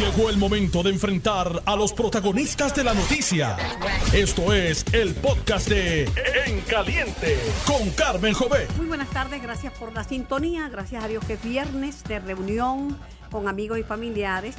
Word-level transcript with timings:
Llegó 0.00 0.30
el 0.30 0.38
momento 0.38 0.82
de 0.82 0.88
enfrentar 0.88 1.62
a 1.66 1.76
los 1.76 1.92
protagonistas 1.92 2.74
de 2.74 2.84
la 2.84 2.94
noticia. 2.94 3.58
Esto 4.14 4.50
es 4.54 4.82
el 4.94 5.14
podcast 5.14 5.68
de 5.68 6.04
En 6.46 6.62
Caliente 6.62 7.36
con 7.66 7.90
Carmen 7.90 8.32
Jovet. 8.32 8.74
Muy 8.78 8.86
buenas 8.86 9.10
tardes, 9.10 9.42
gracias 9.42 9.74
por 9.74 9.92
la 9.92 10.02
sintonía. 10.02 10.70
Gracias 10.70 11.04
a 11.04 11.06
Dios 11.06 11.22
que 11.26 11.34
es 11.34 11.44
viernes 11.44 12.02
de 12.04 12.18
reunión 12.18 12.96
con 13.30 13.46
amigos 13.46 13.78
y 13.78 13.82
familiares, 13.82 14.56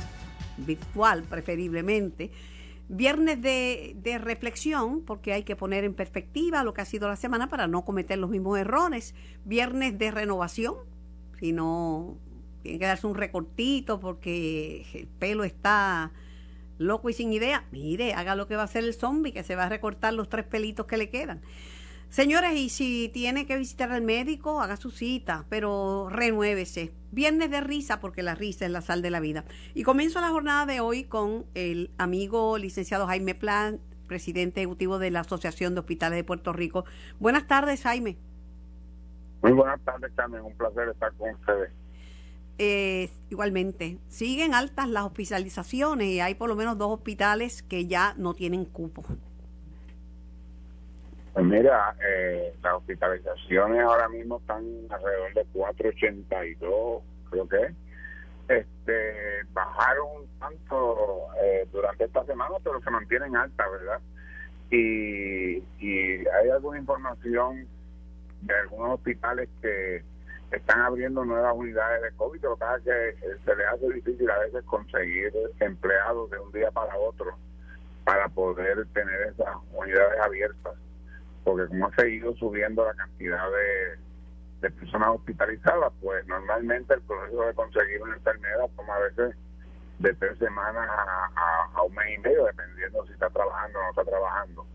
virtual 0.57 1.23
preferiblemente. 1.23 2.31
Viernes 2.87 3.41
de, 3.41 3.95
de, 3.95 4.19
reflexión, 4.19 5.01
porque 5.01 5.33
hay 5.33 5.41
que 5.41 5.55
poner 5.55 5.85
en 5.85 5.95
perspectiva 5.95 6.63
lo 6.63 6.75
que 6.75 6.81
ha 6.81 6.85
sido 6.85 7.07
la 7.07 7.15
semana 7.15 7.49
para 7.49 7.65
no 7.65 7.83
cometer 7.83 8.19
los 8.19 8.29
mismos 8.29 8.59
errores. 8.59 9.15
Viernes 9.43 9.97
de 9.97 10.11
renovación, 10.11 10.75
si 11.39 11.51
no 11.51 12.19
tiene 12.61 12.79
que 12.79 12.85
darse 12.85 13.07
un 13.07 13.15
recortito 13.15 13.99
porque 13.99 14.85
el 14.93 15.07
pelo 15.07 15.43
está 15.43 16.11
loco 16.77 17.09
y 17.09 17.13
sin 17.13 17.31
idea. 17.33 17.65
Mire, 17.71 18.13
haga 18.13 18.35
lo 18.35 18.47
que 18.47 18.55
va 18.55 18.63
a 18.63 18.65
hacer 18.65 18.83
el 18.83 18.93
zombie, 18.93 19.33
que 19.33 19.43
se 19.43 19.55
va 19.55 19.65
a 19.65 19.69
recortar 19.69 20.13
los 20.13 20.29
tres 20.29 20.45
pelitos 20.45 20.85
que 20.85 20.97
le 20.97 21.09
quedan. 21.09 21.41
Señores, 22.09 22.53
y 22.57 22.67
si 22.67 23.09
tiene 23.13 23.45
que 23.45 23.57
visitar 23.57 23.89
al 23.91 24.01
médico, 24.01 24.61
haga 24.61 24.75
su 24.75 24.91
cita, 24.91 25.45
pero 25.47 26.09
renuévese. 26.09 26.91
Viernes 27.11 27.49
de 27.51 27.61
risa, 27.61 28.01
porque 28.01 28.21
la 28.21 28.35
risa 28.35 28.65
es 28.65 28.71
la 28.71 28.81
sal 28.81 29.01
de 29.01 29.09
la 29.09 29.21
vida. 29.21 29.45
Y 29.73 29.83
comienzo 29.83 30.19
la 30.19 30.29
jornada 30.29 30.65
de 30.65 30.81
hoy 30.81 31.05
con 31.05 31.45
el 31.53 31.89
amigo 31.97 32.57
licenciado 32.57 33.07
Jaime 33.07 33.33
Plan, 33.33 33.79
presidente 34.07 34.59
ejecutivo 34.59 34.99
de 34.99 35.09
la 35.09 35.21
Asociación 35.21 35.73
de 35.73 35.79
Hospitales 35.79 36.17
de 36.17 36.25
Puerto 36.25 36.51
Rico. 36.51 36.83
Buenas 37.19 37.47
tardes, 37.47 37.83
Jaime. 37.83 38.17
Muy 39.41 39.53
buenas 39.53 39.79
tardes, 39.85 40.11
Carmen. 40.13 40.41
Un 40.41 40.55
placer 40.57 40.89
estar 40.89 41.13
con 41.13 41.29
ustedes. 41.29 41.71
Eh, 42.57 43.09
igualmente, 43.29 43.97
siguen 44.07 44.53
altas 44.53 44.87
las 44.87 45.05
hospitalizaciones 45.05 46.07
y 46.07 46.19
hay 46.19 46.35
por 46.35 46.49
lo 46.49 46.55
menos 46.55 46.77
dos 46.77 46.91
hospitales 46.91 47.63
que 47.63 47.87
ya 47.87 48.13
no 48.17 48.33
tienen 48.33 48.65
cupo. 48.65 49.03
Pues 51.33 51.45
mira, 51.45 51.95
eh, 52.05 52.53
las 52.61 52.73
hospitalizaciones 52.73 53.81
ahora 53.81 54.09
mismo 54.09 54.37
están 54.37 54.63
alrededor 54.89 55.33
de 55.33 55.45
482, 55.53 57.03
creo 57.29 57.47
que 57.47 57.73
este 58.49 59.43
bajaron 59.53 60.27
tanto 60.39 61.27
eh, 61.41 61.65
durante 61.71 62.03
esta 62.03 62.25
semana, 62.25 62.55
pero 62.63 62.81
se 62.81 62.91
mantienen 62.91 63.35
altas, 63.37 63.67
¿verdad? 63.71 64.01
Y, 64.69 65.63
y 65.79 66.27
hay 66.27 66.49
alguna 66.51 66.79
información 66.79 67.65
de 68.41 68.53
algunos 68.59 68.95
hospitales 68.95 69.47
que 69.61 70.03
están 70.51 70.81
abriendo 70.81 71.23
nuevas 71.23 71.53
unidades 71.55 72.01
de 72.01 72.11
COVID, 72.17 72.41
lo 72.43 72.55
que 72.55 72.59
pasa 72.59 72.77
es 72.77 72.83
que 72.83 73.25
eh, 73.25 73.37
se 73.45 73.55
les 73.55 73.67
hace 73.67 73.93
difícil 73.93 74.29
a 74.29 74.39
veces 74.39 74.63
conseguir 74.65 75.31
empleados 75.59 76.29
de 76.29 76.39
un 76.39 76.51
día 76.51 76.69
para 76.71 76.95
otro 76.97 77.37
para 78.03 78.27
poder 78.29 78.85
tener 78.93 79.21
esas 79.21 79.55
unidades 79.73 80.19
abiertas, 80.19 80.73
porque 81.43 81.67
como 81.67 81.87
ha 81.87 81.95
seguido 81.95 82.35
subiendo 82.35 82.83
la 82.85 82.93
cantidad 82.93 83.45
de, 84.61 84.69
personas 84.71 85.09
hospitalizadas, 85.15 85.91
pues 86.01 86.25
normalmente 86.27 86.93
el 86.93 87.01
proceso 87.01 87.41
de 87.43 87.53
conseguir 87.53 88.01
una 88.01 88.15
enfermedad 88.15 88.69
toma 88.75 88.95
a 88.95 88.99
veces 88.99 89.35
de 89.99 90.13
tres 90.13 90.37
semanas 90.37 90.87
a 90.87 91.81
un 91.81 91.95
mes 91.95 92.15
y 92.15 92.21
medio, 92.21 92.45
dependiendo 92.45 93.05
si 93.07 93.13
está 93.13 93.29
trabajando 93.29 93.79
o 93.79 93.83
no 93.83 93.89
está 93.89 94.03
trabajando. 94.03 94.65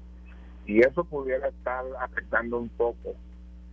Y 0.64 0.80
eso 0.80 1.04
pudiera 1.04 1.46
estar 1.46 1.84
afectando 2.00 2.58
un 2.58 2.68
poco 2.70 3.14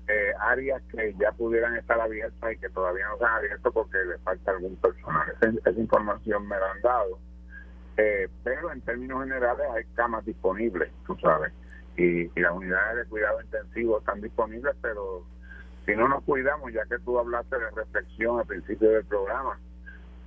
eh, 0.07 0.33
áreas 0.39 0.81
que 0.91 1.13
ya 1.17 1.31
pudieran 1.31 1.75
estar 1.77 1.99
abiertas 1.99 2.53
y 2.53 2.57
que 2.57 2.69
todavía 2.69 3.07
no 3.07 3.17
se 3.17 3.25
han 3.25 3.33
abierto 3.35 3.71
porque 3.71 3.97
le 4.05 4.17
falta 4.19 4.51
algún 4.51 4.75
personal. 4.77 5.33
Esa, 5.41 5.79
información 5.79 6.47
me 6.47 6.59
la 6.59 6.71
han 6.71 6.81
dado. 6.81 7.19
Eh, 7.97 8.27
pero 8.43 8.71
en 8.71 8.81
términos 8.81 9.23
generales 9.23 9.65
hay 9.71 9.83
camas 9.95 10.25
disponibles, 10.25 10.91
tú 11.05 11.15
sabes, 11.21 11.53
y, 11.95 12.27
las 12.39 12.51
unidades 12.51 12.97
de 12.97 13.05
cuidado 13.05 13.39
intensivo 13.41 13.99
están 13.99 14.19
disponibles, 14.19 14.75
pero 14.81 15.23
si 15.85 15.95
no 15.95 16.07
nos 16.07 16.23
cuidamos, 16.23 16.73
ya 16.73 16.85
que 16.85 16.97
tú 16.99 17.19
hablaste 17.19 17.57
de 17.57 17.69
reflexión 17.69 18.39
al 18.39 18.47
principio 18.47 18.89
del 18.89 19.05
programa, 19.05 19.59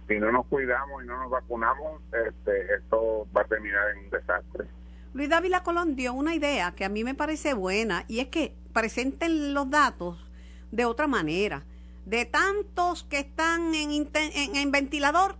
si 0.06 0.18
no 0.20 0.30
nos 0.30 0.46
cuidamos 0.46 1.02
y 1.02 1.06
no 1.06 1.18
nos 1.18 1.30
vacunamos, 1.30 2.00
este, 2.12 2.74
esto 2.76 3.26
va 3.36 3.42
a 3.42 3.46
terminar 3.46 3.90
en 3.90 4.04
un 4.04 4.10
desastre. 4.10 4.66
Luis 5.12 5.28
Dávila 5.28 5.62
Colón 5.62 5.96
dio 5.96 6.12
una 6.12 6.34
idea 6.34 6.72
que 6.76 6.84
a 6.84 6.88
mí 6.88 7.02
me 7.02 7.14
parece 7.14 7.54
buena 7.54 8.04
y 8.06 8.20
es 8.20 8.28
que 8.28 8.54
presenten 8.76 9.54
los 9.54 9.70
datos 9.70 10.18
de 10.70 10.84
otra 10.84 11.06
manera. 11.06 11.64
De 12.04 12.26
tantos 12.26 13.04
que 13.04 13.20
están 13.20 13.74
en, 13.74 14.10
en, 14.12 14.70
ventilador, 14.70 15.38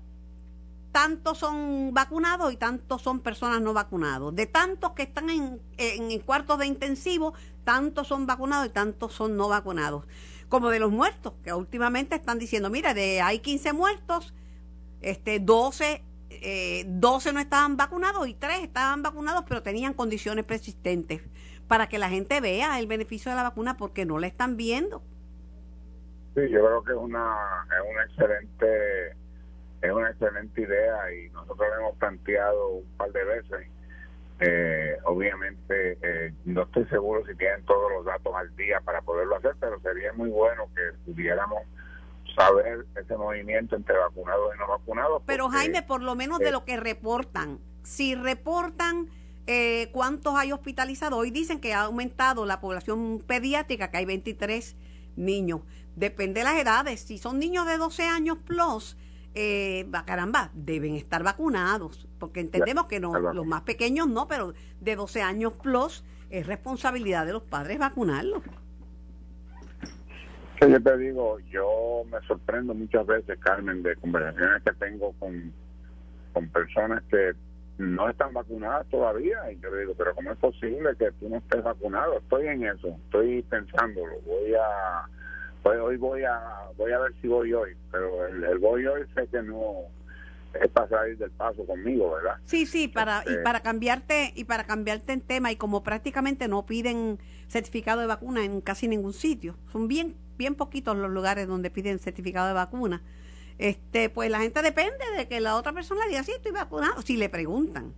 tantos 0.91 1.37
son 1.37 1.93
vacunados 1.93 2.51
y 2.51 2.57
tantos 2.57 3.03
son 3.03 3.21
personas 3.21 3.61
no 3.61 3.75
vacunados. 3.75 4.35
De 4.35 4.47
tantos 4.47 4.93
que 4.93 5.03
están 5.03 5.29
en, 5.29 6.21
cuartos 6.21 6.59
de 6.59 6.67
intensivo, 6.67 7.35
tantos 7.65 8.09
son 8.09 8.27
vacunados 8.27 8.69
y 8.69 8.71
tantos 8.71 9.13
son 9.13 9.37
no 9.37 9.49
vacunados. 9.49 10.07
Como 10.49 10.71
de 10.71 10.79
los 10.79 10.91
muertos, 10.91 11.35
que 11.45 11.53
últimamente 11.53 12.17
están 12.17 12.39
diciendo, 12.39 12.71
mira, 12.71 12.95
de 12.95 13.21
hay 13.21 13.41
15 13.41 13.75
muertos, 13.75 14.33
este 15.03 15.41
12 15.41 16.03
eh, 16.31 16.85
12 16.89 17.33
no 17.35 17.41
estaban 17.41 17.77
vacunados 17.77 18.27
y 18.29 18.35
3 18.35 18.63
estaban 18.63 19.03
vacunados 19.03 19.45
pero 19.49 19.63
tenían 19.63 19.95
condiciones 19.95 20.45
persistentes 20.45 21.23
para 21.69 21.89
que 21.89 21.99
la 21.99 22.09
gente 22.09 22.41
vea 22.41 22.79
el 22.79 22.87
beneficio 22.87 23.31
de 23.31 23.37
la 23.37 23.43
vacuna 23.43 23.77
porque 23.77 24.05
no 24.05 24.19
la 24.19 24.27
están 24.27 24.57
viendo. 24.57 25.03
Sí, 26.35 26.43
yo 26.51 26.65
creo 26.65 26.85
que 26.85 26.93
es 26.93 26.99
una, 26.99 27.35
es 27.67 27.93
una 27.93 28.05
excelente 28.05 29.17
es 29.83 29.93
una 29.93 30.11
excelente 30.11 30.61
idea 30.61 31.13
y 31.13 31.31
nosotros 31.31 31.69
lo 31.69 31.81
hemos 31.81 31.97
planteado 31.99 32.69
un 32.69 32.97
par 32.97 33.13
de 33.13 33.25
veces. 33.25 33.69
Eh, 34.39 34.99
obviamente 35.05 35.99
eh, 36.03 36.35
no 36.45 36.65
estoy 36.65 36.85
seguro 36.87 37.25
si 37.27 37.35
tienen 37.37 37.65
todos 37.65 37.91
los 37.91 38.05
datos 38.05 38.35
al 38.35 38.55
día 38.57 38.81
para 38.85 39.01
poderlo 39.01 39.37
hacer, 39.37 39.55
pero 39.59 39.81
sería 39.81 40.13
muy 40.13 40.29
bueno 40.29 40.69
que 40.75 41.11
pudiéramos 41.11 41.63
saber 42.37 42.85
ese 42.97 43.17
movimiento 43.17 43.77
entre 43.77 43.97
vacunados 43.97 44.55
y 44.55 44.59
no 44.59 44.69
vacunados. 44.69 45.23
Pero 45.25 45.49
Jaime, 45.49 45.83
por 45.83 46.03
lo 46.03 46.15
menos 46.15 46.39
de 46.39 46.51
lo 46.51 46.65
que 46.65 46.77
reportan, 46.77 47.61
si 47.83 48.15
reportan 48.15 49.09
eh, 49.47 49.89
cuántos 49.93 50.35
hay 50.35 50.53
hospitalizados, 50.53 51.19
hoy 51.19 51.31
dicen 51.31 51.61
que 51.61 51.73
ha 51.73 51.83
aumentado 51.83 52.47
la 52.47 52.61
población 52.61 53.23
pediátrica, 53.27 53.91
que 53.91 53.99
hay 53.99 54.05
23 54.05 54.77
niños. 55.17 55.61
Depende 55.95 56.41
de 56.41 56.45
las 56.45 56.57
edades, 56.57 57.01
si 57.01 57.19
son 57.19 57.39
niños 57.39 57.67
de 57.67 57.79
12 57.79 58.03
años 58.05 58.39
plus, 58.39 58.97
eh, 59.35 59.87
caramba, 60.05 60.51
deben 60.55 60.95
estar 60.95 61.23
vacunados, 61.23 62.09
porque 62.19 62.41
entendemos 62.41 62.87
que 62.87 63.01
no, 63.01 63.19
los 63.19 63.47
más 63.47 63.63
pequeños 63.63 64.09
no, 64.09 64.27
pero 64.27 64.53
de 64.81 64.97
12 64.97 65.23
años 65.23 65.53
plus 65.63 66.05
es 66.31 66.47
responsabilidad 66.47 67.25
de 67.27 67.35
los 67.35 67.43
padres 67.43 67.79
vacunarlos. 67.79 68.43
Yo 70.61 70.83
te 70.83 70.97
digo, 70.97 71.39
yo 71.51 72.03
me 72.11 72.19
sorprendo 72.27 72.75
muchas 72.75 73.07
veces, 73.07 73.39
Carmen, 73.39 73.83
de 73.83 73.95
conversaciones 73.97 74.63
que 74.65 74.73
tengo 74.73 75.13
con, 75.19 75.53
con 76.33 76.49
personas 76.49 77.03
que 77.11 77.35
no 77.79 78.09
están 78.09 78.33
vacunadas 78.33 78.87
todavía. 78.89 79.51
Y 79.53 79.61
yo 79.61 79.71
le 79.71 79.81
digo, 79.81 79.95
pero 79.97 80.15
¿cómo 80.15 80.33
es 80.33 80.39
posible 80.39 80.91
que 80.99 81.11
tú 81.13 81.29
no 81.29 81.37
estés 81.37 81.63
vacunado? 81.63 82.19
Estoy 82.19 82.47
en 82.49 82.65
eso, 82.65 82.89
estoy 83.05 83.43
pensándolo. 83.43 84.13
Voy 84.27 84.55
a, 84.55 85.09
hoy 85.65 85.97
voy 85.97 86.25
a, 86.25 86.41
voy 86.77 86.93
a 86.93 86.99
ver 86.99 87.13
si 87.21 87.29
voy 87.29 87.53
hoy, 87.53 87.77
pero 87.91 88.27
el, 88.27 88.59
voy 88.59 88.87
hoy 88.87 89.05
sé 89.15 89.27
que 89.29 89.43
no 89.43 89.83
es 90.61 90.69
para 90.71 90.89
salir 90.89 91.19
del 91.19 91.31
paso 91.33 91.67
conmigo, 91.67 92.15
¿verdad? 92.15 92.37
Sí, 92.45 92.65
sí, 92.65 92.89
para 92.89 93.23
y 93.27 93.31
este 93.31 93.43
para 93.43 93.61
cambiarte 93.61 94.33
y 94.35 94.45
para 94.45 94.65
cambiarte 94.65 95.13
en 95.13 95.21
tema 95.21 95.53
y 95.53 95.57
como 95.57 95.83
prácticamente 95.83 96.49
no 96.49 96.65
piden 96.65 97.19
certificado 97.49 98.01
de 98.01 98.07
vacuna 98.07 98.43
en 98.45 98.63
casi 98.63 98.89
ningún 98.89 99.13
sitio, 99.13 99.57
son 99.71 99.87
bien 99.87 100.17
bien 100.39 100.55
poquitos 100.55 100.97
los 100.97 101.11
lugares 101.11 101.47
donde 101.47 101.71
piden 101.71 101.99
certificado 101.99 102.49
de 102.49 102.55
vacuna. 102.55 103.03
Este, 103.59 104.11
pues 104.11 104.31
la 104.31 104.41
gente 104.41 104.61
depende 104.63 105.05
de 105.17 105.29
que 105.29 105.41
la 105.41 105.57
otra 105.57 105.73
persona 105.73 106.03
diga, 106.09 106.23
sí, 106.23 106.33
estoy 106.33 106.53
vacunado, 106.53 107.01
si 107.03 107.17
le 107.17 107.29
preguntan. 107.29 107.95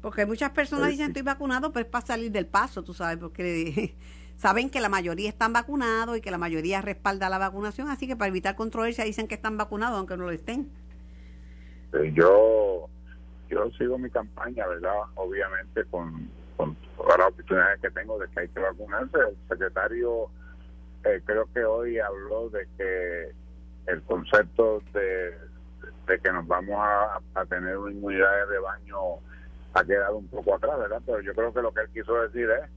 Porque 0.00 0.26
muchas 0.26 0.50
personas 0.50 0.90
dicen, 0.90 1.08
estoy 1.08 1.22
vacunado, 1.22 1.72
pues 1.72 1.84
para 1.84 2.04
salir 2.04 2.30
del 2.30 2.46
paso, 2.46 2.82
tú 2.82 2.92
sabes, 2.92 3.18
porque 3.18 3.94
saben 4.36 4.70
que 4.70 4.80
la 4.80 4.88
mayoría 4.88 5.28
están 5.28 5.52
vacunados 5.52 6.16
y 6.16 6.20
que 6.20 6.30
la 6.30 6.38
mayoría 6.38 6.80
respalda 6.80 7.28
la 7.28 7.38
vacunación, 7.38 7.88
así 7.88 8.06
que 8.06 8.16
para 8.16 8.28
evitar 8.28 8.56
controversia 8.56 9.04
dicen 9.04 9.28
que 9.28 9.34
están 9.34 9.56
vacunados, 9.56 9.98
aunque 9.98 10.16
no 10.16 10.24
lo 10.24 10.30
estén. 10.30 10.70
Yo, 12.14 12.88
yo 13.48 13.70
sigo 13.78 13.98
mi 13.98 14.10
campaña, 14.10 14.66
¿verdad? 14.66 14.94
Obviamente 15.14 15.84
con, 15.90 16.30
con 16.56 16.74
todas 16.96 17.18
las 17.18 17.28
oportunidades 17.28 17.80
que 17.80 17.90
tengo 17.90 18.18
de 18.18 18.28
que 18.28 18.40
hay 18.40 18.48
que 18.48 18.60
vacunarse. 18.60 19.18
El 19.18 19.36
secretario 19.48 20.30
eh, 21.04 21.20
creo 21.24 21.46
que 21.52 21.64
hoy 21.64 21.98
habló 21.98 22.48
de 22.50 22.66
que 22.78 23.32
el 23.86 24.02
concepto 24.02 24.82
de, 24.92 25.36
que 26.22 26.32
nos 26.32 26.46
vamos 26.46 26.76
a, 27.34 27.44
tener 27.46 27.76
una 27.76 27.92
inmunidad 27.92 28.30
de 28.30 28.46
rebaño 28.46 28.98
ha 29.74 29.84
quedado 29.84 30.18
un 30.18 30.28
poco 30.28 30.54
atrás, 30.54 30.78
¿verdad? 30.78 31.00
Pero 31.06 31.20
yo 31.20 31.34
creo 31.34 31.52
que 31.52 31.62
lo 31.62 31.72
que 31.72 31.80
él 31.80 31.88
quiso 31.92 32.14
decir 32.14 32.50
es 32.50 32.70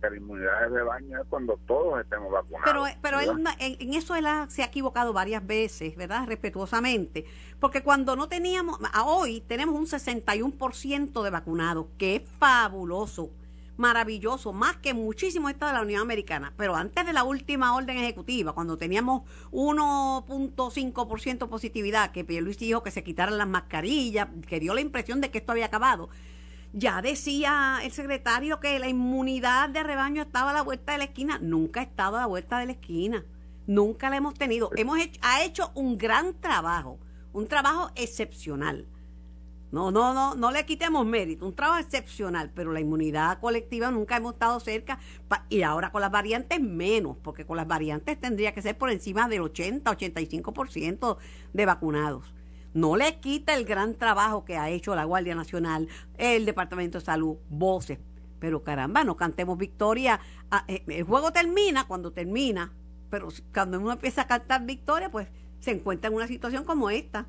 que 0.00 0.10
la 0.10 0.16
inmunidad 0.16 0.60
de 0.60 0.68
rebaño 0.68 1.20
es 1.20 1.26
cuando 1.28 1.58
todos 1.66 2.00
estemos 2.00 2.30
vacunados. 2.30 2.64
Pero, 2.64 2.84
pero 3.02 3.20
él, 3.20 3.44
en, 3.58 3.94
eso 3.94 4.14
él 4.14 4.26
se 4.48 4.62
ha 4.62 4.66
equivocado 4.66 5.12
varias 5.12 5.44
veces, 5.44 5.96
¿verdad? 5.96 6.26
Respetuosamente. 6.28 7.24
Porque 7.58 7.82
cuando 7.82 8.14
no 8.14 8.28
teníamos, 8.28 8.78
a 8.92 9.04
hoy 9.04 9.40
tenemos 9.40 9.74
un 9.74 9.86
61% 9.86 11.22
de 11.24 11.30
vacunados, 11.30 11.86
que 11.98 12.16
es 12.16 12.22
fabuloso, 12.38 13.30
maravilloso, 13.76 14.52
más 14.52 14.76
que 14.76 14.94
muchísimos 14.94 15.50
estados 15.50 15.72
de 15.72 15.78
la 15.78 15.84
Unión 15.84 16.02
Americana. 16.02 16.52
Pero 16.56 16.76
antes 16.76 17.04
de 17.06 17.12
la 17.12 17.24
última 17.24 17.74
orden 17.74 17.98
ejecutiva, 17.98 18.52
cuando 18.52 18.76
teníamos 18.76 19.22
1.5% 19.52 21.48
positividad, 21.48 22.10
que 22.12 22.24
Luis 22.40 22.58
dijo 22.58 22.82
que 22.82 22.90
se 22.90 23.04
quitaran 23.04 23.38
las 23.38 23.48
mascarillas, 23.48 24.28
que 24.46 24.60
dio 24.60 24.74
la 24.74 24.80
impresión 24.80 25.20
de 25.20 25.30
que 25.30 25.38
esto 25.38 25.52
había 25.52 25.66
acabado 25.66 26.08
ya 26.72 27.00
decía 27.00 27.78
el 27.82 27.90
secretario 27.90 28.60
que 28.60 28.78
la 28.78 28.88
inmunidad 28.88 29.70
de 29.70 29.82
rebaño 29.82 30.20
estaba 30.20 30.50
a 30.50 30.54
la 30.54 30.62
vuelta 30.62 30.92
de 30.92 30.98
la 30.98 31.04
esquina. 31.04 31.38
Nunca 31.40 31.80
ha 31.80 31.84
estado 31.84 32.16
a 32.16 32.20
la 32.20 32.26
vuelta 32.26 32.58
de 32.58 32.66
la 32.66 32.72
esquina. 32.72 33.24
Nunca 33.66 34.10
la 34.10 34.16
hemos 34.16 34.34
tenido. 34.34 34.70
Hemos 34.76 34.98
hecho, 34.98 35.18
ha 35.22 35.42
hecho 35.42 35.72
un 35.74 35.96
gran 35.96 36.34
trabajo, 36.34 36.98
un 37.32 37.46
trabajo 37.48 37.90
excepcional. 37.96 38.86
No, 39.72 39.90
no, 39.90 40.14
no, 40.14 40.34
no 40.34 40.50
le 40.52 40.64
quitemos 40.64 41.04
mérito, 41.04 41.44
un 41.44 41.54
trabajo 41.54 41.80
excepcional, 41.80 42.50
pero 42.54 42.72
la 42.72 42.80
inmunidad 42.80 43.40
colectiva 43.40 43.90
nunca 43.90 44.16
hemos 44.16 44.34
estado 44.34 44.60
cerca 44.60 44.98
y 45.48 45.62
ahora 45.62 45.90
con 45.90 46.00
las 46.00 46.12
variantes 46.12 46.60
menos, 46.60 47.16
porque 47.22 47.44
con 47.44 47.56
las 47.56 47.66
variantes 47.66 48.18
tendría 48.20 48.54
que 48.54 48.62
ser 48.62 48.78
por 48.78 48.90
encima 48.90 49.28
del 49.28 49.42
80, 49.42 49.90
85% 49.90 51.16
de 51.52 51.66
vacunados 51.66 52.32
no 52.76 52.94
le 52.94 53.20
quita 53.20 53.54
el 53.54 53.64
gran 53.64 53.94
trabajo 53.94 54.44
que 54.44 54.58
ha 54.58 54.68
hecho 54.68 54.94
la 54.94 55.04
Guardia 55.04 55.34
Nacional, 55.34 55.88
el 56.18 56.44
Departamento 56.44 56.98
de 56.98 57.04
Salud, 57.06 57.38
voces. 57.48 57.98
Pero 58.38 58.62
caramba, 58.62 59.02
no 59.02 59.16
cantemos 59.16 59.56
victoria. 59.56 60.20
Ah, 60.50 60.66
eh, 60.68 60.84
el 60.86 61.04
juego 61.04 61.32
termina 61.32 61.86
cuando 61.86 62.12
termina, 62.12 62.74
pero 63.08 63.28
cuando 63.54 63.80
uno 63.80 63.92
empieza 63.92 64.22
a 64.22 64.26
cantar 64.26 64.66
victoria, 64.66 65.10
pues 65.10 65.28
se 65.58 65.70
encuentra 65.70 66.08
en 66.08 66.16
una 66.16 66.26
situación 66.26 66.64
como 66.64 66.90
esta. 66.90 67.26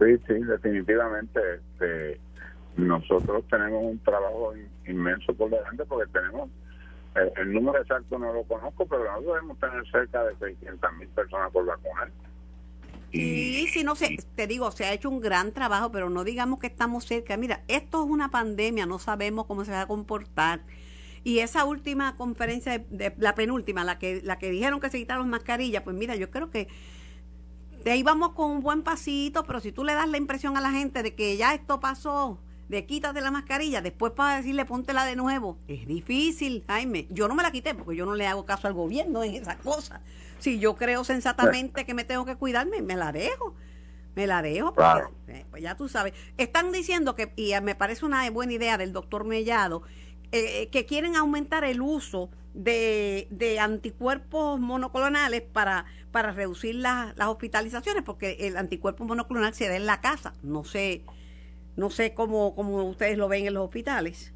Sí, 0.00 0.16
sí, 0.26 0.34
definitivamente. 0.34 1.40
Este, 1.54 2.20
nosotros 2.76 3.44
tenemos 3.50 3.84
un 3.84 3.98
trabajo 3.98 4.54
inmenso 4.86 5.34
por 5.34 5.50
delante 5.50 5.84
porque 5.84 6.10
tenemos, 6.10 6.48
el, 7.14 7.30
el 7.36 7.52
número 7.52 7.80
exacto 7.80 8.18
no 8.18 8.32
lo 8.32 8.42
conozco, 8.44 8.86
pero 8.86 9.04
nosotros 9.04 9.34
debemos 9.34 9.58
tener 9.58 9.90
cerca 9.90 10.24
de 10.24 10.34
600 10.36 10.92
mil 10.98 11.08
personas 11.08 11.52
por 11.52 11.66
vacunar. 11.66 12.10
Y 13.12 13.66
si 13.68 13.82
no 13.82 13.96
sé, 13.96 14.16
te 14.36 14.46
digo, 14.46 14.70
se 14.70 14.84
ha 14.84 14.92
hecho 14.92 15.10
un 15.10 15.20
gran 15.20 15.52
trabajo, 15.52 15.90
pero 15.90 16.10
no 16.10 16.22
digamos 16.22 16.60
que 16.60 16.68
estamos 16.68 17.04
cerca. 17.04 17.36
Mira, 17.36 17.62
esto 17.66 18.04
es 18.04 18.08
una 18.08 18.30
pandemia, 18.30 18.86
no 18.86 18.98
sabemos 19.00 19.46
cómo 19.46 19.64
se 19.64 19.72
va 19.72 19.82
a 19.82 19.86
comportar. 19.86 20.60
Y 21.24 21.40
esa 21.40 21.64
última 21.64 22.16
conferencia, 22.16 22.78
de, 22.78 23.12
la 23.18 23.34
penúltima, 23.34 23.84
la 23.84 23.98
que, 23.98 24.22
la 24.22 24.38
que 24.38 24.50
dijeron 24.50 24.80
que 24.80 24.90
se 24.90 24.98
quitaron 24.98 25.28
mascarillas, 25.28 25.82
pues 25.82 25.96
mira, 25.96 26.14
yo 26.14 26.30
creo 26.30 26.50
que 26.50 26.68
de 27.84 27.90
ahí 27.90 28.02
vamos 28.02 28.32
con 28.32 28.50
un 28.50 28.60
buen 28.60 28.82
pasito, 28.82 29.44
pero 29.44 29.60
si 29.60 29.72
tú 29.72 29.84
le 29.84 29.94
das 29.94 30.08
la 30.08 30.18
impresión 30.18 30.56
a 30.56 30.60
la 30.60 30.70
gente 30.70 31.02
de 31.02 31.14
que 31.14 31.36
ya 31.36 31.54
esto 31.54 31.80
pasó, 31.80 32.38
de 32.68 32.86
quítate 32.86 33.20
la 33.20 33.30
mascarilla, 33.30 33.80
después 33.80 34.12
para 34.12 34.36
decirle 34.36 34.64
póntela 34.64 35.04
de 35.04 35.16
nuevo, 35.16 35.58
es 35.66 35.86
difícil, 35.86 36.64
Jaime. 36.68 37.06
Yo 37.10 37.26
no 37.26 37.34
me 37.34 37.42
la 37.42 37.50
quité 37.50 37.74
porque 37.74 37.96
yo 37.96 38.06
no 38.06 38.14
le 38.14 38.26
hago 38.26 38.46
caso 38.46 38.68
al 38.68 38.74
gobierno 38.74 39.24
en 39.24 39.34
esas 39.34 39.56
cosas. 39.56 40.00
Si 40.38 40.58
yo 40.58 40.76
creo 40.76 41.02
sensatamente 41.04 41.84
que 41.84 41.94
me 41.94 42.04
tengo 42.04 42.24
que 42.24 42.36
cuidarme, 42.36 42.80
me 42.80 42.96
la 42.96 43.12
dejo. 43.12 43.54
Me 44.14 44.26
la 44.26 44.42
dejo, 44.42 44.74
eh, 45.28 45.44
pues 45.50 45.62
ya 45.62 45.76
tú 45.76 45.88
sabes. 45.88 46.14
Están 46.36 46.72
diciendo 46.72 47.14
que, 47.14 47.32
y 47.36 47.52
me 47.62 47.74
parece 47.76 48.04
una 48.04 48.28
buena 48.30 48.52
idea 48.52 48.76
del 48.76 48.92
doctor 48.92 49.24
Mellado, 49.24 49.82
eh, 50.32 50.68
que 50.70 50.84
quieren 50.84 51.16
aumentar 51.16 51.64
el 51.64 51.80
uso 51.80 52.28
de, 52.54 53.58
anticuerpos 53.60 54.58
monoclonales 54.60 55.42
para, 55.42 55.86
para 56.12 56.32
reducir 56.32 56.74
las 56.76 57.14
hospitalizaciones, 57.18 58.02
porque 58.02 58.36
el 58.40 58.56
anticuerpo 58.56 59.04
monoclonal 59.04 59.54
se 59.54 59.68
da 59.68 59.76
en 59.76 59.86
la 59.86 60.00
casa. 60.00 60.34
No 60.42 60.64
sé, 60.64 61.02
no 61.76 61.90
sé 61.90 62.14
cómo, 62.14 62.54
cómo 62.54 62.84
ustedes 62.84 63.16
lo 63.16 63.28
ven 63.28 63.46
en 63.46 63.54
los 63.54 63.64
hospitales. 63.64 64.34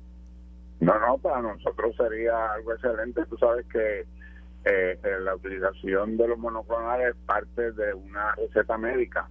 No, 0.80 0.98
no, 0.98 1.18
para 1.18 1.40
nosotros 1.40 1.94
sería 1.96 2.52
algo 2.52 2.72
excelente. 2.72 3.24
Tú 3.26 3.36
sabes 3.38 3.64
que 3.66 4.00
eh, 4.00 4.98
eh, 5.02 5.20
la 5.20 5.34
utilización 5.34 6.16
de 6.16 6.28
los 6.28 6.38
monoclonales 6.38 7.10
es 7.10 7.16
parte 7.26 7.72
de 7.72 7.94
una 7.94 8.34
receta 8.34 8.78
médica 8.78 9.28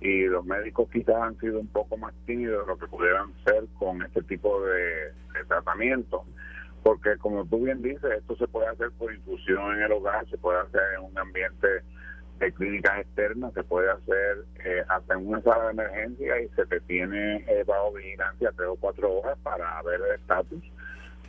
y 0.00 0.24
los 0.24 0.44
médicos 0.44 0.88
quizás 0.90 1.16
han 1.16 1.38
sido 1.38 1.60
un 1.60 1.66
poco 1.66 1.98
más 1.98 2.14
tímidos 2.24 2.66
de 2.66 2.72
lo 2.72 2.78
que 2.78 2.86
pudieran 2.86 3.32
ser 3.44 3.64
con 3.78 4.02
este 4.02 4.22
tipo 4.22 4.62
de, 4.64 5.12
tratamiento 5.46 6.24
porque 6.82 7.16
como 7.18 7.44
tú 7.46 7.64
bien 7.64 7.82
dices 7.82 8.10
esto 8.18 8.36
se 8.36 8.48
puede 8.48 8.68
hacer 8.68 8.90
por 8.98 9.12
infusión 9.12 9.76
en 9.76 9.82
el 9.82 9.92
hogar 9.92 10.28
se 10.28 10.38
puede 10.38 10.60
hacer 10.60 10.82
en 10.96 11.04
un 11.04 11.18
ambiente 11.18 11.66
de 12.38 12.52
clínicas 12.52 13.00
externas 13.00 13.52
se 13.54 13.62
puede 13.62 13.90
hacer 13.90 14.44
eh, 14.64 14.82
hasta 14.88 15.14
en 15.14 15.26
una 15.26 15.42
sala 15.42 15.66
de 15.66 15.70
emergencia 15.72 16.40
y 16.40 16.48
se 16.50 16.66
te 16.66 16.80
tiene 16.80 17.36
eh, 17.48 17.64
bajo 17.66 17.92
vigilancia 17.92 18.52
tres 18.56 18.68
o 18.68 18.76
cuatro 18.76 19.12
horas 19.18 19.38
para 19.42 19.82
ver 19.82 20.00
el 20.00 20.20
estatus 20.20 20.62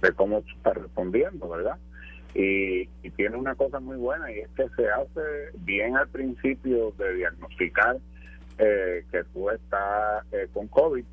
de 0.01 0.11
cómo 0.13 0.39
está 0.39 0.73
respondiendo 0.73 1.49
verdad 1.49 1.77
y, 2.33 2.87
tiene 3.17 3.35
una 3.35 3.55
cosa 3.55 3.79
muy 3.79 3.97
buena 3.97 4.31
y 4.31 4.39
es 4.39 4.49
que 4.55 4.67
se 4.75 4.89
hace 4.89 5.51
bien 5.59 5.97
al 5.97 6.07
principio 6.07 6.91
de 6.97 7.15
diagnosticar 7.15 7.97
eh, 8.57 9.05
que 9.11 9.23
tú 9.25 9.49
estás 9.49 10.25
eh, 10.31 10.47
con 10.53 10.67
COVID 10.67 11.03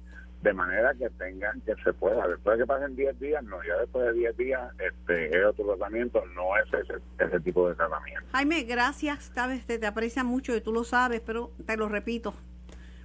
de 0.42 0.52
manera 0.52 0.94
que 0.94 1.10
tengan 1.10 1.60
que 1.62 1.74
se 1.82 1.92
pueda 1.92 2.26
después 2.28 2.56
de 2.56 2.64
que 2.64 2.66
pasen 2.66 2.94
10 2.94 3.18
días 3.18 3.42
no 3.44 3.56
ya 3.64 3.76
después 3.80 4.06
de 4.06 4.12
10 4.12 4.36
días 4.36 4.72
este 4.78 5.36
es 5.36 5.44
otro 5.44 5.66
tratamiento 5.66 6.24
no 6.34 6.56
es 6.56 6.72
ese, 6.72 7.00
ese 7.18 7.40
tipo 7.40 7.68
de 7.68 7.74
tratamiento 7.74 8.26
Jaime 8.32 8.62
gracias 8.62 9.30
sabes 9.34 9.66
te, 9.66 9.78
te 9.78 9.86
aprecia 9.86 10.22
mucho 10.22 10.54
y 10.54 10.60
tú 10.60 10.72
lo 10.72 10.84
sabes 10.84 11.20
pero 11.20 11.50
te 11.66 11.76
lo 11.76 11.88
repito 11.88 12.34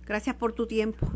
gracias 0.06 0.36
por 0.36 0.54
tu 0.54 0.68
tiempo 0.68 1.08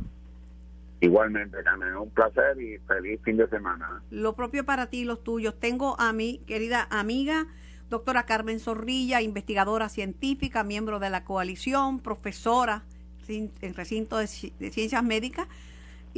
Igualmente, 1.00 1.64
Carmen, 1.64 1.96
un 1.96 2.10
placer 2.10 2.60
y 2.60 2.80
feliz 2.80 3.22
fin 3.24 3.38
de 3.38 3.48
semana. 3.50 4.02
Lo 4.10 4.34
propio 4.34 4.66
para 4.66 4.88
ti 4.88 5.02
y 5.02 5.06
los 5.06 5.24
tuyos. 5.24 5.54
Tengo 5.60 5.96
a 6.00 6.12
mi 6.12 6.40
querida 6.48 6.88
amiga, 6.90 7.46
doctora 7.88 8.26
Carmen 8.26 8.60
Zorrilla, 8.60 9.22
investigadora 9.22 9.90
científica, 9.90 10.64
miembro 10.64 10.98
de 10.98 11.12
la 11.12 11.24
coalición, 11.24 12.00
profesora 12.00 12.82
en 13.30 13.74
recinto 13.74 14.18
de, 14.18 14.28
ciencias 14.28 15.04
médicas 15.04 15.48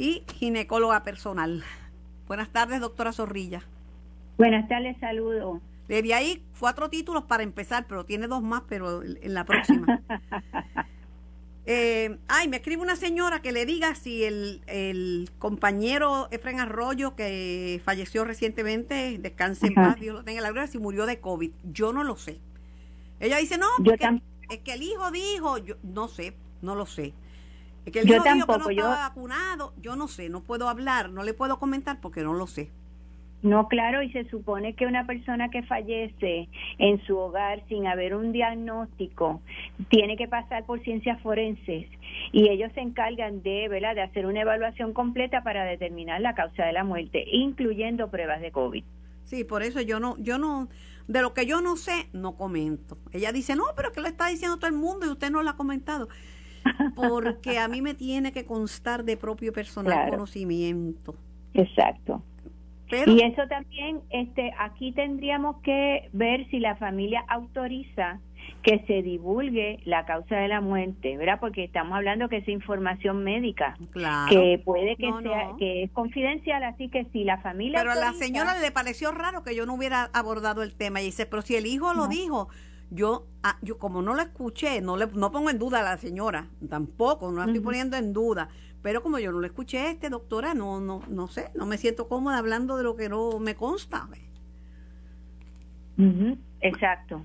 y 0.00 0.24
ginecóloga 0.38 1.04
personal. 1.04 1.62
Buenas 2.26 2.48
tardes, 2.48 2.80
doctora 2.80 3.12
Zorrilla. 3.12 3.62
Buenas 4.38 4.66
tardes, 4.66 4.96
saludo. 4.98 5.60
Le 5.88 6.00
di 6.00 6.12
ahí 6.12 6.42
cuatro 6.58 6.88
títulos 6.88 7.24
para 7.24 7.42
empezar, 7.42 7.84
pero 7.86 8.06
tiene 8.06 8.26
dos 8.26 8.42
más, 8.42 8.62
pero 8.66 9.02
en 9.02 9.34
la 9.34 9.44
próxima. 9.44 10.02
Eh, 11.66 12.18
ay, 12.26 12.48
me 12.48 12.56
escribe 12.56 12.82
una 12.82 12.96
señora 12.96 13.42
que 13.42 13.52
le 13.52 13.64
diga 13.64 13.94
si 13.94 14.24
el, 14.24 14.60
el 14.66 15.30
compañero 15.38 16.26
Efren 16.32 16.58
Arroyo, 16.58 17.14
que 17.14 17.80
falleció 17.84 18.24
recientemente, 18.24 19.18
descanse 19.20 19.68
en 19.68 19.74
paz, 19.74 20.00
Dios 20.00 20.16
lo 20.16 20.24
tenga 20.24 20.38
en 20.38 20.42
la 20.42 20.50
gloria, 20.50 20.66
si 20.66 20.78
murió 20.78 21.06
de 21.06 21.20
COVID. 21.20 21.52
Yo 21.62 21.92
no 21.92 22.02
lo 22.02 22.16
sé. 22.16 22.40
Ella 23.20 23.36
dice, 23.36 23.56
no, 23.56 23.66
porque 23.84 24.20
es 24.48 24.58
que 24.60 24.72
el 24.72 24.82
hijo 24.82 25.12
dijo, 25.12 25.58
yo 25.58 25.76
no 25.84 26.08
sé, 26.08 26.34
no 26.60 26.74
lo 26.74 26.86
sé. 26.86 27.12
Es 27.84 27.92
que 27.92 28.00
el 28.00 28.08
hijo 28.08 28.22
dijo 28.22 28.46
que 28.46 28.58
no 28.58 28.70
estaba 28.70 29.08
vacunado, 29.08 29.72
yo 29.80 29.96
no 29.96 30.08
sé, 30.08 30.28
no 30.28 30.42
puedo 30.42 30.68
hablar, 30.68 31.10
no 31.10 31.22
le 31.22 31.34
puedo 31.34 31.58
comentar 31.58 32.00
porque 32.00 32.22
no 32.22 32.34
lo 32.34 32.46
sé. 32.46 32.70
No, 33.42 33.68
claro, 33.68 34.02
y 34.02 34.12
se 34.12 34.28
supone 34.28 34.74
que 34.74 34.84
una 34.84 35.06
persona 35.06 35.48
que 35.48 35.62
fallece 35.62 36.48
en 36.78 37.02
su 37.06 37.16
hogar 37.16 37.62
sin 37.68 37.86
haber 37.86 38.14
un 38.14 38.32
diagnóstico 38.32 39.40
tiene 39.88 40.18
que 40.18 40.28
pasar 40.28 40.66
por 40.66 40.82
ciencias 40.82 41.20
forenses 41.22 41.86
y 42.32 42.50
ellos 42.50 42.70
se 42.74 42.80
encargan 42.80 43.42
de, 43.42 43.68
¿verdad? 43.68 43.94
de 43.94 44.02
hacer 44.02 44.26
una 44.26 44.42
evaluación 44.42 44.92
completa 44.92 45.42
para 45.42 45.64
determinar 45.64 46.20
la 46.20 46.34
causa 46.34 46.66
de 46.66 46.72
la 46.72 46.84
muerte, 46.84 47.24
incluyendo 47.32 48.10
pruebas 48.10 48.42
de 48.42 48.52
COVID. 48.52 48.84
Sí, 49.24 49.44
por 49.44 49.62
eso 49.62 49.80
yo 49.80 50.00
no 50.00 50.16
yo 50.18 50.38
no 50.38 50.68
de 51.08 51.22
lo 51.22 51.32
que 51.32 51.46
yo 51.46 51.62
no 51.62 51.76
sé 51.76 52.08
no 52.12 52.36
comento. 52.36 52.98
Ella 53.12 53.32
dice, 53.32 53.56
"No, 53.56 53.64
pero 53.74 53.92
que 53.92 54.00
lo 54.00 54.08
está 54.08 54.26
diciendo 54.26 54.58
todo 54.58 54.66
el 54.66 54.76
mundo 54.76 55.06
y 55.06 55.10
usted 55.10 55.30
no 55.30 55.42
lo 55.42 55.50
ha 55.50 55.56
comentado." 55.56 56.08
Porque 56.94 57.58
a 57.58 57.68
mí 57.68 57.82
me 57.82 57.94
tiene 57.94 58.32
que 58.32 58.44
constar 58.44 59.04
de 59.04 59.16
propio 59.16 59.52
personal 59.52 60.10
conocimiento. 60.10 61.14
Exacto 61.54 62.22
y 63.06 63.22
eso 63.22 63.42
también, 63.48 64.00
este, 64.10 64.52
aquí 64.58 64.92
tendríamos 64.92 65.56
que 65.62 66.08
ver 66.12 66.48
si 66.50 66.58
la 66.58 66.76
familia 66.76 67.24
autoriza 67.28 68.20
que 68.62 68.84
se 68.86 69.02
divulgue 69.02 69.80
la 69.84 70.04
causa 70.06 70.36
de 70.36 70.48
la 70.48 70.60
muerte, 70.60 71.16
¿verdad? 71.16 71.38
Porque 71.40 71.64
estamos 71.64 71.96
hablando 71.96 72.28
que 72.28 72.38
es 72.38 72.48
información 72.48 73.22
médica, 73.22 73.76
que 74.28 74.60
puede 74.64 74.96
que 74.96 75.10
sea, 75.22 75.50
que 75.58 75.84
es 75.84 75.90
confidencial, 75.92 76.64
así 76.64 76.88
que 76.88 77.04
si 77.12 77.24
la 77.24 77.38
familia. 77.38 77.78
Pero 77.78 77.92
a 77.92 77.94
la 77.94 78.12
señora 78.12 78.58
le 78.58 78.70
pareció 78.72 79.12
raro 79.12 79.44
que 79.44 79.54
yo 79.54 79.66
no 79.66 79.74
hubiera 79.74 80.10
abordado 80.12 80.62
el 80.62 80.74
tema 80.74 81.00
y 81.00 81.06
dice, 81.06 81.26
pero 81.26 81.42
si 81.42 81.56
el 81.56 81.66
hijo 81.66 81.94
lo 81.94 82.08
dijo, 82.08 82.48
Yo, 82.90 83.26
ah, 83.42 83.56
yo 83.62 83.78
como 83.78 84.02
no 84.02 84.14
la 84.14 84.24
escuché, 84.24 84.80
no 84.80 84.96
le 84.96 85.06
no 85.06 85.30
pongo 85.30 85.48
en 85.50 85.58
duda 85.58 85.80
a 85.80 85.82
la 85.82 85.98
señora, 85.98 86.48
tampoco, 86.68 87.30
no 87.30 87.38
la 87.38 87.44
estoy 87.44 87.60
poniendo 87.60 87.96
en 87.96 88.12
duda, 88.12 88.48
pero 88.82 89.02
como 89.02 89.18
yo 89.18 89.30
no 89.30 89.40
la 89.40 89.46
escuché, 89.46 89.90
este 89.90 90.10
doctora, 90.10 90.54
no, 90.54 90.80
no, 90.80 91.02
no 91.08 91.28
sé, 91.28 91.50
no 91.54 91.66
me 91.66 91.78
siento 91.78 92.08
cómoda 92.08 92.38
hablando 92.38 92.76
de 92.76 92.82
lo 92.82 92.96
que 92.96 93.08
no 93.08 93.38
me 93.38 93.54
consta. 93.54 94.08
Exacto. 96.60 97.22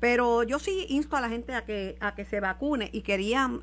Pero 0.00 0.44
yo 0.44 0.58
sí 0.58 0.86
insto 0.88 1.16
a 1.16 1.20
la 1.20 1.28
gente 1.28 1.54
a 1.54 1.64
que 1.64 1.96
a 2.00 2.14
que 2.14 2.24
se 2.24 2.38
vacune 2.38 2.88
y 2.92 3.02
querían 3.02 3.62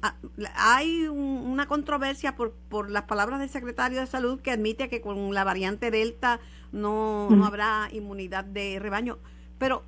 hay 0.55 1.07
una 1.07 1.65
controversia 1.65 2.35
por, 2.35 2.53
por 2.69 2.91
las 2.91 3.03
palabras 3.03 3.39
del 3.39 3.49
secretario 3.49 3.99
de 3.99 4.05
salud 4.05 4.41
que 4.41 4.51
admite 4.51 4.89
que 4.89 4.99
con 4.99 5.33
la 5.33 5.45
variante 5.45 5.91
delta 5.91 6.41
no, 6.73 7.29
no 7.29 7.45
habrá 7.45 7.87
inmunidad 7.93 8.43
de 8.43 8.79
rebaño, 8.79 9.17
pero 9.57 9.83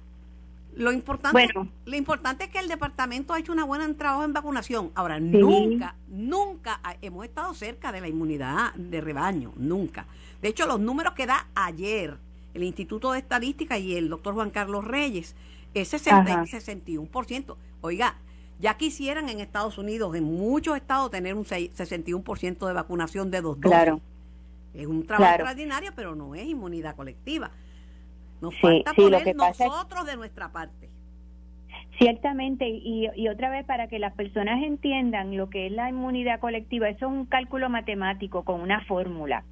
lo 0.78 0.92
importante, 0.92 1.50
lo 1.86 1.96
importante 1.96 2.46
es 2.46 2.50
que 2.50 2.60
el 2.60 2.68
departamento 2.68 3.34
ha 3.34 3.40
hecho 3.40 3.52
una 3.52 3.66
buena 3.66 3.92
trabajo 3.96 4.24
en 4.24 4.34
vacunación. 4.34 4.92
Ahora, 4.96 5.20
nunca, 5.20 5.96
nunca 6.08 6.80
hemos 7.02 7.26
estado 7.26 7.54
cerca 7.54 7.92
de 7.92 8.02
la 8.02 8.08
inmunidad 8.08 8.74
de 8.76 9.02
rebaño, 9.02 9.54
nunca. 9.58 10.06
De 10.42 10.50
hecho, 10.50 10.66
los 10.66 10.80
números 10.80 11.14
que 11.14 11.26
da 11.26 11.48
ayer 11.56 12.18
el 12.58 12.64
Instituto 12.64 13.12
de 13.12 13.20
Estadística 13.20 13.78
y 13.78 13.96
el 13.96 14.10
doctor 14.10 14.34
Juan 14.34 14.50
Carlos 14.50 14.84
Reyes, 14.84 15.36
es 15.74 15.88
60, 15.90 16.46
61%. 16.46 17.56
Oiga, 17.82 18.16
ya 18.60 18.78
quisieran 18.78 19.30
en 19.30 19.40
Estados 19.40 19.78
Unidos, 19.78 20.16
en 20.16 20.24
muchos 20.24 20.76
estados, 20.76 21.12
tener 21.12 21.36
un 21.36 21.46
61% 21.46 22.68
de 22.68 22.74
vacunación 22.74 23.30
de 23.30 23.42
dos 23.42 23.62
dosis. 23.62 23.72
Claro. 23.72 24.02
Es 24.74 24.88
un 24.88 25.06
trabajo 25.06 25.34
extraordinario, 25.34 25.92
pero 25.96 26.16
no 26.16 26.36
es 26.36 26.46
inmunidad 26.46 26.96
colectiva. 26.96 27.52
Nos 28.42 28.60
falta 28.60 28.94
poner 28.94 29.36
nosotros 29.36 30.06
de 30.06 30.16
nuestra 30.16 30.52
parte. 30.52 30.90
Ciertamente, 31.98 32.70
y, 32.70 33.10
y, 33.16 33.28
otra 33.28 33.50
vez 33.50 33.66
para 33.66 33.88
que 33.88 33.98
las 33.98 34.14
personas 34.14 34.62
entiendan 34.64 35.36
lo 35.36 35.50
que 35.50 35.66
es 35.66 35.72
la 35.72 35.90
inmunidad 35.90 36.40
colectiva, 36.40 36.90
eso 36.90 37.08
es 37.08 37.12
un 37.12 37.26
cálculo 37.26 37.70
matemático 37.70 38.44
con 38.44 38.62
una 38.62 38.82
fórmula. 38.86 39.44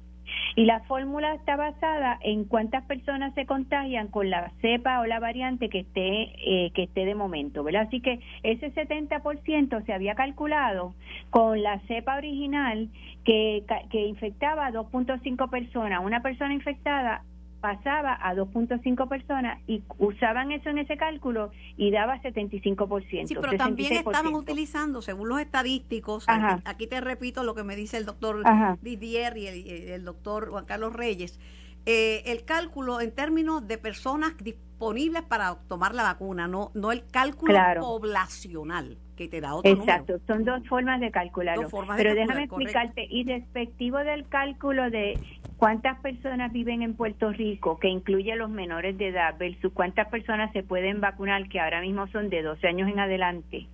Y 0.54 0.64
la 0.64 0.80
fórmula 0.80 1.34
está 1.34 1.56
basada 1.56 2.18
en 2.22 2.44
cuántas 2.44 2.84
personas 2.84 3.34
se 3.34 3.46
contagian 3.46 4.08
con 4.08 4.30
la 4.30 4.52
cepa 4.60 5.00
o 5.00 5.06
la 5.06 5.20
variante 5.20 5.68
que 5.68 5.80
esté, 5.80 6.32
eh, 6.44 6.70
que 6.72 6.84
esté 6.84 7.04
de 7.04 7.14
momento, 7.14 7.62
¿verdad? 7.62 7.82
Así 7.82 8.00
que 8.00 8.20
ese 8.42 8.72
70% 8.72 9.84
se 9.84 9.92
había 9.92 10.14
calculado 10.14 10.94
con 11.30 11.62
la 11.62 11.80
cepa 11.80 12.16
original 12.16 12.88
que, 13.24 13.64
que 13.90 14.06
infectaba 14.06 14.66
a 14.66 14.72
2.5 14.72 15.50
personas. 15.50 16.00
Una 16.04 16.22
persona 16.22 16.54
infectada 16.54 17.22
pasaba 17.60 18.18
a 18.20 18.34
2.5 18.34 19.08
personas 19.08 19.60
y 19.66 19.82
usaban 19.98 20.52
eso 20.52 20.70
en 20.70 20.78
ese 20.78 20.96
cálculo 20.96 21.50
y 21.76 21.90
daba 21.90 22.20
75%. 22.22 23.26
Sí, 23.26 23.34
pero 23.40 23.56
también 23.56 23.92
estaban 23.94 24.34
utilizando, 24.34 25.02
según 25.02 25.28
los 25.28 25.40
estadísticos, 25.40 26.26
aquí, 26.64 26.86
te 26.86 27.00
repito 27.00 27.42
lo 27.44 27.54
que 27.54 27.64
me 27.64 27.76
dice 27.76 27.96
el 27.96 28.06
doctor 28.06 28.42
Didier 28.82 29.36
y 29.36 29.46
el, 29.90 30.04
doctor 30.04 30.50
Juan 30.50 30.64
Carlos 30.64 30.92
Reyes, 30.92 31.40
eh, 31.86 32.22
el 32.26 32.44
cálculo 32.44 33.00
en 33.00 33.12
términos 33.12 33.66
de 33.66 33.78
personas 33.78 34.36
disponibles 34.38 35.22
para 35.22 35.56
tomar 35.68 35.94
la 35.94 36.02
vacuna, 36.02 36.48
no, 36.48 36.70
no 36.74 36.92
el 36.92 37.06
cálculo 37.06 37.58
poblacional 37.80 38.98
que 39.16 39.28
te 39.28 39.40
da 39.40 39.54
otro 39.54 39.70
Exacto, 39.70 40.18
son 40.26 40.44
dos 40.44 40.66
formas 40.68 41.00
de 41.00 41.10
calcularlo. 41.10 41.68
Pero 41.96 42.14
déjame 42.14 42.44
explicarte, 42.44 43.06
y 43.10 43.24
respectivo 43.24 43.98
del 43.98 44.28
cálculo 44.28 44.90
de 44.90 45.18
cuántas 45.56 45.98
personas 46.00 46.52
viven 46.52 46.82
en 46.82 46.94
Puerto 46.94 47.32
Rico, 47.32 47.78
que 47.78 47.88
incluye 47.88 48.32
a 48.32 48.36
los 48.36 48.50
menores 48.50 48.96
de 48.98 49.08
edad, 49.08 49.36
versus 49.38 49.72
cuántas 49.72 50.08
personas 50.08 50.52
se 50.52 50.62
pueden 50.62 51.00
vacunar, 51.00 51.48
que 51.48 51.58
ahora 51.58 51.80
mismo 51.80 52.06
son 52.08 52.28
de 52.28 52.42
12 52.42 52.68
años 52.68 52.88
en 52.88 53.00
adelante, 53.00 53.66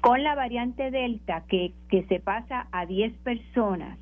con 0.00 0.22
la 0.22 0.34
variante 0.34 0.90
Delta, 0.90 1.44
que, 1.48 1.72
que 1.88 2.04
se 2.04 2.20
pasa 2.20 2.68
a 2.70 2.86
10 2.86 3.14
personas, 3.18 3.98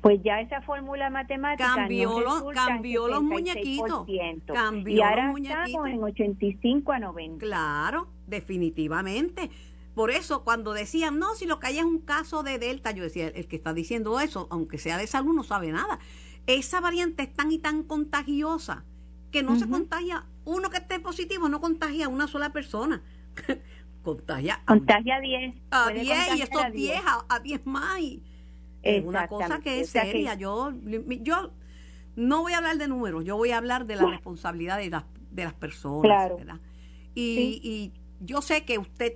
pues 0.00 0.20
ya 0.22 0.40
esa 0.40 0.60
fórmula 0.62 1.10
matemática 1.10 1.72
cambió, 1.74 2.12
cambió 2.54 3.08
los 3.08 3.22
muñequitos. 3.22 4.06
Cambió 4.46 4.96
y 4.96 5.00
ahora 5.00 5.24
los 5.24 5.32
muñequitos. 5.32 5.66
estamos 5.66 5.88
en 5.88 6.02
85 6.02 6.92
a 6.92 6.98
90. 6.98 7.44
Claro, 7.44 8.08
definitivamente. 8.26 9.50
Por 9.94 10.10
eso, 10.10 10.42
cuando 10.42 10.72
decían, 10.72 11.18
no, 11.18 11.34
si 11.34 11.46
lo 11.46 11.58
que 11.58 11.66
hay 11.66 11.78
es 11.78 11.84
un 11.84 11.98
caso 11.98 12.42
de 12.42 12.58
Delta, 12.58 12.92
yo 12.92 13.02
decía, 13.02 13.28
el 13.28 13.46
que 13.46 13.56
está 13.56 13.74
diciendo 13.74 14.20
eso, 14.20 14.48
aunque 14.50 14.78
sea 14.78 14.96
de 14.96 15.06
salud, 15.06 15.34
no 15.34 15.44
sabe 15.44 15.70
nada. 15.70 15.98
Esa 16.46 16.80
variante 16.80 17.24
es 17.24 17.32
tan 17.34 17.52
y 17.52 17.58
tan 17.58 17.82
contagiosa 17.82 18.84
que 19.30 19.42
no 19.42 19.58
se 19.58 19.68
contagia, 19.68 20.26
uno 20.44 20.68
que 20.70 20.76
esté 20.76 21.00
positivo 21.00 21.48
no 21.48 21.60
contagia 21.60 22.06
a 22.06 22.08
una 22.08 22.26
sola 22.26 22.52
persona. 22.52 23.02
contagia 24.02 24.60
a, 24.66 24.66
contagia 24.66 25.16
a 25.16 25.20
10. 25.20 25.54
A 25.70 25.90
10 25.90 26.36
y 26.36 26.42
estos 26.42 26.72
10 26.72 27.00
a 27.28 27.38
10 27.38 27.66
más. 27.66 28.00
es 28.82 29.04
una 29.04 29.28
cosa 29.28 29.60
que 29.60 29.80
es 29.80 29.90
seria. 29.90 30.34
Yo, 30.34 30.72
yo 31.22 31.52
no 32.16 32.42
voy 32.42 32.52
a 32.52 32.58
hablar 32.58 32.76
de 32.76 32.88
números, 32.88 33.24
yo 33.24 33.36
voy 33.36 33.52
a 33.52 33.58
hablar 33.58 33.86
de 33.86 33.96
la 33.96 34.06
responsabilidad 34.06 34.78
de 34.78 34.90
las, 34.90 35.04
de 35.30 35.44
las 35.44 35.54
personas. 35.54 36.60
Y, 37.14 37.60
y 37.62 37.92
yo 38.20 38.42
sé 38.42 38.64
que 38.64 38.78
usted 38.78 39.14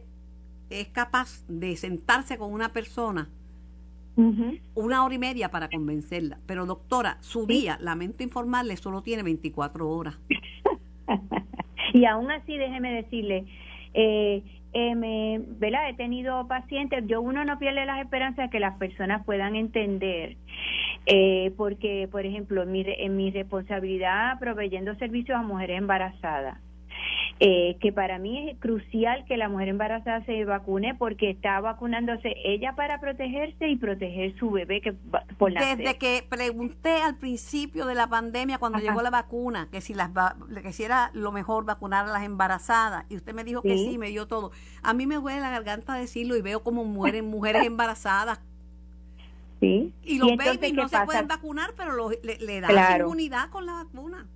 es 0.71 0.89
capaz 0.89 1.45
de 1.49 1.77
sentarse 1.77 2.39
con 2.39 2.53
una 2.53 2.73
persona 2.73 3.29
una 4.75 5.05
hora 5.05 5.15
y 5.15 5.19
media 5.19 5.51
para 5.51 5.69
convencerla. 5.69 6.39
Pero 6.47 6.65
doctora, 6.65 7.19
su 7.21 7.47
día, 7.47 7.77
lamento 7.81 8.23
informarle, 8.23 8.77
solo 8.77 9.03
tiene 9.03 9.23
24 9.23 9.89
horas. 9.89 10.19
y 11.93 12.05
aún 12.07 12.31
así, 12.31 12.57
déjeme 12.57 12.93
decirle, 12.93 13.45
eh, 13.93 14.43
eh, 14.73 14.95
me, 14.95 15.41
¿verdad? 15.59 15.91
he 15.91 15.95
tenido 15.95 16.47
pacientes, 16.49 17.05
yo 17.07 17.21
uno 17.21 17.45
no 17.45 17.59
pierde 17.59 17.85
las 17.85 18.01
esperanzas 18.01 18.47
de 18.47 18.51
que 18.51 18.61
las 18.61 18.77
personas 18.79 19.25
puedan 19.25 19.55
entender. 19.55 20.37
Eh, 21.07 21.53
porque, 21.57 22.09
por 22.11 22.27
ejemplo, 22.27 22.63
en 22.63 22.73
mi, 22.73 22.85
en 22.87 23.17
mi 23.17 23.31
responsabilidad 23.31 24.39
proveyendo 24.39 24.95
servicios 24.97 25.39
a 25.39 25.43
mujeres 25.43 25.79
embarazadas, 25.79 26.59
eh, 27.39 27.77
que 27.81 27.93
para 27.93 28.19
mí 28.19 28.49
es 28.49 28.59
crucial 28.59 29.27
que 29.27 29.37
la 29.37 29.51
mujer 29.51 29.69
embarazada 29.69 30.25
se 30.25 30.47
vacune 30.47 30.95
porque 30.95 31.29
está 31.29 31.61
vacunándose 31.61 32.35
ella 32.45 32.75
para 32.75 32.99
protegerse 32.99 33.69
y 33.69 33.77
proteger 33.77 34.35
su 34.39 34.51
bebé 34.51 34.81
que 34.81 34.95
por 35.37 35.53
Desde 35.53 35.99
que 35.99 36.25
pregunté 36.27 37.03
al 37.03 37.19
principio 37.19 37.85
de 37.85 37.95
la 37.95 38.07
pandemia 38.07 38.57
cuando 38.57 38.79
llegó 38.79 39.03
la 39.03 39.11
vacuna 39.11 39.69
que 39.71 39.83
si 39.83 39.93
las 39.93 40.11
que 40.63 40.73
si 40.73 40.85
era 40.85 41.11
lo 41.13 41.31
mejor 41.31 41.67
vacunar 41.67 42.07
a 42.07 42.13
las 42.13 42.25
embarazadas 42.25 43.05
y 43.11 43.17
usted 43.17 43.35
me 43.35 43.45
dijo 43.45 43.61
que 43.61 43.77
sí, 43.77 43.99
me 43.99 44.09
dio 44.09 44.27
todo. 44.27 44.51
A 44.83 44.95
mí 44.95 45.07
me 45.07 45.17
duele 45.17 45.41
la 45.41 45.51
garganta 45.51 45.95
decirlo 45.95 46.37
y 46.37 46.43
veo 46.43 46.63
como 46.63 46.85
mueren 46.85 47.27
mujeres 47.27 47.65
embarazadas 47.67 48.41
Sí. 49.61 49.93
Y 50.03 50.19
los 50.19 50.37
babies 50.37 50.75
no 50.75 50.89
se 50.89 51.01
pueden 51.07 51.29
vacunar, 51.29 51.73
pero 51.77 52.11
le, 52.23 52.39
le 52.39 52.61
dan 52.61 53.01
inmunidad 53.01 53.49
con 53.51 53.65
la 53.65 53.73
vacuna. 53.73 54.27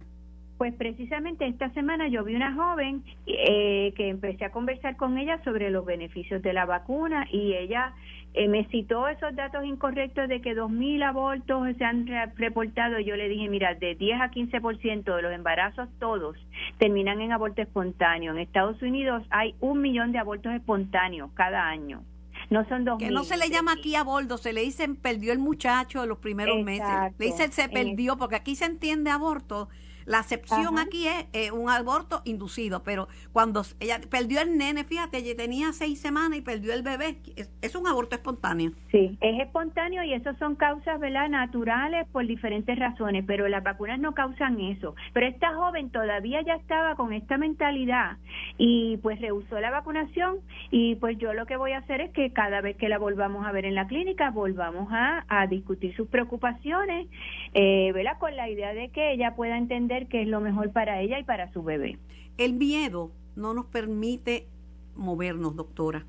Pues 0.61 0.75
precisamente 0.75 1.47
esta 1.47 1.71
semana 1.71 2.09
yo 2.09 2.23
vi 2.23 2.35
una 2.35 2.53
joven 2.53 3.03
eh, 3.27 3.95
que 3.97 4.11
empecé 4.11 4.45
a 4.45 4.51
conversar 4.51 4.95
con 4.99 5.17
ella 5.17 5.43
sobre 5.43 5.71
los 5.71 5.87
beneficios 5.87 6.43
de 6.43 6.53
la 6.53 6.67
vacuna 6.67 7.27
y 7.33 7.55
ella 7.55 7.95
eh, 8.35 8.47
me 8.47 8.67
citó 8.67 9.09
esos 9.09 9.35
datos 9.35 9.65
incorrectos 9.65 10.29
de 10.29 10.43
que 10.43 10.55
2.000 10.55 11.03
abortos 11.03 11.67
se 11.79 11.83
han 11.83 12.07
reportado. 12.37 13.01
Yo 13.01 13.17
le 13.17 13.31
dije, 13.31 13.49
mira, 13.49 13.75
de 13.75 13.95
10 13.95 14.21
a 14.21 14.31
15% 14.31 15.17
de 15.17 15.23
los 15.23 15.33
embarazos 15.33 15.89
todos 15.99 16.37
terminan 16.77 17.23
en 17.23 17.33
aborto 17.33 17.63
espontáneo. 17.63 18.33
En 18.33 18.39
Estados 18.39 18.83
Unidos 18.83 19.23
hay 19.31 19.55
un 19.61 19.81
millón 19.81 20.13
de 20.13 20.19
abortos 20.19 20.53
espontáneos 20.53 21.31
cada 21.33 21.69
año. 21.69 22.03
No 22.51 22.69
son 22.69 22.85
dos 22.85 22.99
Que 22.99 23.11
no 23.11 23.25
se 23.25 23.39
le 23.39 23.49
llama 23.49 23.73
aquí 23.73 23.95
aborto, 23.95 24.37
se 24.37 24.53
le 24.53 24.61
dicen 24.61 24.97
perdió 24.97 25.33
el 25.33 25.39
muchacho 25.39 26.03
de 26.03 26.07
los 26.07 26.19
primeros 26.19 26.63
meses. 26.63 26.87
Le 27.19 27.27
dicen 27.27 27.51
se 27.51 27.71
perdió, 27.71 28.19
porque 28.19 28.37
aquí 28.37 28.57
se 28.57 28.67
entiende 28.67 29.09
aborto 29.09 29.71
la 30.11 30.19
acepción 30.19 30.77
aquí 30.81 31.07
es 31.07 31.27
eh, 31.33 31.53
un 31.53 31.71
aborto 31.71 32.21
inducido, 32.25 32.83
pero 32.83 33.07
cuando 33.33 33.63
ella 33.79 34.01
perdió 34.11 34.41
el 34.41 34.59
nene, 34.59 34.83
fíjate, 34.83 35.19
ella 35.19 35.37
tenía 35.37 35.73
seis 35.73 36.01
semanas 36.01 36.37
y 36.37 36.43
perdió 36.43 36.75
el 36.75 36.83
bebé, 36.83 37.19
es, 37.63 37.77
un 37.77 37.87
aborto 37.87 38.17
espontáneo. 38.17 38.73
Sí, 38.91 39.17
es 39.21 39.41
espontáneo 39.41 40.03
y 40.03 40.13
eso 40.13 40.35
son 40.41 40.57
causas, 40.57 40.99
¿verdad? 40.99 41.29
Naturales 41.29 42.09
por 42.09 42.27
diferentes 42.27 42.77
razones, 42.77 43.23
pero 43.25 43.47
las 43.47 43.63
vacunas 43.63 44.01
no 44.01 44.13
causan 44.13 44.61
eso. 44.61 44.97
Pero 45.13 45.29
esta 45.29 45.55
joven 45.55 45.91
todavía 45.91 46.43
ya 46.43 46.55
estaba 46.55 46.97
con 46.97 47.13
esta 47.13 47.39
mentalidad 47.39 48.17
y 48.59 48.97
pues 48.97 49.21
rehusó 49.21 49.61
la 49.61 49.71
vacunación 49.71 50.39
y 50.73 50.97
pues 50.97 51.19
yo 51.19 51.35
lo 51.35 51.47
que 51.47 51.57
voy 51.57 51.71
a 51.71 51.79
hacer 51.79 52.01
es 52.01 52.11
que 52.11 52.33
cada 52.33 52.61
vez 52.63 52.77
que 52.77 52.89
la 52.89 52.99
volvamos 52.99 53.47
a 53.47 53.53
ver 53.53 53.65
en 53.65 53.77
la 53.77 53.87
clínica, 53.87 54.31
volvamos 54.31 54.89
a, 54.91 55.25
a 55.29 55.47
discutir 55.47 55.95
sus 55.95 56.09
preocupaciones, 56.09 57.07
eh, 57.55 57.93
¿verdad? 57.95 58.19
Con 58.19 58.35
la 58.35 58.49
idea 58.49 58.75
de 58.75 58.89
que 58.89 59.13
ella 59.13 59.37
pueda 59.37 59.57
entender 59.57 60.00
que 60.09 60.23
es 60.23 60.29
lo 60.29 60.41
mejor 60.41 60.73
para 60.73 61.01
ella 61.01 61.19
y 61.19 61.25
para 61.25 61.53
su 61.53 61.63
bebé. 61.63 61.99
El 62.39 62.55
miedo 62.55 63.11
no 63.37 63.55
nos 63.55 63.67
permite 63.67 64.47
movernos, 64.97 65.57
doctora. 65.57 66.07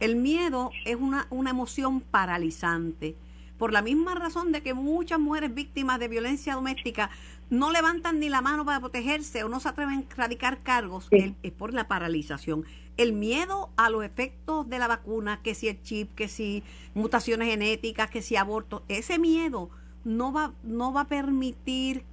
El 0.00 0.16
miedo 0.16 0.70
es 0.84 0.96
una, 0.96 1.26
una 1.30 1.50
emoción 1.50 2.00
paralizante. 2.00 3.16
por 3.58 3.72
la 3.72 3.82
misma 3.82 4.16
razón 4.16 4.50
de 4.50 4.62
que 4.62 4.74
muchas 4.74 5.20
mujeres 5.20 5.54
víctimas 5.54 6.00
de 6.00 6.08
violencia 6.08 6.54
doméstica 6.54 7.08
no 7.50 7.70
levantan 7.70 8.18
ni 8.18 8.28
la 8.28 8.40
mano 8.40 8.64
para 8.64 8.80
protegerse 8.80 9.44
o 9.44 9.48
no 9.48 9.60
se 9.60 9.68
atreven 9.68 10.06
a 10.10 10.14
radicar 10.16 10.62
cargos, 10.62 11.08
es 11.10 11.52
por 11.52 11.72
la 11.72 11.86
paralización. 11.86 12.64
El 12.96 13.12
miedo 13.12 13.70
a 13.76 13.90
los 13.90 14.04
efectos 14.04 14.68
de 14.68 14.78
la 14.78 14.88
vacuna, 14.88 15.40
que 15.42 15.54
si 15.54 15.68
el 15.68 15.80
chip, 15.82 16.14
que 16.14 16.28
si 16.28 16.62
mutaciones 16.94 17.48
genéticas, 17.48 18.10
que 18.10 18.22
si 18.22 18.36
aborto, 18.36 18.84
ese 18.88 19.18
miedo 19.18 19.70
no 20.04 20.32
va, 20.32 20.52
no 20.62 20.92
va 20.92 21.02
a 21.02 21.08
permitir 21.08 22.04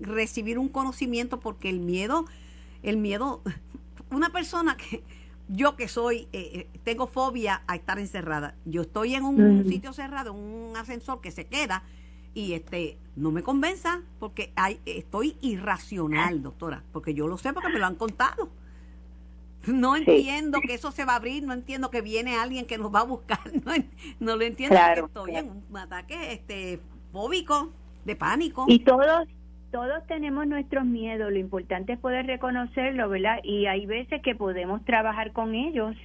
recibir 0.00 0.58
un 0.58 0.68
conocimiento 0.68 1.40
porque 1.40 1.68
el 1.68 1.80
miedo, 1.80 2.24
el 2.82 2.96
miedo, 2.96 3.42
una 4.10 4.30
persona 4.30 4.76
que 4.76 5.02
yo 5.48 5.76
que 5.76 5.88
soy, 5.88 6.28
eh, 6.32 6.50
eh, 6.54 6.68
tengo 6.84 7.06
fobia 7.08 7.62
a 7.66 7.74
estar 7.74 7.98
encerrada. 7.98 8.54
Yo 8.64 8.82
estoy 8.82 9.14
en 9.14 9.24
un 9.24 9.68
sitio 9.68 9.92
cerrado, 9.92 10.32
un 10.32 10.76
ascensor 10.76 11.20
que 11.20 11.32
se 11.32 11.46
queda 11.46 11.82
y 12.34 12.52
este 12.52 12.96
no 13.16 13.32
me 13.32 13.42
convenza 13.42 14.02
porque 14.20 14.52
hay, 14.54 14.80
estoy 14.86 15.36
irracional, 15.40 16.42
doctora, 16.42 16.84
porque 16.92 17.14
yo 17.14 17.26
lo 17.26 17.36
sé 17.36 17.52
porque 17.52 17.68
me 17.68 17.80
lo 17.80 17.86
han 17.86 17.96
contado. 17.96 18.48
No 19.66 19.96
entiendo 19.96 20.60
que 20.60 20.74
eso 20.74 20.90
se 20.90 21.04
va 21.04 21.14
a 21.14 21.16
abrir, 21.16 21.42
no 21.42 21.52
entiendo 21.52 21.90
que 21.90 22.00
viene 22.00 22.36
alguien 22.36 22.64
que 22.64 22.78
nos 22.78 22.94
va 22.94 23.00
a 23.00 23.04
buscar, 23.04 23.40
no, 24.20 24.36
lo 24.36 24.42
entiendo 24.42 24.76
estoy 24.76 25.36
en 25.36 25.50
un 25.68 25.76
ataque 25.76 26.32
este 26.32 26.80
fóbico, 27.12 27.72
de 28.04 28.16
pánico. 28.16 28.64
Y 28.68 28.78
todos 28.78 29.26
todos 29.70 30.06
tenemos 30.06 30.46
nuestros 30.46 30.84
miedos, 30.84 31.30
lo 31.30 31.38
importante 31.38 31.92
es 31.92 31.98
poder 31.98 32.26
reconocerlo, 32.26 33.08
¿verdad? 33.08 33.40
Y 33.42 33.66
hay 33.66 33.86
veces 33.86 34.20
que 34.22 34.34
podemos 34.34 34.84
trabajar 34.84 35.32
con 35.32 35.54
ellos 35.54 35.96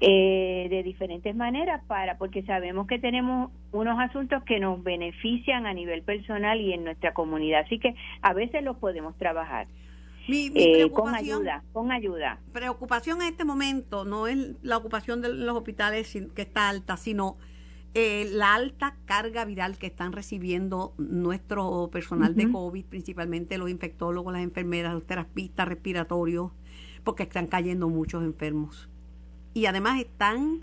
eh, 0.00 0.68
de 0.70 0.82
diferentes 0.82 1.34
maneras 1.34 1.82
para 1.86 2.16
porque 2.18 2.42
sabemos 2.44 2.86
que 2.86 2.98
tenemos 2.98 3.50
unos 3.72 3.98
asuntos 3.98 4.42
que 4.44 4.60
nos 4.60 4.82
benefician 4.82 5.66
a 5.66 5.74
nivel 5.74 6.02
personal 6.02 6.60
y 6.60 6.72
en 6.72 6.84
nuestra 6.84 7.12
comunidad 7.12 7.62
así 7.66 7.78
que 7.78 7.94
a 8.22 8.32
veces 8.32 8.62
los 8.62 8.78
podemos 8.78 9.16
trabajar 9.18 9.66
eh, 10.28 10.90
con 10.90 11.14
ayuda 11.14 11.64
con 11.72 11.90
ayuda 11.90 12.38
preocupación 12.52 13.20
en 13.20 13.28
este 13.28 13.44
momento 13.44 14.04
no 14.04 14.26
es 14.26 14.56
la 14.62 14.76
ocupación 14.76 15.20
de 15.20 15.34
los 15.34 15.56
hospitales 15.56 16.16
que 16.34 16.42
está 16.42 16.68
alta 16.70 16.96
sino 16.96 17.36
eh, 18.00 18.30
la 18.30 18.54
alta 18.54 18.94
carga 19.06 19.44
viral 19.44 19.76
que 19.76 19.88
están 19.88 20.12
recibiendo 20.12 20.94
nuestro 20.98 21.90
personal 21.90 22.36
de 22.36 22.48
COVID, 22.48 22.84
principalmente 22.84 23.58
los 23.58 23.68
infectólogos, 23.68 24.32
las 24.32 24.44
enfermeras, 24.44 24.94
los 24.94 25.04
terapistas 25.04 25.66
respiratorios, 25.66 26.52
porque 27.02 27.24
están 27.24 27.48
cayendo 27.48 27.88
muchos 27.88 28.22
enfermos. 28.22 28.88
Y 29.52 29.66
además 29.66 30.00
están 30.00 30.60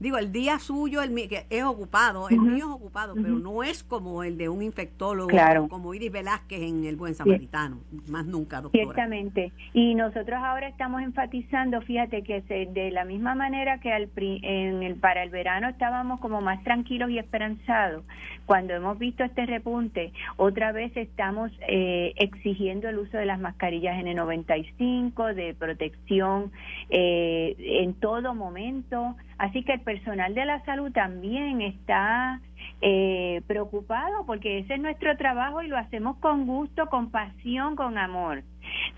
Digo, 0.00 0.16
el 0.16 0.32
día 0.32 0.58
suyo 0.58 1.02
el, 1.02 1.14
que 1.28 1.44
es 1.50 1.62
ocupado, 1.62 2.30
el 2.30 2.40
mío 2.40 2.56
es 2.56 2.72
ocupado, 2.72 3.14
pero 3.14 3.38
no 3.38 3.62
es 3.62 3.84
como 3.84 4.24
el 4.24 4.38
de 4.38 4.48
un 4.48 4.62
infectólogo, 4.62 5.30
como 5.68 5.92
Iris 5.92 6.10
Velázquez 6.10 6.62
en 6.62 6.86
el 6.86 6.96
Buen 6.96 7.14
Samaritano, 7.14 7.80
más 8.08 8.24
nunca, 8.24 8.62
doctora. 8.62 8.82
Ciertamente. 8.82 9.52
Y 9.74 9.94
nosotros 9.94 10.40
ahora 10.42 10.68
estamos 10.68 11.02
enfatizando, 11.02 11.82
fíjate 11.82 12.22
que 12.22 12.40
de 12.40 12.90
la 12.90 13.04
misma 13.04 13.34
manera 13.34 13.78
que 13.80 13.92
al, 13.92 14.08
en 14.16 14.82
el, 14.82 14.96
para 14.96 15.22
el 15.22 15.28
verano 15.28 15.68
estábamos 15.68 16.18
como 16.20 16.40
más 16.40 16.64
tranquilos 16.64 17.10
y 17.10 17.18
esperanzados, 17.18 18.02
cuando 18.50 18.74
hemos 18.74 18.98
visto 18.98 19.22
este 19.22 19.46
repunte, 19.46 20.12
otra 20.36 20.72
vez 20.72 20.90
estamos 20.96 21.52
eh, 21.68 22.14
exigiendo 22.16 22.88
el 22.88 22.98
uso 22.98 23.16
de 23.16 23.24
las 23.24 23.38
mascarillas 23.38 23.96
N95, 24.02 25.34
de 25.34 25.54
protección 25.54 26.50
eh, 26.88 27.54
en 27.56 27.94
todo 27.94 28.34
momento. 28.34 29.14
Así 29.38 29.62
que 29.62 29.74
el 29.74 29.82
personal 29.82 30.34
de 30.34 30.46
la 30.46 30.64
salud 30.64 30.90
también 30.90 31.60
está 31.60 32.40
eh, 32.82 33.40
preocupado 33.46 34.26
porque 34.26 34.58
ese 34.58 34.74
es 34.74 34.80
nuestro 34.80 35.16
trabajo 35.16 35.62
y 35.62 35.68
lo 35.68 35.78
hacemos 35.78 36.16
con 36.16 36.44
gusto, 36.44 36.86
con 36.86 37.12
pasión, 37.12 37.76
con 37.76 37.98
amor. 37.98 38.42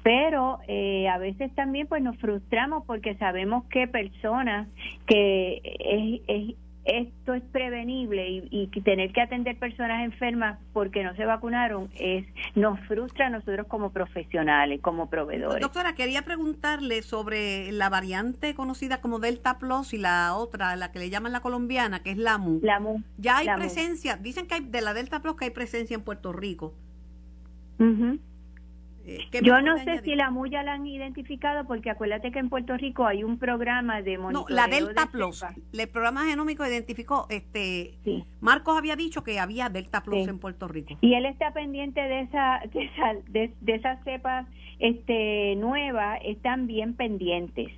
Pero 0.03 0.61
eh, 0.67 1.11
a 1.11 1.19
veces 1.19 1.55
también 1.55 1.89
pues 1.89 2.03
nos 2.03 2.17
frustramos 2.17 2.87
porque 2.87 3.17
sabemos 3.17 3.65
que 3.65 3.87
personas 3.87 4.67
que 5.07 5.61
es, 5.79 6.23
es 6.27 6.55
esto 6.85 7.35
es 7.35 7.43
prevenible 7.45 8.49
y, 8.51 8.69
tener 8.83 9.13
que 9.13 9.21
atender 9.21 9.57
personas 9.59 10.05
enfermas 10.05 10.59
porque 10.73 11.05
no 11.05 11.15
se 11.15 11.25
vacunaron 11.25 11.89
es 11.95 12.27
nos 12.57 12.81
frustra 12.81 13.29
a 13.29 13.31
nosotros 13.31 13.67
como 13.69 13.91
profesionales, 13.93 14.81
como 14.81 15.09
proveedores. 15.09 15.61
Doctora, 15.61 15.95
quería 15.95 16.23
preguntarle 16.23 17.03
sobre 17.03 17.71
la 17.71 17.89
variante 17.89 18.55
conocida 18.55 19.01
como 19.01 19.21
Delta 19.21 19.59
Plus 19.59 19.95
y 19.95 19.99
la 19.99 20.35
otra, 20.35 20.75
la 20.75 20.91
que 20.91 20.99
le 20.99 21.11
llaman 21.11 21.33
la 21.33 21.41
colombiana, 21.41 22.03
que 22.03 22.11
es 22.11 22.19
la 22.19 22.39
MU. 22.39 22.59
La 22.63 22.81
MU. 22.81 23.03
Ya 23.19 23.39
hay 23.39 23.49
presencia, 23.57 24.17
dicen 24.17 24.49
que 24.49 24.55
hay, 24.55 24.61
de 24.63 24.81
la 24.81 24.95
Delta 24.95 25.21
Plus 25.21 25.37
que 25.37 25.45
hay 25.45 25.51
presencia 25.53 25.95
en 25.95 26.03
Puerto 26.03 26.33
Rico. 26.33 26.75
Eh, 27.79 28.19
Yo 29.43 29.61
no 29.61 29.79
sé 29.79 30.01
si 30.03 30.15
la 30.15 30.31
MUYA 30.31 30.63
la 30.63 30.75
han 30.75 30.87
identificado 30.87 31.67
porque 31.67 31.91
acuérdate 31.91 32.31
que 32.31 32.39
en 32.39 32.49
Puerto 32.49 32.77
Rico 32.77 33.07
hay 33.07 33.25
un 33.25 33.39
programa 33.39 34.01
de 34.03 34.19
monitoreo. 34.19 34.49
No, 34.49 34.55
la 34.55 34.69
Delta 34.69 35.07
Plus. 35.11 35.45
El 35.73 35.89
programa 35.89 36.25
genómico 36.25 36.65
identificó, 36.67 37.27
este, 37.29 37.95
Marcos 38.41 38.79
había 38.79 38.95
dicho 38.97 39.25
que 39.25 39.41
había 39.41 39.69
Delta 39.69 40.03
Plus 40.03 40.29
en 40.29 40.39
Puerto 40.39 40.69
Rico. 40.69 40.97
Y 41.01 41.15
él 41.15 41.27
está 41.27 41.53
pendiente 41.53 42.01
de 42.01 42.21
esa, 42.21 42.61
de, 42.73 42.85
esa, 42.85 43.15
de, 43.29 43.75
esas 43.75 44.03
cepas 44.05 44.47
este, 44.79 45.57
nuevas, 45.57 46.21
están 46.25 46.67
bien 46.67 46.95
pendientes. 46.95 47.71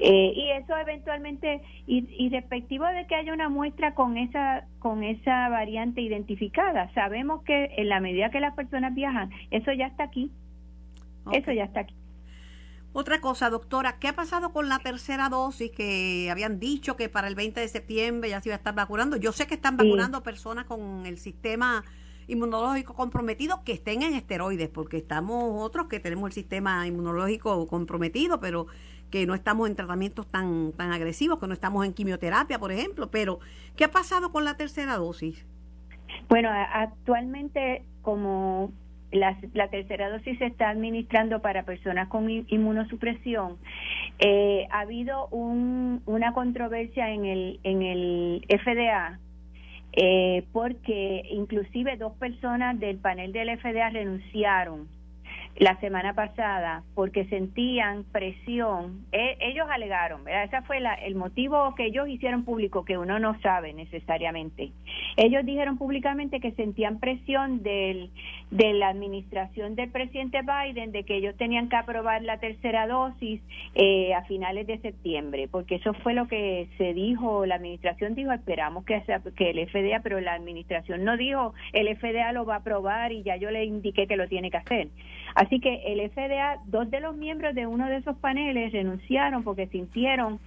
Eh, 0.00 0.32
y 0.34 0.50
eso 0.50 0.76
eventualmente 0.76 1.60
y, 1.86 2.06
y, 2.16 2.28
respectivo 2.30 2.84
de 2.84 3.06
que 3.06 3.16
haya 3.16 3.32
una 3.32 3.48
muestra 3.48 3.94
con 3.94 4.16
esa 4.16 4.64
con 4.78 5.02
esa 5.02 5.48
variante 5.48 6.00
identificada 6.00 6.92
sabemos 6.94 7.42
que 7.42 7.70
en 7.76 7.88
la 7.88 8.00
medida 8.00 8.30
que 8.30 8.40
las 8.40 8.54
personas 8.54 8.94
viajan 8.94 9.30
eso 9.50 9.72
ya 9.72 9.86
está 9.86 10.04
aquí 10.04 10.30
eso 11.32 11.52
ya 11.52 11.64
está 11.64 11.80
aquí. 11.80 11.94
Otra 12.92 13.20
cosa, 13.20 13.50
doctora, 13.50 13.98
¿qué 13.98 14.08
ha 14.08 14.14
pasado 14.14 14.52
con 14.52 14.68
la 14.68 14.78
tercera 14.78 15.28
dosis 15.28 15.70
que 15.70 16.28
habían 16.30 16.58
dicho 16.58 16.96
que 16.96 17.08
para 17.08 17.28
el 17.28 17.34
20 17.34 17.60
de 17.60 17.68
septiembre 17.68 18.30
ya 18.30 18.40
se 18.40 18.48
iba 18.48 18.54
a 18.54 18.58
estar 18.58 18.74
vacunando? 18.74 19.16
Yo 19.16 19.32
sé 19.32 19.46
que 19.46 19.54
están 19.54 19.76
vacunando 19.76 20.22
personas 20.22 20.64
con 20.64 21.04
el 21.04 21.18
sistema 21.18 21.84
inmunológico 22.28 22.94
comprometido 22.94 23.62
que 23.64 23.72
estén 23.72 24.02
en 24.02 24.14
esteroides, 24.14 24.68
porque 24.68 24.96
estamos 24.96 25.62
otros 25.62 25.86
que 25.86 26.00
tenemos 26.00 26.28
el 26.28 26.32
sistema 26.32 26.86
inmunológico 26.86 27.66
comprometido, 27.66 28.40
pero 28.40 28.66
que 29.10 29.26
no 29.26 29.34
estamos 29.34 29.68
en 29.68 29.76
tratamientos 29.76 30.26
tan, 30.26 30.72
tan 30.72 30.92
agresivos, 30.92 31.38
que 31.38 31.46
no 31.46 31.54
estamos 31.54 31.84
en 31.86 31.92
quimioterapia, 31.92 32.58
por 32.58 32.72
ejemplo. 32.72 33.10
Pero, 33.10 33.40
¿qué 33.76 33.84
ha 33.84 33.90
pasado 33.90 34.32
con 34.32 34.44
la 34.44 34.56
tercera 34.56 34.96
dosis? 34.96 35.46
Bueno, 36.28 36.50
actualmente, 36.50 37.84
como 38.02 38.72
la, 39.10 39.68
tercera 39.68 40.10
dosis 40.10 40.38
se 40.38 40.46
está 40.46 40.68
administrando 40.70 41.40
para 41.40 41.64
personas 41.64 42.08
con 42.08 42.28
inmunosupresión. 42.30 43.56
Eh, 44.18 44.66
ha 44.70 44.80
habido 44.80 45.28
un, 45.28 46.02
una 46.06 46.32
controversia 46.32 47.10
en 47.10 47.24
el, 47.24 47.60
en 47.62 47.82
el 47.82 48.44
FDA 48.48 49.18
eh, 49.92 50.44
porque 50.52 51.22
inclusive 51.30 51.96
dos 51.96 52.12
personas 52.18 52.78
del 52.78 52.98
panel 52.98 53.32
del 53.32 53.58
FDA 53.58 53.88
renunciaron 53.90 54.86
la 55.58 55.78
semana 55.80 56.14
pasada 56.14 56.84
porque 56.94 57.26
sentían 57.26 58.04
presión. 58.04 59.04
E, 59.12 59.36
ellos 59.40 59.66
alegaron, 59.68 60.24
¿verdad? 60.24 60.44
Ese 60.44 60.62
fue 60.62 60.78
el 61.04 61.14
motivo 61.16 61.74
que 61.74 61.86
ellos 61.86 62.08
hicieron 62.08 62.44
público, 62.44 62.84
que 62.84 62.96
uno 62.96 63.18
no 63.18 63.38
sabe 63.40 63.72
necesariamente. 63.72 64.70
Ellos 65.16 65.44
dijeron 65.44 65.76
públicamente 65.76 66.40
que 66.40 66.52
sentían 66.52 67.00
presión 67.00 67.62
del, 67.62 68.10
de 68.50 68.72
la 68.72 68.88
administración 68.88 69.74
del 69.74 69.90
presidente 69.90 70.40
Biden 70.42 70.92
de 70.92 71.02
que 71.02 71.16
ellos 71.16 71.36
tenían 71.36 71.68
que 71.68 71.76
aprobar 71.76 72.22
la 72.22 72.38
tercera 72.38 72.86
dosis 72.86 73.40
eh, 73.74 74.14
a 74.14 74.22
finales 74.24 74.66
de 74.66 74.78
septiembre, 74.78 75.48
porque 75.50 75.76
eso 75.76 75.92
fue 75.94 76.14
lo 76.14 76.28
que 76.28 76.68
se 76.78 76.94
dijo, 76.94 77.46
la 77.46 77.56
administración 77.56 78.14
dijo, 78.14 78.32
esperamos 78.32 78.84
que, 78.84 79.02
que 79.36 79.50
el 79.50 79.68
FDA, 79.68 80.00
pero 80.02 80.20
la 80.20 80.34
administración 80.34 81.04
no 81.04 81.16
dijo, 81.16 81.52
el 81.72 81.94
FDA 81.96 82.32
lo 82.32 82.44
va 82.44 82.54
a 82.54 82.58
aprobar 82.58 83.10
y 83.12 83.22
ya 83.22 83.36
yo 83.36 83.50
le 83.50 83.64
indiqué 83.64 84.06
que 84.06 84.16
lo 84.16 84.28
tiene 84.28 84.50
que 84.50 84.58
hacer. 84.58 84.88
Así 85.34 85.60
que 85.60 85.92
el 85.92 86.10
FDA, 86.10 86.60
dos 86.66 86.90
de 86.90 87.00
los 87.00 87.16
miembros 87.16 87.54
de 87.54 87.66
uno 87.66 87.86
de 87.86 87.96
esos 87.96 88.16
paneles 88.18 88.72
renunciaron 88.72 89.44
porque 89.44 89.66
sintieron 89.68 90.40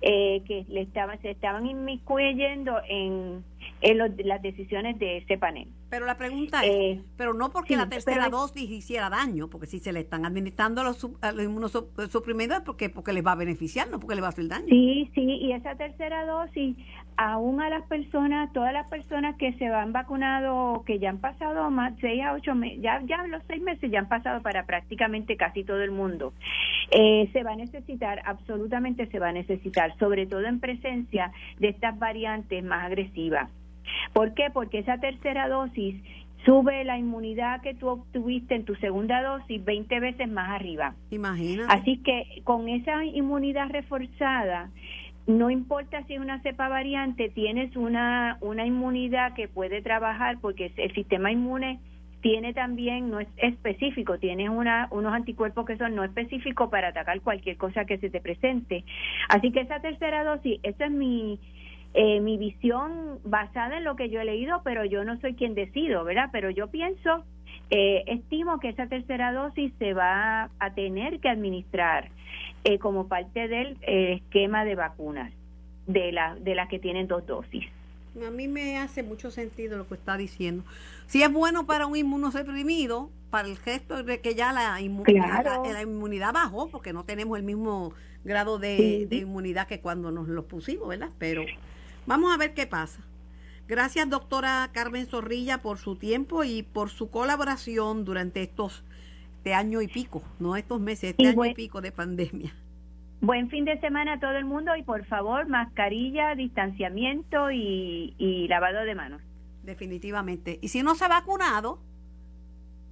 eh, 0.00 0.42
que 0.46 0.64
le 0.68 0.82
estaban, 0.82 1.20
se 1.22 1.30
estaban 1.30 1.66
inmiscuyendo 1.66 2.78
en, 2.88 3.44
en 3.80 3.98
las 3.98 4.42
decisiones 4.42 4.98
de 4.98 5.18
ese 5.18 5.38
panel. 5.38 5.68
Pero 5.90 6.04
la 6.04 6.18
pregunta 6.18 6.64
es, 6.64 6.70
eh, 6.70 7.02
pero 7.16 7.32
no 7.32 7.50
porque 7.50 7.76
la 7.76 7.88
tercera 7.88 8.28
dosis 8.28 8.70
hiciera 8.70 9.08
daño, 9.08 9.48
porque 9.48 9.66
si 9.66 9.78
se 9.78 9.92
le 9.92 10.00
están 10.00 10.26
administrando 10.26 10.84
los, 10.84 11.02
los 11.02 11.42
inmunosuprimidos 11.42 12.58
es 12.58 12.64
porque, 12.64 12.90
porque 12.90 13.14
les 13.14 13.24
va 13.24 13.32
a 13.32 13.36
beneficiar, 13.36 13.88
no 13.88 13.98
porque 13.98 14.14
les 14.14 14.22
va 14.22 14.26
a 14.26 14.30
hacer 14.30 14.48
daño. 14.48 14.66
Sí, 14.68 15.10
sí, 15.14 15.22
y 15.22 15.52
esa 15.52 15.76
tercera 15.76 16.26
dosis, 16.26 16.76
aún 17.16 17.62
a 17.62 17.70
las 17.70 17.84
personas, 17.86 18.52
todas 18.52 18.72
las 18.72 18.86
personas 18.88 19.36
que 19.36 19.54
se 19.54 19.66
han 19.66 19.92
vacunado, 19.92 20.84
que 20.84 20.98
ya 20.98 21.08
han 21.08 21.18
pasado 21.18 21.70
más 21.70 21.94
seis 22.00 22.22
a 22.22 22.34
ocho 22.34 22.54
meses, 22.54 22.82
ya, 22.82 23.00
ya 23.06 23.26
los 23.26 23.42
seis 23.46 23.62
meses 23.62 23.90
ya 23.90 24.00
han 24.00 24.08
pasado 24.08 24.42
para 24.42 24.66
prácticamente 24.66 25.36
casi 25.36 25.64
todo 25.64 25.80
el 25.80 25.90
mundo, 25.90 26.34
eh, 26.90 27.30
se 27.32 27.42
va 27.42 27.52
a 27.52 27.56
necesitar, 27.56 28.20
absolutamente 28.26 29.06
se 29.06 29.18
va 29.18 29.28
a 29.28 29.32
necesitar, 29.32 29.96
sobre 29.98 30.26
todo 30.26 30.42
en 30.42 30.60
presencia 30.60 31.32
de 31.58 31.68
estas 31.68 31.98
variantes 31.98 32.62
más 32.62 32.84
agresivas. 32.84 33.48
¿Por 34.12 34.34
qué? 34.34 34.50
Porque 34.52 34.78
esa 34.78 34.98
tercera 34.98 35.48
dosis 35.48 35.96
sube 36.44 36.84
la 36.84 36.98
inmunidad 36.98 37.60
que 37.62 37.74
tú 37.74 37.88
obtuviste 37.88 38.54
en 38.54 38.64
tu 38.64 38.74
segunda 38.76 39.22
dosis 39.22 39.64
20 39.64 40.00
veces 40.00 40.28
más 40.28 40.50
arriba. 40.50 40.94
Imagínate. 41.10 41.72
Así 41.72 41.98
que 41.98 42.42
con 42.44 42.68
esa 42.68 43.04
inmunidad 43.04 43.68
reforzada, 43.70 44.70
no 45.26 45.50
importa 45.50 46.02
si 46.04 46.14
es 46.14 46.20
una 46.20 46.40
cepa 46.40 46.68
variante, 46.68 47.28
tienes 47.28 47.76
una, 47.76 48.38
una 48.40 48.64
inmunidad 48.64 49.34
que 49.34 49.48
puede 49.48 49.82
trabajar 49.82 50.38
porque 50.40 50.72
el 50.76 50.94
sistema 50.94 51.30
inmune 51.30 51.80
tiene 52.20 52.52
también, 52.52 53.10
no 53.10 53.20
es 53.20 53.28
específico, 53.36 54.18
tiene 54.18 54.48
una, 54.50 54.88
unos 54.90 55.12
anticuerpos 55.12 55.66
que 55.66 55.76
son 55.76 55.94
no 55.94 56.02
específicos 56.02 56.68
para 56.70 56.88
atacar 56.88 57.20
cualquier 57.20 57.56
cosa 57.56 57.84
que 57.84 57.98
se 57.98 58.10
te 58.10 58.20
presente. 58.20 58.84
Así 59.28 59.52
que 59.52 59.60
esa 59.60 59.80
tercera 59.80 60.24
dosis, 60.24 60.58
esa 60.62 60.86
es 60.86 60.90
mi, 60.90 61.38
eh, 62.00 62.20
mi 62.20 62.38
visión 62.38 63.18
basada 63.24 63.78
en 63.78 63.82
lo 63.82 63.96
que 63.96 64.08
yo 64.08 64.20
he 64.20 64.24
leído, 64.24 64.60
pero 64.62 64.84
yo 64.84 65.02
no 65.02 65.20
soy 65.20 65.34
quien 65.34 65.56
decido, 65.56 66.04
¿verdad? 66.04 66.28
Pero 66.30 66.48
yo 66.48 66.68
pienso, 66.68 67.24
eh, 67.70 68.04
estimo 68.06 68.60
que 68.60 68.68
esa 68.68 68.86
tercera 68.86 69.32
dosis 69.32 69.72
se 69.80 69.94
va 69.94 70.48
a 70.60 70.74
tener 70.74 71.18
que 71.18 71.28
administrar 71.28 72.08
eh, 72.62 72.78
como 72.78 73.08
parte 73.08 73.48
del 73.48 73.78
esquema 73.82 74.64
de 74.64 74.76
vacunas 74.76 75.32
de, 75.88 76.12
la, 76.12 76.36
de 76.36 76.54
las 76.54 76.68
que 76.68 76.78
tienen 76.78 77.08
dos 77.08 77.26
dosis. 77.26 77.66
A 78.24 78.30
mí 78.30 78.46
me 78.46 78.78
hace 78.78 79.02
mucho 79.02 79.32
sentido 79.32 79.76
lo 79.76 79.88
que 79.88 79.94
está 79.94 80.16
diciendo. 80.16 80.62
Si 81.06 81.24
es 81.24 81.32
bueno 81.32 81.66
para 81.66 81.86
un 81.86 81.96
inmunosuprimido, 81.96 83.10
para 83.30 83.48
el 83.48 83.58
gesto 83.58 84.04
de 84.04 84.20
que 84.20 84.36
ya 84.36 84.52
la, 84.52 84.74
la, 84.74 85.82
inmunidad 85.82 86.32
bajó, 86.32 86.68
porque 86.68 86.92
no 86.92 87.02
tenemos 87.02 87.36
el 87.36 87.44
mismo 87.44 87.92
grado 88.22 88.60
de, 88.60 89.06
de, 89.10 89.16
inmunidad 89.16 89.66
que 89.66 89.80
cuando 89.80 90.12
nos 90.12 90.28
lo 90.28 90.46
pusimos, 90.46 90.88
¿verdad? 90.88 91.10
Pero 91.18 91.42
Vamos 92.08 92.32
a 92.32 92.38
ver 92.38 92.54
qué 92.54 92.66
pasa. 92.66 93.02
Gracias, 93.68 94.08
doctora 94.08 94.70
Carmen 94.72 95.06
Zorrilla, 95.06 95.60
por 95.60 95.76
su 95.76 95.94
tiempo 95.96 96.42
y 96.42 96.62
por 96.62 96.88
su 96.88 97.10
colaboración 97.10 98.06
durante 98.06 98.42
estos 98.42 98.82
este 99.36 99.52
año 99.52 99.82
y 99.82 99.88
pico, 99.88 100.22
no 100.40 100.56
estos 100.56 100.80
meses, 100.80 101.10
este 101.10 101.28
año 101.28 101.44
y 101.44 101.54
pico 101.54 101.82
de 101.82 101.92
pandemia. 101.92 102.54
Buen 103.20 103.50
fin 103.50 103.66
de 103.66 103.78
semana 103.80 104.14
a 104.14 104.20
todo 104.20 104.32
el 104.32 104.46
mundo 104.46 104.74
y 104.74 104.82
por 104.82 105.04
favor, 105.04 105.48
mascarilla, 105.48 106.34
distanciamiento 106.34 107.50
y, 107.50 108.46
lavado 108.48 108.84
de 108.84 108.94
manos. 108.94 109.22
Definitivamente. 109.62 110.58
Y 110.62 110.68
si 110.68 110.82
no 110.82 110.94
se 110.94 111.04
ha 111.04 111.08
vacunado, 111.08 111.78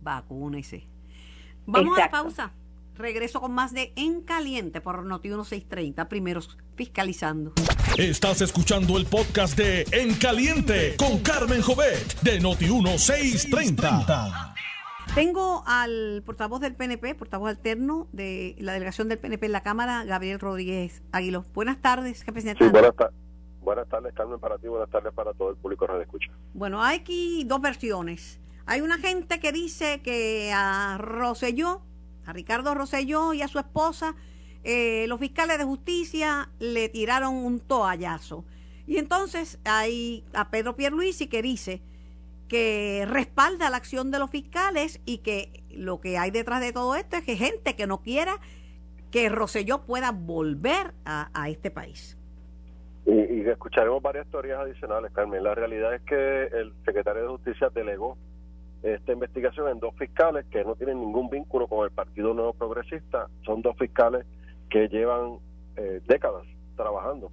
vacúnese. 0.03 0.87
Vamos 1.65 1.97
a 1.97 2.03
la 2.03 2.11
pausa. 2.11 2.53
Regreso 2.99 3.43
con 3.43 3.53
más 3.53 3.75
de 3.75 3.93
En 3.95 4.23
Caliente 4.23 4.81
por 4.81 5.05
Noti 5.05 5.29
1630, 5.29 6.09
primeros 6.09 6.57
fiscalizando. 6.77 7.53
Estás 7.99 8.41
escuchando 8.41 8.97
el 8.97 9.05
podcast 9.05 9.57
de 9.57 9.85
En 9.93 10.15
Caliente 10.15 10.97
con 10.97 11.19
Carmen 11.19 11.61
Jovet 11.61 12.21
de 12.23 12.41
Noti 12.41 12.65
1630. 12.65 14.55
Tengo 15.15 15.63
al 15.67 16.23
portavoz 16.25 16.61
del 16.61 16.75
PNP, 16.75 17.15
portavoz 17.15 17.51
alterno 17.51 18.09
de 18.13 18.57
la 18.59 18.73
delegación 18.73 19.09
del 19.09 19.19
PNP 19.19 19.47
en 19.47 19.53
la 19.53 19.63
Cámara, 19.63 20.05
Gabriel 20.05 20.41
Rodríguez 20.41 21.03
Aguilo. 21.13 21.45
Buenas 21.53 21.81
tardes, 21.83 22.23
jefe 22.23 22.41
sí, 22.41 22.49
buenas, 22.71 22.95
buenas 23.61 23.89
tardes, 23.89 24.15
Carmen, 24.15 24.41
para 24.41 24.57
ti, 24.57 24.69
buenas 24.69 24.91
tardes 24.91 25.13
para 25.13 25.35
todo 25.35 25.51
el 25.51 25.57
público 25.57 25.87
que 25.87 25.93
nos 25.93 26.03
escucha. 26.03 26.33
Bueno, 26.55 26.83
hay 26.83 26.99
aquí 27.01 27.45
dos 27.45 27.61
versiones. 27.61 28.41
Hay 28.65 28.81
una 28.81 28.99
gente 28.99 29.39
que 29.39 29.53
dice 29.53 30.01
que 30.03 30.51
a 30.55 30.97
Roselló 30.99 31.83
a 32.27 32.33
Ricardo 32.33 32.75
Rosselló 32.75 33.33
y 33.33 33.43
a 33.43 33.49
su 33.49 33.59
esposa, 33.59 34.15
eh, 34.65 35.07
los 35.09 35.21
fiscales 35.21 35.59
de 35.59 35.65
justicia 35.65 36.51
le 36.59 36.89
tiraron 36.89 37.35
un 37.35 37.61
toallazo. 37.61 38.45
Y 38.87 38.99
entonces 38.99 39.59
hay 39.65 40.25
a 40.35 40.51
Pedro 40.51 40.77
Pierluisi 40.77 41.29
que 41.29 41.43
dice 41.43 41.81
que 42.49 43.05
respalda 43.09 43.71
la 43.71 43.77
acción 43.77 44.11
de 44.11 44.19
los 44.19 44.31
fiscales 44.31 45.01
y 45.05 45.19
que 45.19 45.65
lo 45.71 46.01
que 46.01 46.19
hay 46.19 46.31
detrás 46.31 46.61
de 46.61 46.73
todo 46.73 46.95
esto 46.95 47.17
es 47.17 47.25
que 47.25 47.37
gente 47.37 47.75
que 47.75 47.87
no 47.87 48.03
quiera 48.03 48.39
que 49.11 49.29
Rosselló 49.29 49.83
pueda 49.83 50.13
volver 50.13 50.93
a, 51.05 51.49
este 51.49 51.71
país. 51.71 52.19
Y, 53.07 53.13
y, 53.13 53.49
escucharemos 53.49 54.03
varias 54.03 54.27
teorías 54.29 54.59
adicionales, 54.59 55.13
Carmen. 55.13 55.43
La 55.43 55.55
realidad 55.55 55.95
es 55.95 56.03
que 56.03 56.45
el 56.47 56.73
secretario 56.85 57.23
de 57.23 57.29
Justicia 57.29 57.71
delegó 57.73 58.17
esta 58.95 59.13
investigación 59.13 59.69
en 59.69 59.81
dos 59.81 59.95
fiscales 59.97 60.47
que 60.47 60.65
no 60.65 60.77
tienen 60.77 61.01
ningún 61.01 61.29
vínculo 61.29 61.67
con 61.67 61.85
el 61.85 61.91
Partido 61.91 62.35
Nuevo 62.35 62.53
Progresista. 62.53 63.29
Son 63.45 63.63
dos 63.63 63.77
fiscales 63.77 64.27
que 64.71 64.89
llevan 64.89 65.39
eh, 65.77 66.01
décadas 66.07 66.45
trabajando 66.77 67.31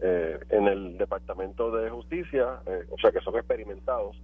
eh, 0.00 0.38
en 0.50 0.66
el 0.66 0.98
Departamento 0.98 1.70
de 1.70 1.90
Justicia, 1.90 2.60
eh, 2.66 2.84
o 2.90 2.98
sea 2.98 3.12
que 3.12 3.20
son 3.20 3.36
experimentados 3.36 4.16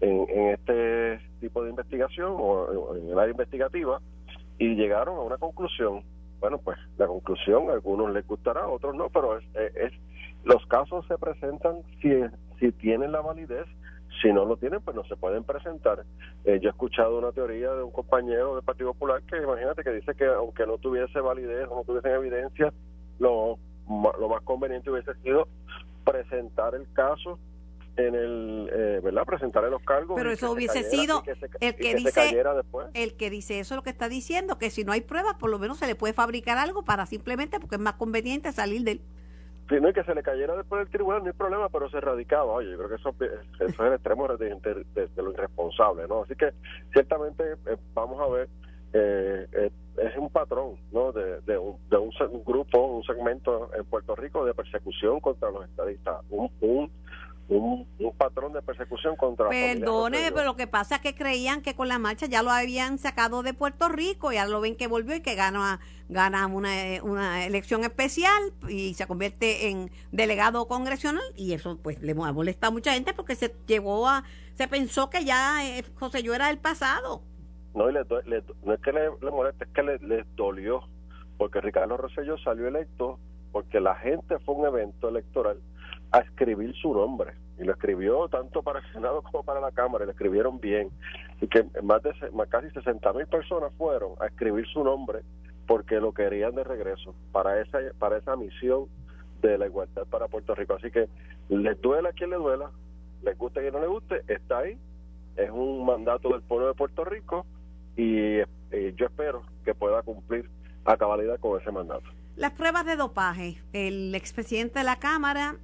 en, 0.00 0.26
este 0.50 1.20
tipo 1.40 1.62
de 1.62 1.70
investigación 1.70 2.34
o 2.36 2.96
en 2.96 3.08
el 3.08 3.18
área 3.18 3.30
investigativa 3.30 4.00
y 4.58 4.74
llegaron 4.74 5.16
a 5.16 5.20
una 5.20 5.36
conclusión. 5.36 6.02
Bueno, 6.40 6.58
pues 6.58 6.78
la 6.98 7.06
conclusión 7.06 7.70
a 7.70 7.74
algunos 7.74 8.12
les 8.12 8.26
gustará, 8.26 8.62
a 8.62 8.68
otros 8.68 8.96
no, 8.96 9.08
pero 9.10 9.38
es, 9.38 9.44
es 9.54 9.92
los 10.44 10.64
casos 10.66 11.06
se 11.06 11.16
presentan 11.18 11.82
si, 12.00 12.10
si 12.58 12.72
tienen 12.72 13.12
la 13.12 13.20
validez 13.20 13.66
si 14.22 14.32
no 14.32 14.44
lo 14.44 14.56
tienen, 14.56 14.80
pues 14.80 14.96
no 14.96 15.04
se 15.04 15.16
pueden 15.16 15.44
presentar. 15.44 16.04
Eh, 16.44 16.60
yo 16.62 16.68
he 16.68 16.72
escuchado 16.72 17.18
una 17.18 17.32
teoría 17.32 17.72
de 17.74 17.82
un 17.82 17.90
compañero 17.90 18.54
del 18.54 18.64
Partido 18.64 18.92
Popular 18.92 19.22
que 19.22 19.36
imagínate 19.36 19.82
que 19.82 19.90
dice 19.90 20.14
que 20.14 20.26
aunque 20.26 20.66
no 20.66 20.78
tuviese 20.78 21.20
validez 21.20 21.66
o 21.68 21.76
no 21.76 21.84
tuviesen 21.84 22.12
evidencia, 22.12 22.72
lo, 23.18 23.58
lo 23.88 24.28
más 24.28 24.42
conveniente 24.42 24.90
hubiese 24.90 25.14
sido 25.22 25.48
presentar 26.04 26.74
el 26.74 26.86
caso 26.92 27.38
en 27.96 28.14
el 28.14 28.70
eh, 28.72 29.00
verdad 29.02 29.24
presentarle 29.26 29.68
los 29.68 29.82
cargos 29.82 30.16
pero 30.16 30.30
eso 30.30 30.50
hubiese 30.50 30.82
sido 30.84 31.22
el 31.60 31.76
que, 31.76 31.94
dice 31.94 32.42
el 32.94 33.14
que 33.14 33.28
dice 33.28 33.60
eso 33.60 33.76
lo 33.76 33.82
que 33.82 33.90
está 33.90 34.08
diciendo 34.08 34.56
que 34.56 34.70
si 34.70 34.82
no 34.82 34.92
hay 34.92 35.02
pruebas 35.02 35.34
por 35.34 35.50
lo 35.50 35.58
menos 35.58 35.78
se 35.78 35.86
le 35.86 35.94
puede 35.94 36.14
fabricar 36.14 36.56
algo 36.56 36.84
para 36.84 37.04
simplemente 37.04 37.60
porque 37.60 37.76
es 37.76 37.80
más 37.82 37.94
conveniente 37.94 38.50
salir 38.52 38.82
del 38.82 39.02
Sí, 39.72 39.78
y 39.78 39.92
que 39.94 40.04
se 40.04 40.14
le 40.14 40.22
cayera 40.22 40.54
después 40.54 40.80
del 40.80 40.90
tribunal 40.90 41.22
no 41.22 41.28
hay 41.28 41.32
problema, 41.32 41.68
pero 41.70 41.88
se 41.88 41.98
radicaba. 41.98 42.52
Oye, 42.52 42.72
yo 42.72 42.76
creo 42.76 42.90
que 42.90 42.96
eso, 42.96 43.14
es 43.18 43.78
el 43.78 43.92
extremo 43.94 44.28
de, 44.28 44.84
lo 45.16 45.32
irresponsable, 45.32 46.06
¿no? 46.06 46.22
Así 46.22 46.34
que 46.36 46.52
ciertamente 46.92 47.52
eh, 47.66 47.76
vamos 47.94 48.20
a 48.20 48.26
ver, 48.26 48.48
eh, 48.92 49.46
eh, 49.50 49.70
es 49.96 50.16
un 50.18 50.28
patrón, 50.28 50.76
¿no? 50.92 51.10
De, 51.12 51.40
de, 51.40 51.56
un, 51.56 51.78
grupo, 52.44 52.84
un 52.84 53.02
segmento 53.04 53.70
en 53.74 53.86
Puerto 53.86 54.14
Rico 54.14 54.44
de 54.44 54.52
persecución 54.52 55.20
contra 55.20 55.50
los 55.50 55.64
estadistas. 55.64 56.16
Un, 56.28 56.50
un 56.60 56.90
un, 57.56 57.86
patrón 58.16 58.52
de 58.52 58.62
persecución 58.62 59.16
contra 59.16 59.48
Perdone, 59.48 60.30
pero 60.32 60.44
lo 60.44 60.56
que 60.56 60.66
pasa 60.66 60.96
es 60.96 61.00
que 61.00 61.14
creían 61.14 61.62
que 61.62 61.74
con 61.74 61.88
la 61.88 61.98
marcha 61.98 62.26
ya 62.26 62.42
lo 62.42 62.50
habían 62.50 62.98
sacado 62.98 63.42
de 63.42 63.54
Puerto 63.54 63.88
Rico, 63.88 64.32
ya 64.32 64.46
lo 64.46 64.60
ven 64.60 64.76
que 64.76 64.86
volvió 64.86 65.14
y 65.14 65.20
que 65.20 65.34
gana, 65.34 65.80
gana 66.08 66.46
una, 66.46 66.70
una 67.02 67.44
elección 67.44 67.84
especial 67.84 68.52
y 68.68 68.94
se 68.94 69.06
convierte 69.06 69.68
en 69.68 69.90
delegado 70.12 70.66
congresional 70.66 71.22
y 71.36 71.52
eso 71.52 71.78
pues 71.82 72.00
le 72.02 72.12
ha 72.12 72.32
molestado 72.32 72.70
a 72.70 72.74
mucha 72.74 72.94
gente 72.94 73.12
porque 73.14 73.34
se 73.34 73.54
llevó 73.66 74.08
a, 74.08 74.24
se 74.54 74.68
pensó 74.68 75.10
que 75.10 75.24
ya 75.24 75.66
eh, 75.66 75.84
José 75.94 76.22
yo 76.22 76.34
era 76.34 76.50
el 76.50 76.58
pasado. 76.58 77.22
No, 77.74 77.88
y 77.88 77.92
le, 77.92 78.00
no 78.64 78.74
es 78.74 78.80
que 78.80 78.92
le, 78.92 79.10
moleste, 79.30 79.64
es 79.64 79.70
que 79.70 79.82
le, 79.82 79.98
les 79.98 80.26
dolió, 80.36 80.82
porque 81.38 81.60
Ricardo 81.60 81.96
Rosselló 81.96 82.36
salió 82.38 82.68
electo 82.68 83.18
porque 83.50 83.80
la 83.80 83.94
gente 83.96 84.38
fue 84.40 84.54
un 84.54 84.66
evento 84.66 85.08
electoral 85.08 85.60
a 86.12 86.18
escribir 86.18 86.74
su 86.76 86.92
nombre. 86.94 87.32
Y 87.58 87.64
lo 87.64 87.72
escribió 87.72 88.28
tanto 88.28 88.62
para 88.62 88.80
el 88.80 88.92
Senado 88.92 89.22
como 89.22 89.42
para 89.42 89.60
la 89.60 89.72
Cámara 89.72 90.04
y 90.04 90.06
lo 90.06 90.12
escribieron 90.12 90.60
bien. 90.60 90.90
Y 91.40 91.48
que 91.48 91.64
más 91.82 92.02
de 92.02 92.12
más 92.32 92.48
casi 92.48 92.70
60 92.70 93.12
mil 93.12 93.26
personas 93.26 93.72
fueron 93.76 94.12
a 94.20 94.26
escribir 94.26 94.66
su 94.68 94.84
nombre 94.84 95.20
porque 95.66 96.00
lo 96.00 96.12
querían 96.12 96.54
de 96.54 96.64
regreso 96.64 97.14
para 97.30 97.60
esa 97.60 97.78
para 97.98 98.18
esa 98.18 98.36
misión 98.36 98.86
de 99.40 99.58
la 99.58 99.66
igualdad 99.66 100.06
para 100.06 100.28
Puerto 100.28 100.54
Rico. 100.54 100.74
Así 100.74 100.90
que 100.90 101.08
les 101.48 101.80
duela 101.80 102.12
quien 102.12 102.30
le 102.30 102.36
duela 102.36 102.70
les 103.22 103.38
guste 103.38 103.60
quien 103.60 103.72
no 103.72 103.80
le 103.80 103.86
guste 103.86 104.22
está 104.26 104.58
ahí 104.58 104.76
es 105.36 105.50
un 105.50 105.86
mandato 105.86 106.28
del 106.30 106.42
pueblo 106.42 106.68
de 106.68 106.74
Puerto 106.74 107.04
Rico 107.04 107.46
y, 107.96 108.40
y 108.40 108.94
yo 108.96 109.06
espero 109.06 109.42
que 109.64 109.74
pueda 109.74 110.02
cumplir 110.02 110.48
a 110.84 110.96
cabalidad 110.96 111.38
con 111.38 111.60
ese 111.60 111.70
mandato. 111.70 112.04
Las 112.36 112.52
pruebas 112.52 112.84
de 112.84 112.96
dopaje 112.96 113.58
el 113.72 114.14
expresidente 114.14 114.80
de 114.80 114.84
la 114.84 114.96
Cámara 114.96 115.56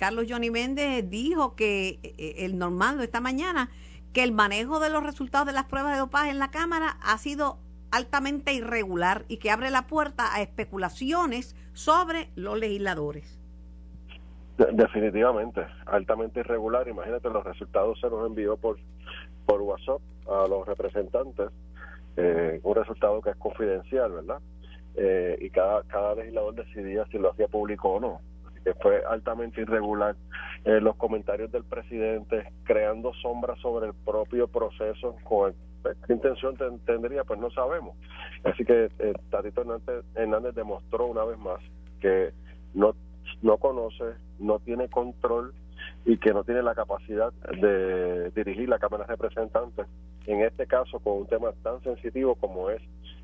Carlos 0.00 0.24
Johnny 0.26 0.50
Méndez 0.50 1.10
dijo 1.10 1.54
que 1.54 2.00
eh, 2.02 2.36
el 2.38 2.56
normal 2.56 2.98
esta 3.02 3.20
mañana 3.20 3.68
que 4.14 4.22
el 4.24 4.32
manejo 4.32 4.80
de 4.80 4.88
los 4.88 5.02
resultados 5.02 5.46
de 5.46 5.52
las 5.52 5.66
pruebas 5.66 5.92
de 5.92 5.98
dopaje 5.98 6.30
en 6.30 6.38
la 6.38 6.50
Cámara 6.50 6.96
ha 7.02 7.18
sido 7.18 7.58
altamente 7.90 8.54
irregular 8.54 9.26
y 9.28 9.36
que 9.36 9.50
abre 9.50 9.70
la 9.70 9.82
puerta 9.82 10.34
a 10.34 10.40
especulaciones 10.40 11.54
sobre 11.74 12.30
los 12.34 12.58
legisladores. 12.58 13.38
Definitivamente, 14.72 15.66
altamente 15.84 16.40
irregular. 16.40 16.88
Imagínate, 16.88 17.28
los 17.28 17.44
resultados 17.44 18.00
se 18.00 18.08
nos 18.08 18.26
envió 18.26 18.56
por, 18.56 18.78
por 19.44 19.60
WhatsApp 19.60 20.00
a 20.30 20.48
los 20.48 20.66
representantes, 20.66 21.50
eh, 22.16 22.58
un 22.62 22.74
resultado 22.74 23.20
que 23.20 23.30
es 23.30 23.36
confidencial, 23.36 24.12
¿verdad? 24.12 24.40
Eh, 24.94 25.36
y 25.42 25.50
cada, 25.50 25.82
cada 25.82 26.14
legislador 26.14 26.54
decidía 26.54 27.04
si 27.12 27.18
lo 27.18 27.32
hacía 27.32 27.48
público 27.48 27.90
o 27.90 28.00
no 28.00 28.30
que 28.64 28.74
fue 28.74 29.02
altamente 29.08 29.60
irregular, 29.60 30.16
eh, 30.64 30.80
los 30.80 30.96
comentarios 30.96 31.50
del 31.52 31.64
presidente 31.64 32.52
creando 32.64 33.12
sombras 33.14 33.58
sobre 33.60 33.88
el 33.88 33.94
propio 33.94 34.48
proceso, 34.48 35.16
con 35.24 35.54
pues, 35.82 35.96
qué 36.06 36.12
intención 36.12 36.56
tendría, 36.84 37.24
pues 37.24 37.40
no 37.40 37.50
sabemos. 37.50 37.96
Así 38.44 38.64
que 38.64 38.90
eh, 38.98 39.12
Tatito 39.30 39.62
Hernández, 39.62 40.04
Hernández 40.14 40.54
demostró 40.54 41.06
una 41.06 41.24
vez 41.24 41.38
más 41.38 41.60
que 42.00 42.32
no, 42.74 42.94
no 43.42 43.56
conoce, 43.58 44.14
no 44.38 44.58
tiene 44.58 44.88
control 44.88 45.54
y 46.04 46.18
que 46.18 46.32
no 46.32 46.44
tiene 46.44 46.62
la 46.62 46.74
capacidad 46.74 47.32
de 47.32 48.30
dirigir 48.30 48.68
la 48.68 48.78
Cámara 48.78 49.04
de 49.04 49.16
Representantes, 49.16 49.86
en 50.26 50.42
este 50.42 50.66
caso 50.66 50.98
con 51.00 51.18
un 51.18 51.26
tema 51.26 51.52
tan 51.62 51.82
sensitivo 51.82 52.34
como 52.34 52.70
es 52.70 52.82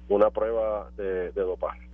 una 0.08 0.30
prueba 0.30 0.88
de, 0.96 1.30
dopaje. 1.32 1.85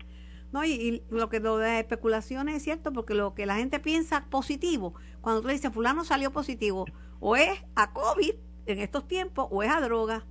No, 0.53 0.65
y, 0.65 1.03
lo 1.11 1.29
que 1.29 1.41
lo 1.41 1.57
de 1.57 1.81
especulaciones 1.81 2.57
es 2.57 2.63
cierto, 2.63 2.93
porque 2.93 3.15
lo 3.15 3.35
que 3.35 3.47
la 3.47 3.57
gente 3.57 3.81
piensa 3.81 4.27
positivo, 4.31 4.95
cuando 5.21 5.43
tú 5.43 5.49
dices 5.49 5.73
fulano 5.73 6.05
salió 6.05 6.31
positivo, 6.31 6.85
o 7.21 7.37
es 7.37 7.65
a 7.75 7.93
COVID 7.93 8.35
en 8.67 8.79
estos 8.79 9.09
tiempos, 9.09 9.49
o 9.51 9.63
es 9.63 9.71
a 9.71 9.81
droga. 9.81 10.25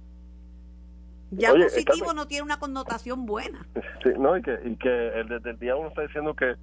Ya 1.32 1.54
positivo 1.54 2.14
no 2.14 2.28
tiene 2.28 2.44
una 2.44 2.60
connotación 2.60 3.26
buena. 3.26 3.66
Sí, 4.04 4.10
no, 4.18 4.38
y 4.38 4.42
que, 4.42 4.60
y 4.66 4.76
que 4.76 4.90
desde 4.90 5.52
el 5.52 5.60
día 5.60 5.76
uno 5.76 5.88
está 5.88 6.02
diciendo 6.04 6.36
que 6.36 6.56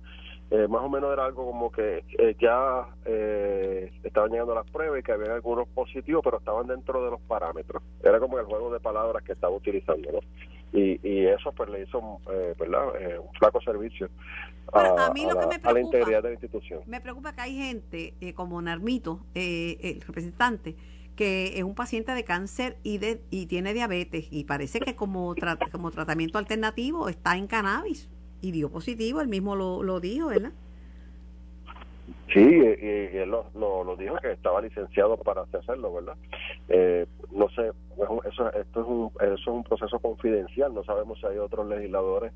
eh, 0.51 0.67
más 0.67 0.83
o 0.83 0.89
menos 0.89 1.13
era 1.13 1.27
algo 1.27 1.45
como 1.45 1.71
que 1.71 2.05
eh, 2.19 2.35
ya 2.41 2.87
eh, 3.05 3.93
estaban 4.03 4.31
llegando 4.31 4.55
las 4.55 4.71
pruebas 4.71 5.01
y 5.01 5.03
que 5.03 5.13
había 5.13 5.35
algunos 5.35 5.69
positivos, 5.69 6.23
pero 6.25 6.39
estaban 6.39 6.67
dentro 6.67 7.05
de 7.05 7.11
los 7.11 7.21
parámetros. 7.23 7.83
Era 8.03 8.19
como 8.19 8.39
el 8.39 8.47
juego 8.47 8.73
de 8.73 8.81
palabras 8.81 9.23
que 9.25 9.33
estaba 9.33 9.55
utilizando, 9.55 10.11
¿no? 10.13 10.21
Y, 10.73 11.01
y 11.03 11.27
eso 11.27 11.53
pues 11.53 11.71
le 11.71 11.83
hizo 11.83 12.21
¿verdad? 12.59 12.89
un 13.21 13.33
flaco 13.35 13.61
servicio 13.63 14.09
a, 14.73 14.83
la, 14.83 15.81
integridad 15.81 16.23
de 16.23 16.29
la 16.29 16.33
institución. 16.33 16.83
Me 16.87 17.01
preocupa 17.01 17.35
que 17.35 17.41
hay 17.41 17.57
gente 17.57 18.15
como 18.35 18.61
Narmito, 18.61 19.21
el 19.35 20.01
representante, 20.03 20.77
que 21.19 21.59
es 21.59 21.65
un 21.65 21.75
paciente 21.75 22.13
de 22.13 22.23
cáncer 22.23 22.77
y, 22.85 22.99
de, 22.99 23.21
y 23.31 23.47
tiene 23.47 23.75
diabetes 23.75 24.29
y 24.31 24.45
parece 24.45 24.79
que 24.79 24.95
como, 24.95 25.35
como 25.73 25.91
tratamiento 25.91 26.39
alternativo 26.39 27.09
está 27.09 27.37
en 27.37 27.49
cannabis 27.49 28.09
y 28.41 28.53
dio 28.53 28.71
positivo, 28.71 29.21
él 29.21 29.27
mismo 29.27 29.57
lo, 29.57 29.83
lo 29.83 29.99
dijo, 29.99 30.29
¿verdad? 30.29 30.53
Sí, 32.33 32.41
y, 32.41 33.17
él 33.17 33.31
lo, 33.31 33.47
lo, 33.55 33.97
dijo 33.97 34.17
que 34.17 34.33
estaba 34.33 34.61
licenciado 34.61 35.17
para 35.17 35.43
hacerlo, 35.43 35.95
¿verdad? 35.95 36.15
Eh, 36.69 37.07
no 37.33 37.49
sé, 37.51 37.71
eso, 38.29 38.53
esto 38.53 38.81
es 38.81 38.87
un, 38.87 39.11
eso 39.21 39.35
es 39.35 39.47
un 39.47 39.65
proceso 39.65 39.99
confidencial, 39.99 40.75
no 40.75 40.85
sabemos 40.85 41.19
si 41.21 41.27
hay 41.27 41.39
otros 41.39 41.67
legisladores 41.67 42.33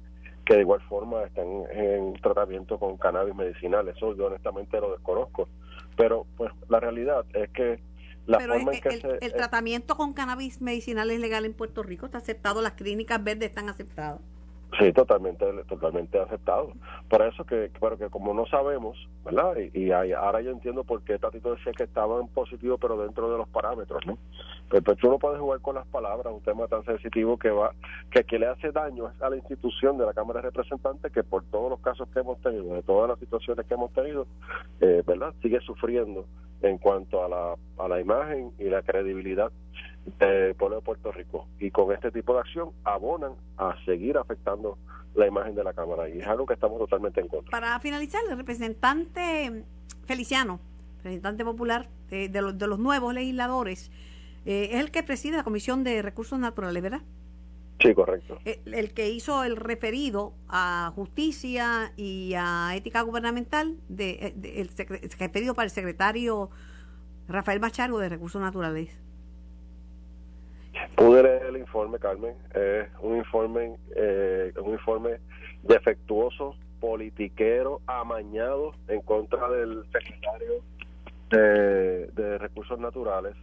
que 0.46 0.54
de 0.54 0.60
igual 0.62 0.80
forma 0.88 1.22
están 1.24 1.46
en 1.72 2.14
tratamiento 2.14 2.78
con 2.78 2.96
cannabis 2.96 3.34
medicinal, 3.34 3.86
eso 3.88 4.16
yo 4.16 4.26
honestamente 4.26 4.80
lo 4.80 4.92
desconozco, 4.92 5.48
pero 5.96 6.26
pues 6.36 6.50
la 6.68 6.80
realidad 6.80 7.26
es 7.34 7.50
que 7.50 7.80
la 8.26 8.40
forma 8.40 8.72
en 8.72 8.80
que 8.80 8.88
el, 8.88 9.18
el 9.20 9.32
tratamiento 9.34 9.94
con 9.96 10.14
cannabis 10.14 10.62
medicinal 10.62 11.10
es 11.10 11.20
legal 11.20 11.44
en 11.44 11.52
Puerto 11.52 11.82
Rico, 11.82 12.06
está 12.06 12.18
aceptado, 12.18 12.62
las 12.62 12.72
clínicas 12.72 13.22
verdes 13.22 13.50
están 13.50 13.68
aceptadas. 13.68 14.20
Sí, 14.78 14.90
totalmente, 14.92 15.44
totalmente 15.68 16.18
aceptado. 16.18 16.72
Por 17.10 17.20
eso 17.22 17.44
que, 17.44 17.70
pero 17.78 17.98
que 17.98 18.08
como 18.08 18.32
no 18.32 18.46
sabemos, 18.46 18.96
¿verdad? 19.22 19.54
Y, 19.74 19.90
ahora 19.90 20.40
yo 20.40 20.50
entiendo 20.50 20.82
por 20.82 21.02
qué 21.02 21.18
Tatito 21.18 21.54
decía 21.54 21.72
que 21.72 21.84
estaban 21.84 22.28
positivos, 22.28 22.78
pero 22.80 22.96
dentro 22.96 23.30
de 23.30 23.36
los 23.36 23.48
parámetros, 23.48 24.06
¿no? 24.06 24.16
Pero, 24.70 24.82
pues 24.82 24.98
tú 24.98 25.10
no 25.10 25.18
puedes 25.18 25.40
jugar 25.40 25.60
con 25.60 25.74
las 25.74 25.86
palabras, 25.88 26.32
un 26.32 26.40
tema 26.40 26.68
tan 26.68 26.82
sensitivo 26.84 27.38
que 27.38 27.50
va, 27.50 27.74
que, 28.10 28.24
que 28.24 28.38
le 28.38 28.46
hace 28.46 28.72
daño 28.72 29.12
a 29.20 29.28
la 29.28 29.36
institución 29.36 29.98
de 29.98 30.06
la 30.06 30.14
Cámara 30.14 30.40
de 30.40 30.46
Representantes, 30.48 31.12
que 31.12 31.22
por 31.22 31.44
todos 31.44 31.68
los 31.68 31.80
casos 31.80 32.08
que 32.08 32.20
hemos 32.20 32.40
tenido, 32.40 32.74
de 32.74 32.82
todas 32.82 33.10
las 33.10 33.18
situaciones 33.18 33.66
que 33.66 33.74
hemos 33.74 33.92
tenido, 33.92 34.26
eh, 34.80 35.02
¿verdad? 35.06 35.34
Sigue 35.42 35.60
sufriendo 35.60 36.24
en 36.62 36.78
cuanto 36.78 37.22
a 37.22 37.28
la, 37.28 37.56
a 37.76 37.88
la 37.88 38.00
imagen 38.00 38.52
y 38.58 38.64
la 38.64 38.80
credibilidad 38.80 39.52
del 40.18 40.54
pueblo 40.54 40.76
de 40.76 40.82
Puerto 40.82 41.12
Rico. 41.12 41.46
Y 41.58 41.70
con 41.70 41.92
este 41.92 42.10
tipo 42.10 42.34
de 42.34 42.40
acción 42.40 42.70
abonan 42.84 43.32
a 43.56 43.76
seguir 43.84 44.16
afectando 44.18 44.78
la 45.14 45.26
imagen 45.26 45.54
de 45.54 45.64
la 45.64 45.72
Cámara. 45.72 46.08
Y 46.08 46.18
es 46.18 46.26
algo 46.26 46.46
que 46.46 46.54
estamos 46.54 46.78
totalmente 46.78 47.20
en 47.20 47.28
contra. 47.28 47.50
Para 47.50 47.78
finalizar, 47.80 48.20
el 48.28 48.36
representante 48.36 49.64
Feliciano, 50.06 50.60
representante 50.98 51.44
popular 51.44 51.88
de, 52.10 52.28
los, 52.40 52.58
de 52.58 52.66
los, 52.66 52.78
nuevos 52.78 53.14
legisladores, 53.14 53.90
eh, 54.44 54.70
es 54.72 54.80
el 54.80 54.90
que 54.90 55.02
preside 55.02 55.36
la 55.36 55.44
Comisión 55.44 55.84
de 55.84 56.02
Recursos 56.02 56.38
Naturales, 56.38 56.82
¿verdad? 56.82 57.02
Sí, 57.80 57.94
correcto. 57.94 58.38
El, 58.44 58.52
eh, 58.52 58.60
el, 58.66 58.92
que 58.92 59.10
hizo 59.10 59.44
el 59.44 59.56
referido 59.56 60.34
a 60.48 60.92
justicia 60.94 61.92
y 61.96 62.34
a 62.36 62.74
ética 62.76 63.02
gubernamental, 63.02 63.76
de, 63.88 64.32
de 64.36 64.60
el, 64.60 64.68
referido 65.18 65.54
para 65.54 65.64
el 65.64 65.70
secretario 65.70 66.50
Rafael 67.28 67.60
Machargo 67.60 67.98
de 67.98 68.08
Recursos 68.08 68.40
Naturales. 68.40 68.90
Pude 70.96 71.22
leer 71.22 71.46
el 71.46 71.56
informe, 71.56 71.98
Carmen. 71.98 72.34
Es 72.54 72.88
un 73.00 73.16
informe, 73.16 73.76
eh, 73.96 74.52
un 74.62 74.72
informe 74.72 75.18
defectuoso, 75.62 76.54
politiquero, 76.80 77.80
amañado 77.86 78.72
en 78.88 79.00
contra 79.02 79.48
del 79.48 79.84
secretario 79.92 80.62
de, 81.30 82.38
Recursos 82.38 82.78
Naturales. 82.78 83.34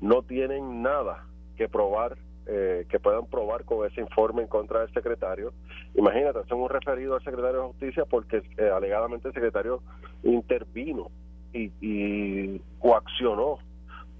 No 0.00 0.22
tienen 0.22 0.82
nada 0.82 1.24
que 1.56 1.68
probar, 1.68 2.18
eh, 2.46 2.86
que 2.90 3.00
puedan 3.00 3.26
probar 3.26 3.64
con 3.64 3.86
ese 3.86 4.00
informe 4.00 4.42
en 4.42 4.48
contra 4.48 4.80
del 4.80 4.92
secretario. 4.92 5.52
Imagínate, 5.94 6.40
son 6.48 6.60
un 6.60 6.68
referido 6.68 7.14
al 7.14 7.24
secretario 7.24 7.60
de 7.60 7.68
Justicia 7.68 8.04
porque 8.04 8.42
eh, 8.58 8.70
alegadamente 8.70 9.28
el 9.28 9.34
secretario 9.34 9.82
intervino 10.22 11.10
y, 11.52 11.72
y 11.80 12.60
coaccionó 12.78 13.58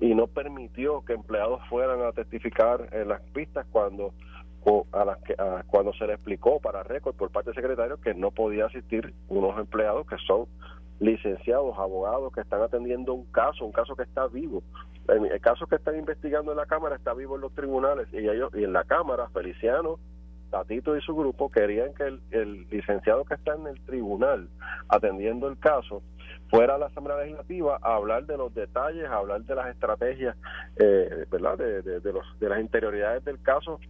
y 0.01 0.15
no 0.15 0.27
permitió 0.27 1.05
que 1.05 1.15
empleados 1.15 1.61
fueran 1.69 2.03
a 2.03 2.13
testificar 2.13 2.89
en 2.93 3.09
las 3.09 3.21
pistas 3.33 3.67
cuando 3.71 4.13
a 4.93 5.05
las 5.05 5.19
que 5.23 5.35
cuando 5.69 5.93
se 5.95 6.07
le 6.07 6.15
explicó 6.15 6.61
para 6.61 6.83
récord 6.83 7.15
por 7.15 7.31
parte 7.31 7.51
del 7.51 7.55
secretario 7.55 8.01
que 8.01 8.13
no 8.13 8.31
podía 8.31 8.67
asistir 8.67 9.15
unos 9.29 9.59
empleados 9.59 10.07
que 10.07 10.17
son 10.27 10.47
licenciados, 11.01 11.79
abogados 11.79 12.33
que 12.33 12.41
están 12.41 12.61
atendiendo 12.61 13.15
un 13.15 13.25
caso, 13.27 13.65
un 13.65 13.73
caso 13.73 13.95
que 13.95 14.03
está 14.03 14.27
vivo. 14.27 14.63
El, 15.07 15.41
caso 15.41 15.67
que 15.67 15.77
están 15.77 15.97
investigando 15.97 16.51
en 16.51 16.59
la 16.59 16.67
Cámara 16.67 16.97
está 16.97 17.15
vivo 17.15 17.37
en 17.37 17.43
los 17.43 17.55
tribunales 17.55 18.09
y 18.13 18.19
ellos 18.19 18.51
y 18.55 18.65
en 18.65 18.73
la 18.73 18.85
Cámara, 18.85 19.29
Feliciano, 19.31 19.99
Tatito 20.51 20.97
y 20.97 21.01
su 21.01 21.15
grupo 21.15 21.51
querían 21.51 21.95
que 21.95 22.05
el, 22.05 22.21
el 22.31 22.69
licenciado 22.69 23.25
que 23.25 23.35
está 23.35 23.55
en 23.55 23.69
el 23.69 23.81
tribunal 23.87 24.49
atendiendo 24.89 25.49
el 25.49 25.59
caso 25.59 26.03
fuera 26.51 26.75
a 26.75 26.79
la 26.79 26.87
Asamblea 26.87 27.19
Legislativa 27.19 27.79
a 27.83 27.95
hablar 27.95 28.27
de 28.27 28.37
los 28.37 28.55
detalles, 28.55 29.07
a 29.07 29.17
hablar 29.17 29.43
de 29.43 29.55
las 29.55 29.69
estrategias, 29.69 30.37
eh, 30.77 31.27
¿verdad? 31.31 31.59
De, 31.59 31.83
de, 31.83 32.13
los, 32.13 32.25
de 32.41 32.49
las 32.49 32.61
interioridades 32.61 33.25
del 33.25 33.41
caso, 33.43 33.81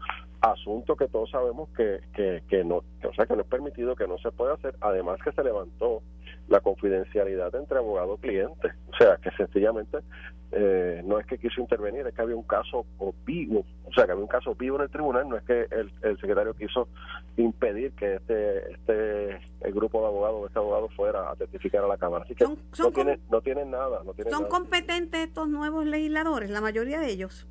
asunto 0.53 0.97
que 0.97 1.09
todos 1.09 1.31
sabemos 1.31 1.69
que, 1.77 2.01
que, 2.15 2.43
que 2.49 2.65
no, 2.65 2.77
o 2.77 3.15
sea, 3.15 3.27
que 3.27 3.35
no 3.35 3.43
es 3.43 3.49
permitido, 3.49 3.97
que 3.97 4.07
no 4.07 4.19
se 4.19 4.31
puede 4.31 4.55
hacer, 4.55 4.75
además 4.81 5.21
que 5.23 5.33
se 5.33 5.43
levantó 5.43 6.03
la 6.49 6.61
confidencialidad 6.61 7.55
entre 7.55 7.79
abogado 7.79 8.15
y 8.17 8.29
cliente, 8.29 8.69
o 8.93 8.97
sea, 8.97 9.17
que 9.19 9.31
sencillamente 9.33 9.99
eh, 10.51 11.03
no 11.05 11.19
es 11.19 11.27
que 11.27 11.39
quiso 11.39 11.61
intervenir, 11.61 12.07
es 12.07 12.15
que 12.15 12.23
había 12.23 12.37
un 12.37 12.43
caso 12.43 12.87
vivo, 13.27 13.65
o 13.85 13.93
sea, 13.93 14.07
que 14.07 14.13
había 14.13 14.25
un 14.25 14.29
caso 14.29 14.55
vivo 14.55 14.77
en 14.77 14.83
el 14.83 14.91
tribunal, 14.91 15.29
no 15.29 15.37
es 15.37 15.45
que 15.45 15.67
el, 15.71 15.93
el 16.03 16.19
secretario 16.19 16.55
quiso 16.55 16.89
impedir 17.37 17.93
que 17.93 18.15
este 18.15 18.73
este 18.73 19.41
el 19.61 19.73
grupo 19.75 20.01
de 20.01 20.07
abogados, 20.07 20.47
este 20.47 20.59
abogado 20.59 20.89
fuera 20.91 21.31
a 21.31 21.37
testificar 21.37 21.85
a 21.85 21.89
la 21.89 21.99
Cámara. 21.99 22.25
Así 22.25 22.35
que 22.35 22.45
no, 22.45 22.91
tienen, 22.93 23.21
no 23.31 23.41
tienen 23.43 23.71
nada. 23.71 24.03
No 24.05 24.15
¿Son 24.31 24.47
competentes 24.47 25.27
estos 25.27 25.49
nuevos 25.49 25.85
legisladores, 25.85 26.51
la 26.51 26.61
mayoría 26.61 27.01
de 27.01 27.11
ellos? 27.11 27.47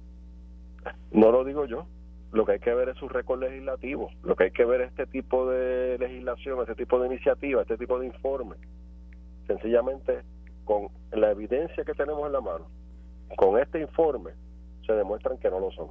No 1.11 1.31
lo 1.31 1.43
digo 1.43 1.65
yo. 1.65 1.85
Lo 2.31 2.45
que 2.45 2.53
hay 2.53 2.59
que 2.59 2.73
ver 2.73 2.89
es 2.89 2.97
su 2.97 3.07
récord 3.07 3.41
legislativo. 3.41 4.09
Lo 4.23 4.35
que 4.35 4.45
hay 4.45 4.51
que 4.51 4.65
ver 4.65 4.81
es 4.81 4.89
este 4.89 5.07
tipo 5.07 5.49
de 5.49 5.97
legislación, 5.97 6.59
este 6.61 6.75
tipo 6.75 6.99
de 6.99 7.07
iniciativa, 7.07 7.61
este 7.61 7.77
tipo 7.77 7.99
de 7.99 8.07
informe. 8.07 8.57
Sencillamente, 9.47 10.23
con 10.65 10.89
la 11.11 11.31
evidencia 11.31 11.85
que 11.85 11.93
tenemos 11.93 12.25
en 12.27 12.33
la 12.33 12.41
mano, 12.41 12.67
con 13.37 13.57
este 13.59 13.79
informe, 13.79 14.31
se 14.85 14.93
demuestran 14.93 15.37
que 15.37 15.49
no 15.49 15.59
lo 15.59 15.71
son. 15.71 15.87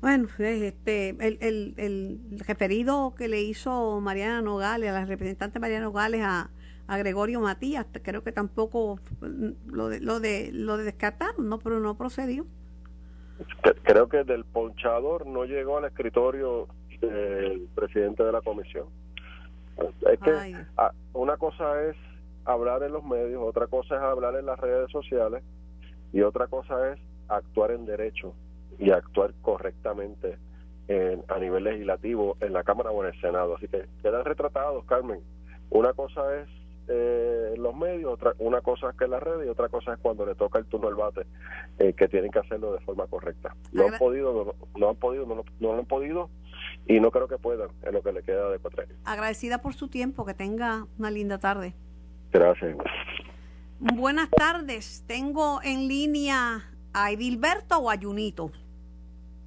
Bueno, 0.00 0.28
este, 0.38 1.10
el, 1.10 1.38
el, 1.40 1.74
el 1.76 2.20
referido 2.46 3.14
que 3.16 3.28
le 3.28 3.42
hizo 3.42 4.00
Mariana 4.00 4.42
Nogales, 4.42 4.90
a 4.90 4.92
la 4.92 5.04
representante 5.04 5.58
Mariana 5.58 5.86
Nogales 5.86 6.22
a, 6.22 6.50
Gregorio 6.88 7.40
Matías, 7.40 7.84
creo 8.02 8.22
que 8.22 8.30
tampoco 8.30 9.00
lo 9.66 9.88
de, 9.88 9.98
lo 9.98 10.20
de, 10.20 10.50
lo 10.52 10.76
de 10.76 10.84
descartaron, 10.84 11.48
¿no? 11.48 11.58
pero 11.58 11.80
no 11.80 11.96
procedió. 11.96 12.46
Creo 13.82 14.08
que 14.08 14.24
del 14.24 14.44
ponchador 14.44 15.26
no 15.26 15.44
llegó 15.44 15.78
al 15.78 15.84
escritorio 15.84 16.68
del 17.00 17.68
presidente 17.74 18.24
de 18.24 18.32
la 18.32 18.40
comisión. 18.40 18.86
Es 20.10 20.18
que 20.20 20.56
una 21.12 21.36
cosa 21.36 21.82
es 21.84 21.96
hablar 22.44 22.82
en 22.82 22.92
los 22.92 23.04
medios, 23.04 23.42
otra 23.42 23.66
cosa 23.66 23.96
es 23.96 24.02
hablar 24.02 24.36
en 24.36 24.46
las 24.46 24.58
redes 24.58 24.90
sociales 24.90 25.42
y 26.12 26.22
otra 26.22 26.46
cosa 26.46 26.92
es 26.92 27.00
actuar 27.28 27.72
en 27.72 27.84
derecho 27.84 28.34
y 28.78 28.90
actuar 28.90 29.34
correctamente 29.42 30.38
en, 30.88 31.22
a 31.28 31.38
nivel 31.38 31.64
legislativo 31.64 32.36
en 32.40 32.52
la 32.52 32.62
Cámara 32.62 32.90
o 32.90 33.04
en 33.04 33.12
el 33.12 33.20
Senado. 33.20 33.56
Así 33.56 33.68
que 33.68 33.86
quedan 34.02 34.24
retratados, 34.24 34.84
Carmen, 34.86 35.20
Una 35.70 35.92
cosa 35.92 36.40
es 36.40 36.48
eh, 36.88 37.54
los 37.56 37.74
medios, 37.74 38.12
otra, 38.12 38.32
una 38.38 38.60
cosa 38.60 38.90
es 38.90 38.96
que 38.96 39.08
la 39.08 39.18
red 39.18 39.44
y 39.44 39.48
otra 39.48 39.68
cosa 39.68 39.94
es 39.94 39.98
cuando 39.98 40.24
le 40.24 40.34
toca 40.34 40.58
el 40.58 40.66
turno 40.66 40.88
al 40.88 40.94
bate, 40.94 41.26
eh, 41.78 41.92
que 41.94 42.08
tienen 42.08 42.30
que 42.30 42.38
hacerlo 42.38 42.72
de 42.72 42.80
forma 42.80 43.06
correcta. 43.06 43.54
No 43.72 43.86
han 43.86 43.98
podido, 43.98 44.54
no, 44.76 44.88
han 44.88 44.96
podido, 44.96 45.26
no, 45.26 45.44
lo 45.60 45.78
han 45.78 45.86
podido 45.86 46.30
y 46.86 47.00
no 47.00 47.10
creo 47.10 47.28
que 47.28 47.38
puedan 47.38 47.70
en 47.82 47.92
lo 47.92 48.02
que 48.02 48.12
le 48.12 48.22
queda 48.22 48.50
de 48.50 48.58
cuatro 48.58 48.84
Agradecida 49.04 49.58
por 49.58 49.74
su 49.74 49.88
tiempo, 49.88 50.24
que 50.24 50.34
tenga 50.34 50.86
una 50.98 51.10
linda 51.10 51.38
tarde. 51.38 51.74
Gracias. 52.32 52.76
Buenas 53.78 54.30
tardes, 54.30 55.04
tengo 55.06 55.60
en 55.62 55.88
línea 55.88 56.70
a 56.92 57.10
Edilberto 57.10 57.78
o 57.78 57.90
a 57.90 57.98
Junito. 57.98 58.50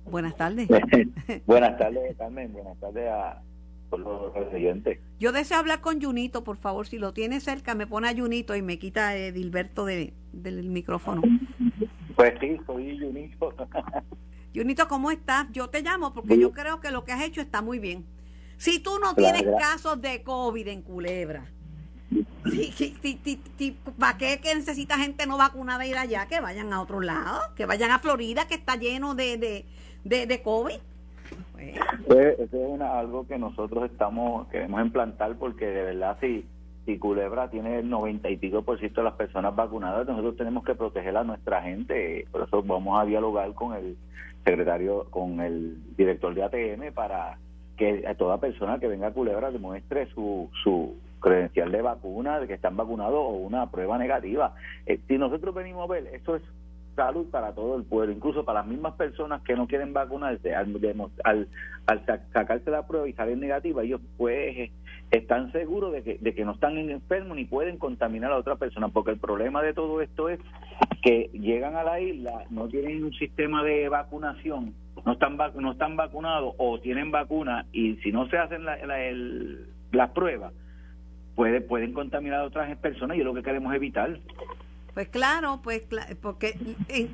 Buenas 0.05 0.35
tardes. 0.35 0.67
Buenas 1.45 1.77
tardes, 1.77 2.17
Carmen. 2.17 2.51
Buenas 2.51 2.77
tardes 2.79 3.07
a 3.09 3.41
los. 3.97 4.33
Yo 5.19 5.31
deseo 5.31 5.57
hablar 5.57 5.81
con 5.81 6.01
Junito, 6.01 6.43
por 6.43 6.57
favor. 6.57 6.87
Si 6.87 6.97
lo 6.97 7.13
tiene 7.13 7.39
cerca, 7.39 7.75
me 7.75 7.87
pone 7.87 8.09
a 8.09 8.15
Junito 8.15 8.55
y 8.55 8.61
me 8.61 8.79
quita 8.79 9.09
a 9.09 9.17
Edilberto 9.17 9.85
de, 9.85 10.13
del 10.31 10.69
micrófono. 10.69 11.21
Pues 12.15 12.33
sí, 12.39 12.57
soy 12.65 12.99
Junito. 12.99 13.53
Junito, 14.55 14.87
¿cómo 14.87 15.11
estás? 15.11 15.47
Yo 15.51 15.69
te 15.69 15.81
llamo 15.81 16.13
porque 16.13 16.37
yo 16.37 16.51
creo 16.51 16.79
que 16.79 16.91
lo 16.91 17.03
que 17.03 17.11
has 17.11 17.23
hecho 17.23 17.41
está 17.41 17.61
muy 17.61 17.79
bien. 17.79 18.05
Si 18.57 18.79
tú 18.79 18.91
no 19.01 19.15
tienes 19.15 19.45
casos 19.57 20.01
de 20.01 20.21
COVID 20.23 20.67
en 20.67 20.81
Culebra, 20.81 21.47
¿Para 23.99 24.17
qué 24.17 24.39
que 24.41 24.55
necesita 24.55 24.97
gente 24.97 25.27
no 25.27 25.37
vacunada 25.37 25.85
ir 25.85 25.97
allá? 25.97 26.27
Que 26.27 26.39
vayan 26.39 26.73
a 26.73 26.81
otro 26.81 27.01
lado, 27.01 27.53
que 27.55 27.65
vayan 27.65 27.91
a 27.91 27.99
Florida, 27.99 28.47
que 28.47 28.55
está 28.55 28.75
lleno 28.75 29.13
de, 29.13 29.37
de, 29.37 29.65
de, 30.03 30.25
de 30.25 30.41
COVID. 30.41 30.77
Pues, 32.07 32.39
eso 32.39 32.75
es 32.75 32.81
algo 32.81 33.27
que 33.27 33.37
nosotros 33.37 33.91
estamos 33.91 34.47
queremos 34.47 34.81
implantar 34.81 35.35
porque 35.35 35.65
de 35.65 35.83
verdad 35.83 36.17
si, 36.21 36.45
si 36.85 36.97
Culebra 36.97 37.49
tiene 37.49 37.79
el 37.79 37.89
noventa 37.89 38.29
y 38.29 38.37
pico 38.37 38.61
por 38.63 38.79
ciento 38.79 39.01
de 39.01 39.05
las 39.05 39.15
personas 39.15 39.55
vacunadas, 39.55 40.07
nosotros 40.07 40.37
tenemos 40.37 40.63
que 40.63 40.75
proteger 40.75 41.15
a 41.17 41.23
nuestra 41.23 41.61
gente. 41.61 42.25
Por 42.31 42.43
eso 42.43 42.63
vamos 42.63 43.01
a 43.01 43.05
dialogar 43.05 43.53
con 43.53 43.75
el 43.75 43.97
secretario, 44.43 45.05
con 45.09 45.39
el 45.39 45.77
director 45.95 46.33
de 46.33 46.43
ATM 46.43 46.93
para 46.93 47.37
que 47.77 48.03
toda 48.17 48.39
persona 48.39 48.79
que 48.79 48.87
venga 48.87 49.07
a 49.07 49.13
Culebra 49.13 49.51
demuestre 49.51 50.07
su, 50.13 50.49
su 50.63 50.95
credencial 51.19 51.71
de 51.71 51.81
vacuna, 51.81 52.39
de 52.39 52.47
que 52.47 52.53
están 52.53 52.75
vacunados 52.75 53.15
o 53.15 53.29
una 53.29 53.69
prueba 53.69 53.97
negativa. 53.97 54.53
Eh, 54.85 54.99
si 55.07 55.17
nosotros 55.17 55.55
venimos 55.55 55.89
a 55.89 55.93
ver, 55.93 56.07
eso 56.07 56.35
es 56.35 56.41
salud 56.99 57.29
para 57.29 57.53
todo 57.53 57.77
el 57.77 57.85
pueblo, 57.85 58.11
incluso 58.11 58.43
para 58.43 58.59
las 58.59 58.67
mismas 58.67 58.93
personas 58.95 59.41
que 59.43 59.55
no 59.55 59.67
quieren 59.67 59.93
vacunarse, 59.93 60.53
al, 60.53 60.67
al, 61.23 62.05
sacarse 62.33 62.69
la 62.69 62.85
prueba 62.85 63.07
y 63.07 63.13
salir 63.13 63.37
negativa, 63.37 63.83
ellos 63.83 64.01
pues 64.17 64.69
están 65.09 65.49
seguros 65.53 65.93
de 65.93 66.03
que, 66.03 66.17
de 66.19 66.35
que 66.35 66.43
no 66.43 66.51
están 66.51 66.77
enfermos 66.77 67.37
ni 67.37 67.45
pueden 67.45 67.77
contaminar 67.77 68.33
a 68.33 68.37
otra 68.37 68.57
persona, 68.57 68.89
porque 68.89 69.11
el 69.11 69.17
problema 69.17 69.61
de 69.61 69.73
todo 69.73 70.01
esto 70.01 70.27
es 70.27 70.41
que 71.01 71.29
llegan 71.31 71.77
a 71.77 71.83
la 71.83 72.01
isla, 72.01 72.43
no 72.49 72.67
tienen 72.67 73.01
un 73.05 73.13
sistema 73.13 73.63
de 73.63 73.87
vacunación, 73.87 74.73
no 75.05 75.13
están 75.13 75.37
no 75.55 75.71
están 75.71 75.95
vacunados 75.95 76.53
o 76.57 76.81
tienen 76.81 77.11
vacuna 77.11 77.65
y 77.71 77.95
si 78.03 78.11
no 78.11 78.27
se 78.27 78.37
hacen 78.37 78.65
la, 78.65 78.75
la, 78.85 78.97
las 79.93 80.09
pruebas, 80.11 80.51
puede, 81.35 81.61
pueden 81.61 81.93
contaminar 81.93 82.41
a 82.41 82.43
otras 82.43 82.77
personas 82.79 83.15
y 83.15 83.21
es 83.21 83.25
lo 83.25 83.33
que 83.33 83.43
queremos 83.43 83.73
evitar. 83.73 84.19
Pues 84.93 85.07
claro, 85.09 85.61
pues 85.63 85.83
porque 86.21 86.57
eh, 86.87 87.07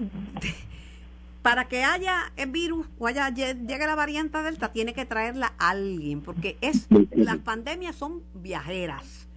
para 1.42 1.66
que 1.66 1.84
haya 1.84 2.32
el 2.38 2.50
virus 2.50 2.88
o 2.98 3.08
haya 3.08 3.30
llegue 3.30 3.86
la 3.86 3.96
variante 3.96 4.42
delta 4.42 4.72
tiene 4.72 4.94
que 4.94 5.06
traerla 5.06 5.54
alguien, 5.58 6.22
porque 6.22 6.58
es 6.62 6.88
las 7.12 7.38
pandemias 7.38 7.96
son 7.96 8.24
viajeras. 8.34 9.28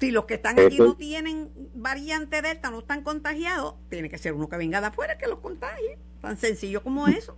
Si 0.00 0.10
los 0.10 0.24
que 0.24 0.34
están 0.34 0.58
aquí 0.58 0.78
no 0.78 0.96
tienen 0.96 1.50
variante 1.74 2.42
delta, 2.42 2.70
no 2.70 2.80
están 2.80 3.02
contagiados, 3.02 3.76
tiene 3.88 4.10
que 4.10 4.18
ser 4.18 4.32
uno 4.32 4.48
que 4.48 4.56
venga 4.56 4.80
de 4.80 4.88
afuera 4.88 5.16
que 5.16 5.28
los 5.28 5.38
contagie. 5.38 5.96
Tan 6.20 6.36
sencillo 6.36 6.82
como 6.82 7.06
eso. 7.06 7.36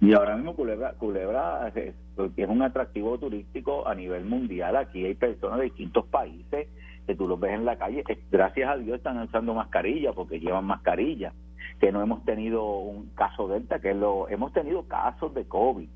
Y 0.00 0.12
ahora 0.12 0.36
mismo 0.36 0.54
Culebra, 0.54 0.92
Culebra 0.92 1.72
es, 1.74 1.94
es 2.36 2.48
un 2.48 2.62
atractivo 2.62 3.18
turístico 3.18 3.88
a 3.88 3.94
nivel 3.94 4.24
mundial. 4.26 4.76
Aquí 4.76 5.04
hay 5.04 5.14
personas 5.14 5.58
de 5.58 5.64
distintos 5.64 6.06
países 6.06 6.68
que 7.08 7.14
tú 7.14 7.26
los 7.26 7.40
ves 7.40 7.54
en 7.54 7.64
la 7.64 7.78
calle, 7.78 8.04
gracias 8.30 8.68
a 8.68 8.76
Dios 8.76 8.98
están 8.98 9.18
usando 9.18 9.54
mascarilla 9.54 10.12
porque 10.12 10.38
llevan 10.38 10.66
mascarilla, 10.66 11.32
que 11.80 11.90
no 11.90 12.02
hemos 12.02 12.22
tenido 12.26 12.80
un 12.80 13.06
caso 13.14 13.48
delta, 13.48 13.80
que 13.80 13.94
lo 13.94 14.28
hemos 14.28 14.52
tenido 14.52 14.86
casos 14.86 15.32
de 15.32 15.46
COVID, 15.46 15.88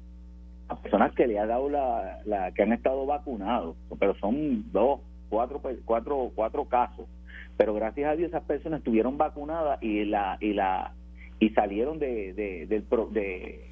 a 0.69 0.77
personas 0.77 1.15
que 1.15 1.27
le 1.27 1.39
ha 1.39 1.45
dado 1.45 1.69
la, 1.69 2.51
que 2.55 2.63
han 2.63 2.73
estado 2.73 3.05
vacunados, 3.05 3.77
pero 4.01 4.15
son 4.21 4.73
dos, 4.73 5.01
cuatro, 5.29 5.61
cuatro, 5.85 6.33
cuatro 6.35 6.65
casos, 6.65 7.07
pero 7.59 7.75
gracias 7.75 8.11
a 8.11 8.17
Dios 8.17 8.31
esas 8.31 8.45
personas 8.45 8.79
estuvieron 8.79 9.19
vacunadas 9.19 9.83
y 9.83 10.07
la 10.07 10.39
y 10.41 10.55
la 10.55 10.95
y 11.41 11.51
salieron 11.51 11.99
de, 11.99 12.33
de 12.33 12.67
del 12.67 12.87
de, 13.13 13.69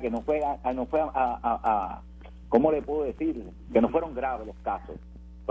que 0.00 0.10
no 0.10 0.22
fue 0.22 0.40
a, 0.44 0.72
no 0.72 0.86
fue 0.86 1.00
a, 1.00 1.08
a, 1.14 1.40
a 1.42 2.02
¿cómo 2.48 2.72
le 2.72 2.82
puedo 2.82 3.04
decir? 3.04 3.44
Que 3.72 3.80
no 3.80 3.90
fueron 3.90 4.12
graves 4.12 4.48
los 4.48 4.56
casos 4.64 4.96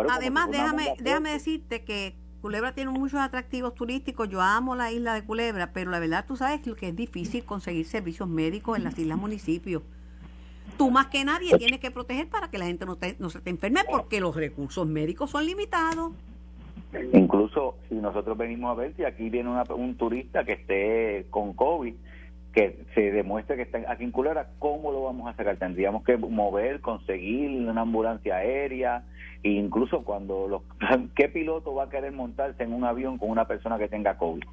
Además, 0.09 0.49
déjame, 0.51 0.95
déjame 0.99 1.31
decirte 1.31 1.83
que 1.83 2.15
Culebra 2.41 2.73
tiene 2.73 2.91
muchos 2.91 3.19
atractivos 3.19 3.75
turísticos. 3.75 4.29
Yo 4.29 4.41
amo 4.41 4.75
la 4.75 4.91
isla 4.91 5.13
de 5.13 5.25
Culebra, 5.25 5.73
pero 5.73 5.91
la 5.91 5.99
verdad 5.99 6.25
tú 6.27 6.38
sabes 6.38 6.62
que 6.62 6.88
es 6.88 6.95
difícil 6.95 7.43
conseguir 7.43 7.85
servicios 7.85 8.29
médicos 8.29 8.77
en 8.77 8.83
las 8.83 8.97
islas 8.97 9.17
municipios. 9.17 9.83
Tú 10.77 10.89
más 10.91 11.07
que 11.07 11.25
nadie 11.25 11.57
tienes 11.57 11.79
que 11.81 11.91
proteger 11.91 12.29
para 12.29 12.49
que 12.49 12.57
la 12.57 12.65
gente 12.65 12.85
no, 12.85 12.97
no 13.19 13.29
se 13.29 13.41
te 13.41 13.49
enferme 13.49 13.81
porque 13.89 14.21
los 14.21 14.35
recursos 14.35 14.88
médicos 14.88 15.31
son 15.31 15.45
limitados. 15.45 16.13
Incluso 17.13 17.75
si 17.88 17.95
nosotros 17.95 18.38
venimos 18.38 18.71
a 18.71 18.75
ver 18.75 18.95
si 18.95 19.03
aquí 19.03 19.29
viene 19.29 19.49
un 19.75 19.95
turista 19.95 20.43
que 20.45 20.53
esté 20.53 21.27
con 21.29 21.53
COVID, 21.53 21.93
que 22.53 22.83
se 22.95 23.12
demuestre 23.12 23.55
que 23.55 23.62
está 23.63 23.79
aquí 23.88 24.03
en 24.03 24.12
Culebra, 24.12 24.49
¿cómo 24.57 24.91
lo 24.91 25.03
vamos 25.03 25.29
a 25.29 25.35
sacar? 25.35 25.57
Tendríamos 25.57 26.03
que 26.03 26.17
mover, 26.17 26.81
conseguir 26.81 27.69
una 27.69 27.81
ambulancia 27.81 28.38
aérea, 28.38 29.03
e 29.43 29.51
incluso 29.51 30.03
cuando 30.03 30.47
los, 30.47 30.62
¿qué 31.15 31.29
piloto 31.29 31.75
va 31.75 31.85
a 31.85 31.89
querer 31.89 32.12
montarse 32.12 32.63
en 32.63 32.73
un 32.73 32.83
avión 32.83 33.17
con 33.17 33.29
una 33.29 33.45
persona 33.45 33.77
que 33.77 33.88
tenga 33.88 34.17
COVID? 34.17 34.43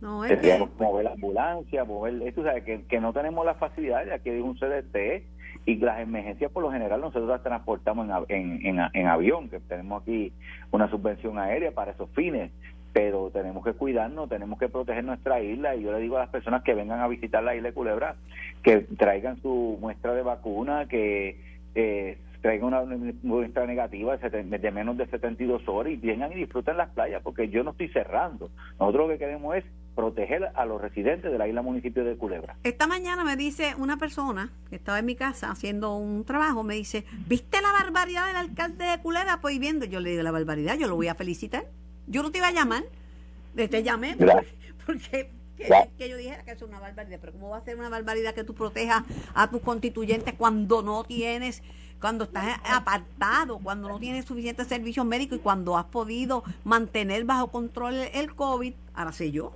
No, 0.00 0.24
es 0.24 0.32
Tendríamos 0.32 0.70
que 0.70 0.84
mover 0.84 1.04
la 1.04 1.12
ambulancia, 1.12 1.84
mover, 1.84 2.22
esto 2.22 2.42
sabes 2.42 2.64
que, 2.64 2.82
que 2.84 3.00
no 3.00 3.12
tenemos 3.14 3.46
la 3.46 3.54
facilidad, 3.54 4.10
aquí 4.12 4.28
hay 4.28 4.40
un 4.40 4.58
CDT 4.58 5.24
y 5.66 5.76
las 5.76 6.00
emergencias 6.00 6.50
por 6.50 6.62
lo 6.62 6.70
general 6.70 7.00
nosotros 7.00 7.28
las 7.28 7.42
transportamos 7.42 8.06
en, 8.28 8.66
en, 8.66 8.78
en, 8.78 8.90
en 8.92 9.06
avión, 9.06 9.48
que 9.48 9.60
tenemos 9.60 10.02
aquí 10.02 10.32
una 10.70 10.90
subvención 10.90 11.38
aérea 11.38 11.72
para 11.72 11.92
esos 11.92 12.10
fines, 12.10 12.50
pero 12.94 13.28
tenemos 13.32 13.64
que 13.64 13.72
cuidarnos, 13.72 14.28
tenemos 14.28 14.56
que 14.56 14.68
proteger 14.68 15.02
nuestra 15.02 15.42
isla 15.42 15.74
y 15.74 15.82
yo 15.82 15.90
le 15.90 15.98
digo 15.98 16.16
a 16.16 16.20
las 16.20 16.28
personas 16.28 16.62
que 16.62 16.74
vengan 16.74 17.00
a 17.00 17.08
visitar 17.08 17.42
la 17.42 17.56
isla 17.56 17.70
de 17.70 17.74
Culebra 17.74 18.14
que 18.62 18.78
traigan 18.96 19.42
su 19.42 19.76
muestra 19.80 20.14
de 20.14 20.22
vacuna, 20.22 20.86
que 20.86 21.36
eh, 21.74 22.18
traigan 22.40 22.68
una 22.68 22.84
muestra 23.24 23.66
negativa 23.66 24.16
de 24.16 24.70
menos 24.70 24.96
de 24.96 25.06
72 25.08 25.66
horas 25.66 25.92
y 25.92 25.96
vengan 25.96 26.30
y 26.32 26.36
disfruten 26.36 26.76
las 26.76 26.88
playas 26.90 27.20
porque 27.20 27.48
yo 27.48 27.64
no 27.64 27.72
estoy 27.72 27.88
cerrando. 27.88 28.50
Nosotros 28.78 29.08
lo 29.08 29.12
que 29.14 29.18
queremos 29.18 29.56
es 29.56 29.64
proteger 29.96 30.52
a 30.54 30.64
los 30.64 30.80
residentes 30.80 31.32
de 31.32 31.38
la 31.38 31.48
isla 31.48 31.62
municipio 31.62 32.04
de 32.04 32.16
Culebra. 32.16 32.54
Esta 32.62 32.86
mañana 32.86 33.24
me 33.24 33.34
dice 33.34 33.74
una 33.76 33.96
persona 33.96 34.50
que 34.70 34.76
estaba 34.76 35.00
en 35.00 35.06
mi 35.06 35.16
casa 35.16 35.50
haciendo 35.50 35.96
un 35.96 36.24
trabajo, 36.24 36.62
me 36.62 36.74
dice, 36.74 37.04
¿viste 37.26 37.60
la 37.60 37.72
barbaridad 37.72 38.28
del 38.28 38.36
alcalde 38.36 38.84
de 38.84 38.98
Culebra? 39.00 39.40
Pues 39.40 39.58
viendo, 39.58 39.84
yo 39.84 39.98
le 39.98 40.10
digo 40.10 40.22
la 40.22 40.30
barbaridad, 40.30 40.78
yo 40.78 40.86
lo 40.86 40.94
voy 40.94 41.08
a 41.08 41.16
felicitar. 41.16 41.64
Yo 42.06 42.22
no 42.22 42.30
te 42.30 42.38
iba 42.38 42.48
a 42.48 42.52
llamar, 42.52 42.84
te 43.54 43.82
llamé 43.82 44.16
porque, 44.86 45.30
que, 45.56 46.08
yo 46.08 46.16
dijera 46.16 46.42
que 46.44 46.50
es 46.50 46.62
una 46.62 46.80
barbaridad, 46.80 47.18
pero 47.20 47.32
¿cómo 47.32 47.50
va 47.50 47.58
a 47.58 47.60
ser 47.62 47.78
una 47.78 47.88
barbaridad 47.88 48.34
que 48.34 48.44
tú 48.44 48.54
protejas 48.54 49.04
a 49.34 49.48
tus 49.50 49.62
constituyentes 49.62 50.34
cuando 50.34 50.82
no 50.82 51.04
tienes, 51.04 51.62
cuando 52.00 52.24
estás 52.24 52.60
apartado, 52.64 53.58
cuando 53.58 53.88
no 53.88 53.98
tienes 53.98 54.26
suficientes 54.26 54.66
servicios 54.66 55.06
médicos 55.06 55.38
y 55.38 55.40
cuando 55.40 55.78
has 55.78 55.86
podido 55.86 56.44
mantener 56.64 57.24
bajo 57.24 57.48
control 57.48 57.94
el 58.12 58.34
COVID? 58.34 58.74
Ahora 58.94 59.12
sé 59.12 59.30
yo. 59.30 59.52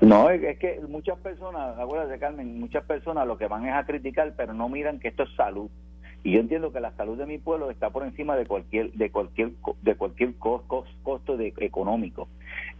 No, 0.00 0.30
es 0.30 0.58
que 0.58 0.80
muchas 0.88 1.18
personas, 1.18 1.76
acuérdate 1.78 2.18
Carmen, 2.18 2.60
muchas 2.60 2.84
personas 2.84 3.26
lo 3.26 3.36
que 3.36 3.48
van 3.48 3.66
es 3.66 3.74
a 3.74 3.84
criticar, 3.84 4.32
pero 4.36 4.54
no 4.54 4.68
miran 4.68 5.00
que 5.00 5.08
esto 5.08 5.24
es 5.24 5.34
salud. 5.34 5.68
Y 6.24 6.32
yo 6.32 6.40
entiendo 6.40 6.72
que 6.72 6.80
la 6.80 6.92
salud 6.92 7.16
de 7.16 7.26
mi 7.26 7.38
pueblo 7.38 7.70
está 7.70 7.90
por 7.90 8.02
encima 8.02 8.36
de 8.36 8.46
cualquier 8.46 8.92
de 8.92 9.10
cualquier 9.10 9.52
de 9.82 9.94
cualquier 9.94 10.34
costo 10.36 11.36
de 11.36 11.54
económico. 11.58 12.28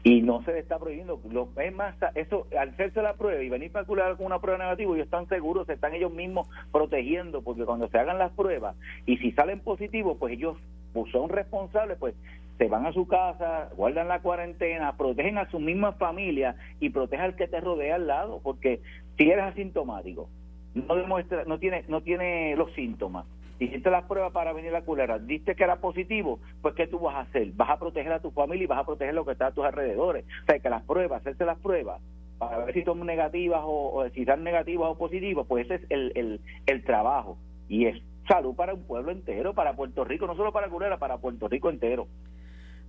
Y 0.03 0.23
no 0.23 0.43
se 0.45 0.53
le 0.53 0.61
está 0.61 0.79
prohibiendo. 0.79 1.21
Lo, 1.31 1.49
es 1.61 1.75
más, 1.75 1.95
eso, 2.15 2.47
al 2.59 2.71
hacerse 2.71 3.03
la 3.03 3.15
prueba 3.15 3.43
y 3.43 3.49
venir 3.49 3.71
para 3.71 3.85
curar 3.85 4.17
con 4.17 4.27
una 4.27 4.41
prueba 4.41 4.59
negativa, 4.59 4.95
ellos 4.95 5.05
están 5.05 5.29
seguros, 5.29 5.67
se 5.67 5.75
están 5.75 5.95
ellos 5.95 6.13
mismos 6.13 6.49
protegiendo, 6.73 7.43
porque 7.43 7.65
cuando 7.65 7.89
se 7.89 7.99
hagan 7.99 8.19
las 8.19 8.33
pruebas 8.33 8.77
y 9.07 9.17
si 9.19 9.33
salen 9.33 9.61
positivos, 9.61 10.17
pues 10.19 10.35
ellos 10.35 10.57
pues, 10.93 11.11
son 11.13 11.29
responsables, 11.29 11.99
pues 11.99 12.15
se 12.59 12.67
van 12.67 12.87
a 12.87 12.93
su 12.93 13.07
casa, 13.07 13.71
guardan 13.77 14.09
la 14.09 14.21
cuarentena, 14.21 14.97
protegen 14.97 15.39
a 15.39 15.49
su 15.51 15.61
misma 15.61 15.93
familia 15.93 16.57
y 16.81 16.91
protegen 16.91 17.25
al 17.25 17.37
que 17.37 17.47
te 17.47 17.61
rodea 17.61 17.95
al 17.95 18.09
lado, 18.09 18.41
porque 18.43 18.81
si 19.17 19.31
eres 19.31 19.45
asintomático, 19.45 20.29
no 20.75 20.95
demuestra, 20.95 21.45
no 21.45 21.59
tiene, 21.59 21.85
no 21.89 22.01
tiene 22.03 22.55
los 22.57 22.73
síntomas 22.73 23.27
hiciste 23.61 23.91
las 23.91 24.05
pruebas 24.05 24.33
para 24.33 24.53
venir 24.53 24.71
a 24.71 24.75
la 24.75 24.85
culera, 24.85 25.19
diste 25.19 25.57
que 25.57 25.65
era 25.65 25.81
positivo, 25.81 26.39
pues 26.63 26.75
¿qué 26.75 26.87
tú 26.87 27.01
vas 27.01 27.17
a 27.17 27.21
hacer? 27.21 27.51
Vas 27.55 27.71
a 27.71 27.79
proteger 27.79 28.13
a 28.13 28.21
tu 28.21 28.31
familia 28.31 28.65
y 28.65 28.67
vas 28.69 28.79
a 28.79 28.87
proteger 28.87 29.15
lo 29.15 29.25
que 29.25 29.33
está 29.33 29.49
a 29.49 29.53
tus 29.53 29.65
alrededores. 29.65 30.25
O 30.43 30.47
sea, 30.47 30.59
que 30.61 30.71
las 30.71 30.85
pruebas, 30.85 31.21
hacerse 31.21 31.45
las 31.45 31.59
pruebas 31.59 32.01
para 32.39 32.59
ver 32.59 32.73
si 32.73 32.85
son 32.85 33.05
negativas 33.05 33.61
o, 33.65 34.05
si 34.15 34.21
están 34.21 34.45
negativas 34.45 34.91
o 34.91 34.97
positivas, 34.97 35.45
pues 35.49 35.65
ese 35.65 35.75
es 35.77 35.91
el, 35.91 36.13
el, 36.15 36.41
el 36.67 36.85
trabajo. 36.85 37.37
Y 37.69 37.87
es 37.87 38.01
salud 38.29 38.55
para 38.55 38.75
un 38.75 38.83
pueblo 38.83 39.11
entero, 39.11 39.55
para 39.55 39.75
Puerto 39.75 40.05
Rico, 40.05 40.27
no 40.27 40.37
solo 40.37 40.53
para 40.53 40.69
Culera, 40.69 40.99
para 40.99 41.19
Puerto 41.19 41.49
Rico 41.49 41.69
entero. 41.69 42.07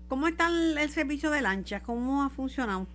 ¿Cómo 0.08 0.28
está 0.28 0.48
el, 0.48 0.90
servicio 0.90 1.30
de 1.32 1.42
lanchas? 1.42 1.82
¿Cómo 1.82 2.24
ha 2.24 2.30
funcionado? 2.30 2.88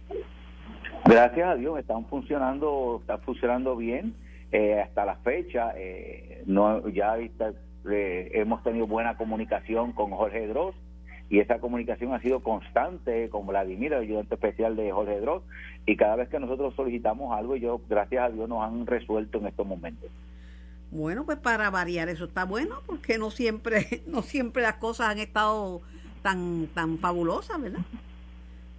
Gracias 1.05 1.49
a 1.49 1.55
Dios, 1.55 1.79
están 1.79 2.07
funcionando, 2.07 2.99
está 3.01 3.19
funcionando 3.19 3.77
bien. 3.77 4.15
Eh, 4.57 4.81
hasta 4.81 5.05
la 5.05 5.17
fecha, 5.17 5.73
eh, 5.77 6.45
no 6.47 6.89
ya 6.89 7.19
eh, 7.19 8.31
hemos 8.35 8.63
tenido 8.63 8.87
buena 8.87 9.17
comunicación 9.17 9.91
con 9.91 10.13
Jorge 10.13 10.47
Dross 10.47 10.77
y 11.29 11.41
esa 11.41 11.59
comunicación 11.59 12.15
ha 12.15 12.21
sido 12.21 12.39
constante 12.39 13.29
con 13.31 13.49
Vladimir, 13.49 13.95
el 13.95 14.03
ayudante 14.03 14.37
especial 14.37 14.77
de 14.77 14.93
Jorge 14.93 15.19
Dross, 15.19 15.43
y 15.87 15.97
cada 15.97 16.15
vez 16.15 16.29
que 16.29 16.39
nosotros 16.39 16.73
solicitamos 16.77 17.37
algo, 17.37 17.57
yo 17.57 17.81
gracias 17.89 18.23
a 18.23 18.31
Dios 18.31 18.49
nos 18.49 18.63
han 18.63 18.87
resuelto 18.87 19.39
en 19.39 19.49
estos 19.49 19.67
momentos. 19.67 20.09
Bueno, 20.93 21.25
pues 21.25 21.39
para 21.39 21.69
variar 21.71 22.09
eso 22.09 22.27
está 22.27 22.45
bueno, 22.45 22.77
porque 22.87 23.19
no 23.19 23.33
siempre, 23.33 24.03
no 24.07 24.23
siempre 24.23 24.63
las 24.63 24.77
cosas 24.77 25.09
han 25.09 25.19
estado 25.19 25.83
tan, 26.23 26.69
tan 26.69 26.99
fabulosas, 26.99 27.61
¿verdad? 27.61 27.81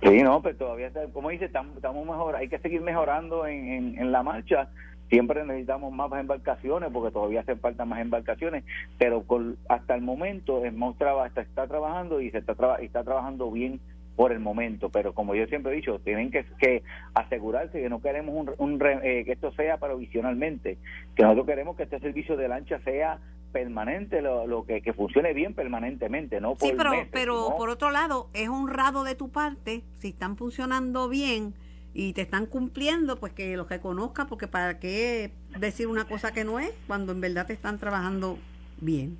Sí, 0.02 0.22
no, 0.22 0.42
pero 0.42 0.56
todavía, 0.56 0.92
como 1.12 1.32
dice, 1.32 1.46
estamos, 1.46 1.76
estamos 1.76 2.06
mejor, 2.06 2.36
hay 2.36 2.48
que 2.48 2.60
seguir 2.60 2.80
mejorando 2.80 3.46
en, 3.46 3.98
en, 4.00 4.12
la 4.12 4.24
marcha. 4.24 4.70
Siempre 5.10 5.46
necesitamos 5.46 5.94
más 5.94 6.12
embarcaciones 6.20 6.90
porque 6.92 7.12
todavía 7.12 7.42
hacen 7.42 7.60
falta 7.60 7.86
más 7.86 8.00
embarcaciones, 8.00 8.64
pero 8.98 9.24
hasta 9.70 9.96
el 9.96 10.02
momento 10.02 10.66
hemos 10.66 10.96
está 10.96 11.68
trabajando 11.68 12.22
y 12.22 12.32
se 12.32 12.40
está, 12.40 12.56
y 12.82 12.86
está 12.86 13.04
trabajando 13.04 13.52
bien 13.52 13.80
por 14.16 14.32
el 14.32 14.40
momento, 14.40 14.90
pero 14.90 15.14
como 15.14 15.36
yo 15.36 15.46
siempre 15.48 15.74
he 15.74 15.76
dicho, 15.76 16.00
tienen 16.00 16.32
que, 16.32 16.46
que 16.58 16.84
asegurarse 17.14 17.82
que 17.82 17.90
no 17.90 18.02
queremos 18.02 18.48
un, 18.58 18.82
eh, 19.04 19.24
que 19.26 19.34
esto 19.34 19.52
sea 19.54 19.78
provisionalmente, 19.78 20.78
que 21.16 21.24
nosotros 21.24 21.46
queremos 21.46 21.76
que 21.76 21.84
este 21.84 22.00
servicio 22.00 22.38
de 22.38 22.48
lancha 22.48 22.80
sea 22.80 23.20
permanente, 23.52 24.22
lo, 24.22 24.48
lo 24.48 24.66
que, 24.66 24.82
que 24.82 24.94
funcione 24.94 25.34
bien 25.34 25.54
permanentemente, 25.54 26.40
no 26.42 26.56
por 26.56 26.70
Sí, 26.70 26.76
pero, 26.78 26.92
pero 27.12 27.56
por 27.58 27.70
otro 27.70 27.90
lado, 27.90 28.30
es 28.34 28.50
honrado 28.50 29.04
de 29.04 29.16
tu 29.16 29.30
parte, 29.30 29.84
si 30.00 30.10
están 30.10 30.38
funcionando 30.38 31.10
bien 31.10 31.54
y 31.98 32.12
te 32.12 32.22
están 32.22 32.46
cumpliendo, 32.46 33.16
pues 33.22 33.32
que 33.32 33.56
los 33.56 33.70
reconozca, 33.70 34.26
porque 34.26 34.48
para 34.48 34.80
qué 34.80 35.32
decir 35.58 35.88
una 35.88 36.04
cosa 36.04 36.34
que 36.34 36.44
no 36.44 36.60
es, 36.60 36.72
cuando 36.88 37.14
en 37.14 37.22
verdad 37.22 37.48
te 37.48 37.54
están 37.54 37.80
trabajando 37.80 38.38
bien. 38.82 39.18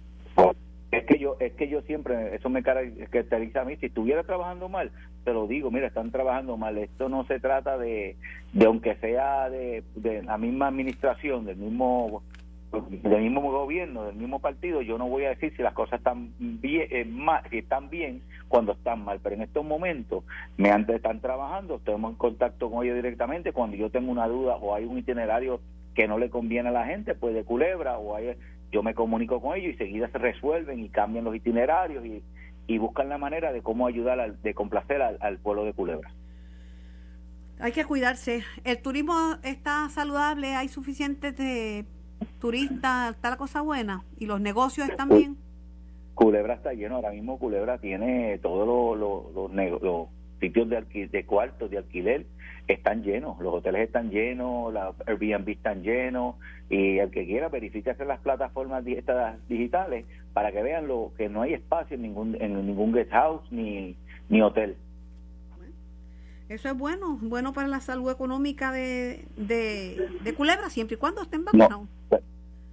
Es 0.92 1.06
que 1.06 1.18
yo, 1.18 1.38
es 1.40 1.54
que 1.54 1.70
yo 1.70 1.82
siempre, 1.84 2.36
eso 2.36 2.50
me 2.50 2.64
caracteriza 2.64 3.62
a 3.62 3.66
mí, 3.66 3.78
si 3.78 3.86
estuviera 3.86 4.24
trabajando 4.24 4.68
mal, 4.68 4.92
te 5.24 5.32
lo 5.32 5.48
digo, 5.48 5.72
mira, 5.72 5.88
están 5.88 6.12
trabajando 6.12 6.58
mal, 6.58 6.78
esto 6.78 7.08
no 7.08 7.26
se 7.28 7.40
trata 7.40 7.78
de, 7.78 8.18
de 8.52 8.66
aunque 8.66 8.96
sea 8.96 9.50
de, 9.50 9.86
de 9.96 10.24
la 10.24 10.38
misma 10.38 10.68
administración, 10.68 11.46
del 11.46 11.56
mismo 11.56 12.24
del 12.82 13.22
mismo 13.22 13.42
gobierno, 13.42 14.04
del 14.06 14.16
mismo 14.16 14.40
partido, 14.40 14.82
yo 14.82 14.98
no 14.98 15.08
voy 15.08 15.26
a 15.26 15.30
decir 15.30 15.54
si 15.56 15.64
las 15.64 15.74
cosas 15.74 16.00
están 16.00 16.34
bien, 16.40 16.88
eh, 16.92 17.06
mal, 17.06 17.42
están 17.52 17.90
bien 17.90 18.22
cuando 18.48 18.74
están 18.74 19.04
mal, 19.04 19.20
pero 19.22 19.36
en 19.36 19.42
estos 19.42 19.66
momentos 19.66 20.24
me 20.58 20.70
están 20.70 21.20
trabajando, 21.20 21.76
estamos 21.76 22.12
en 22.12 22.18
contacto 22.18 22.70
con 22.70 22.86
ellos 22.86 22.96
directamente, 22.96 23.52
cuando 23.52 23.78
yo 23.78 23.90
tengo 23.90 24.12
una 24.12 24.28
duda 24.28 24.56
o 24.58 24.76
hay 24.76 24.86
un 24.86 24.98
itinerario 24.98 25.62
que 25.94 26.08
no 26.08 26.18
le 26.18 26.30
conviene 26.30 26.70
a 26.70 26.72
la 26.72 26.86
gente, 26.86 27.16
pues 27.16 27.34
de 27.34 27.44
culebra 27.44 27.98
o 27.98 28.16
hay 28.16 28.36
yo 28.72 28.84
me 28.84 28.94
comunico 28.94 29.42
con 29.42 29.58
ellos 29.58 29.76
y 29.76 29.78
seguida 29.78 30.10
se 30.12 30.18
resuelven 30.18 30.84
y 30.84 30.90
cambian 30.90 31.24
los 31.24 31.34
itinerarios 31.34 32.06
y, 32.06 32.22
y 32.68 32.78
buscan 32.78 33.10
la 33.10 33.18
manera 33.18 33.54
de 33.54 33.62
cómo 33.62 33.88
ayudar, 33.88 34.20
al, 34.20 34.42
de 34.42 34.54
complacer 34.54 35.02
al, 35.02 35.38
pueblo 35.40 35.64
de 35.64 35.74
Culebra. 35.74 36.12
Hay 37.60 37.72
que 37.72 37.86
cuidarse. 37.86 38.44
¿El 38.64 38.82
turismo 38.82 39.38
está 39.44 39.88
saludable? 39.90 40.56
¿Hay 40.56 40.68
suficientes 40.68 41.38
de 41.38 41.86
turistas? 42.40 43.16
¿Está 43.16 43.30
la 43.30 43.38
cosa 43.38 43.62
buena? 43.62 44.04
¿Y 44.18 44.26
los 44.26 44.40
negocios 44.42 44.90
están 44.90 45.10
bien? 45.10 45.38
Culebra 46.14 46.56
está 46.56 46.74
lleno. 46.74 46.96
Ahora 46.96 47.12
mismo 47.12 47.38
Culebra 47.38 47.78
tiene 47.78 48.38
todos 48.40 48.98
los, 48.98 49.52
los, 49.82 50.08
sitios 50.40 50.70
de, 50.70 51.08
de 51.12 51.26
cuartos 51.26 51.70
de 51.72 51.78
alquiler 51.78 52.26
están 52.68 53.04
llenos, 53.04 53.40
los 53.40 53.54
hoteles 53.54 53.84
están 53.84 54.10
llenos, 54.10 54.74
las 54.74 54.96
Airbnb 55.06 55.50
están 55.50 55.84
llenos 55.84 56.36
y 56.70 56.98
el 56.98 57.12
que 57.12 57.26
quiera 57.26 57.50
verificarse 57.50 58.06
las 58.06 58.20
plataformas 58.20 58.84
digitales 58.84 60.06
para 60.34 60.52
que 60.52 60.64
vean 60.64 60.88
lo 60.88 61.12
que 61.18 61.30
no 61.30 61.44
hay 61.44 61.54
espacio 61.54 61.96
en 61.96 62.02
ningún 62.02 62.36
en 62.40 62.66
ningún 62.66 62.92
guest 62.92 63.12
house 63.12 63.44
ni, 63.52 63.96
ni 64.30 64.42
hotel. 64.42 64.76
Eso 66.50 66.70
es 66.70 66.78
bueno, 66.78 67.18
bueno 67.22 67.54
para 67.54 67.68
la 67.68 67.80
salud 67.80 68.12
económica 68.12 68.72
de, 68.72 69.26
de, 69.36 70.34
Culebra 70.36 70.70
siempre 70.70 70.96
y 70.96 71.00
cuando 71.00 71.24
estén 71.24 71.44
vacunados. 71.44 71.88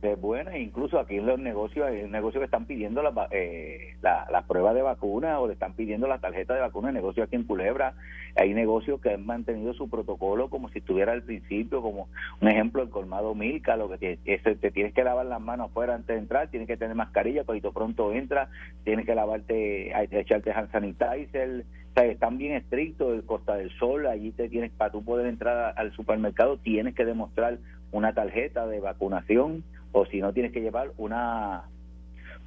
Es 0.03 0.21
buena, 0.21 0.59
incluso 0.59 0.99
aquí 0.99 1.17
en 1.17 1.27
los 1.27 1.39
negocios 1.39 1.87
hay 1.87 2.09
negocios 2.09 2.41
que 2.41 2.47
están 2.47 2.67
pidiendo 2.67 3.03
la, 3.03 3.29
eh, 3.31 3.95
la, 4.03 4.45
prueba 4.49 4.75
de 4.75 4.83
vacuna 4.83 5.39
o 5.39 5.47
le 5.47 5.53
están 5.53 5.75
pidiendo 5.75 6.09
la 6.09 6.19
tarjeta 6.19 6.55
de 6.55 6.61
vacuna, 6.61 6.89
el 6.89 6.95
negocio 6.95 7.23
aquí 7.23 7.37
en 7.37 7.45
Culebra, 7.45 7.95
hay 8.35 8.53
negocios 8.53 9.01
que 9.01 9.11
han 9.11 9.25
mantenido 9.25 9.75
su 9.75 9.89
protocolo 9.89 10.51
como 10.51 10.69
si 10.71 10.81
estuviera 10.81 11.13
al 11.13 11.23
principio, 11.23 11.83
como 11.83 12.09
un 12.41 12.49
ejemplo 12.49 12.83
el 12.83 12.91
colmado 12.91 13.35
Milka, 13.35 13.77
lo 13.77 13.89
que 13.89 14.17
te, 14.17 14.39
te 14.39 14.71
tienes 14.73 14.93
que 14.93 15.05
lavar 15.05 15.27
las 15.27 15.41
manos 15.41 15.71
afuera 15.71 15.95
antes 15.95 16.09
de 16.09 16.19
entrar, 16.19 16.49
tienes 16.49 16.67
que 16.67 16.77
tener 16.77 16.97
mascarilla, 16.97 17.45
cuando 17.45 17.73
pronto 17.73 18.13
entra, 18.13 18.49
tienes 18.85 19.07
que 19.07 19.15
lavarte, 19.15 19.93
echarte 20.19 20.51
hand 20.51 20.73
sanitizer, 20.73 21.65
o 21.91 21.95
sea, 21.95 22.07
están 22.07 22.39
bien 22.39 22.55
estrictos 22.55 23.15
el 23.15 23.25
Costa 23.25 23.55
del 23.55 23.71
Sol, 23.79 24.07
allí 24.07 24.33
te 24.33 24.49
tienes, 24.49 24.73
para 24.73 24.91
tú 24.91 25.05
poder 25.05 25.27
entrar 25.27 25.75
al 25.77 25.93
supermercado, 25.93 26.57
tienes 26.57 26.95
que 26.95 27.05
demostrar 27.05 27.59
una 27.93 28.15
tarjeta 28.15 28.67
de 28.67 28.81
vacunación 28.81 29.63
o 29.93 30.07
si 30.07 30.21
no 30.21 30.33
tienes 30.33 30.53
que 30.53 30.61
llevar 30.61 30.93
una 30.97 31.65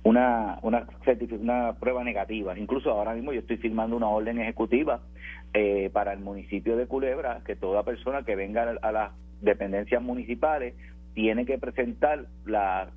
una 0.03 0.59
una, 0.61 0.87
una 1.39 1.73
prueba 1.73 2.03
negativa. 2.03 2.57
Incluso 2.57 2.91
ahora 2.91 3.13
mismo 3.13 3.33
yo 3.33 3.39
estoy 3.39 3.57
firmando 3.57 3.95
una 3.95 4.07
orden 4.07 4.39
ejecutiva 4.39 5.01
eh, 5.53 5.89
para 5.91 6.13
el 6.13 6.19
municipio 6.19 6.77
de 6.77 6.87
Culebra 6.87 7.41
que 7.45 7.55
toda 7.55 7.83
persona 7.83 8.23
que 8.23 8.35
venga 8.35 8.75
a, 8.81 8.91
las 8.91 9.11
dependencias 9.41 10.01
municipales 10.01 10.75
tiene 11.13 11.45
que 11.45 11.57
presentar 11.57 12.27
la, 12.45 12.91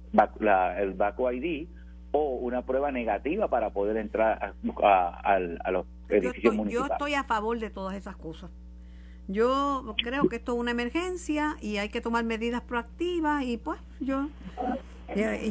el 0.79 0.93
VACO 0.95 1.33
ID 1.33 1.69
o 2.11 2.37
una 2.37 2.63
prueba 2.63 2.91
negativa 2.91 3.49
para 3.49 3.71
poder 3.71 3.97
entrar 3.97 4.55
a, 4.83 5.39
los 5.71 5.87
edificios 6.09 6.55
municipales. 6.55 6.89
Yo 6.89 6.95
estoy 6.95 7.15
a 7.15 7.25
favor 7.25 7.59
de 7.59 7.71
todas 7.71 7.97
esas 7.97 8.17
cosas. 8.17 8.51
Yo 9.29 9.95
creo 10.03 10.29
que 10.29 10.37
esto 10.37 10.55
es 10.55 10.59
una 10.59 10.71
emergencia 10.71 11.57
y 11.61 11.77
hay 11.77 11.91
que 11.91 12.01
tomar 12.01 12.25
medidas 12.25 12.63
proactivas 12.63 13.45
y 13.45 13.59
pues 13.59 13.79
yo 14.01 14.29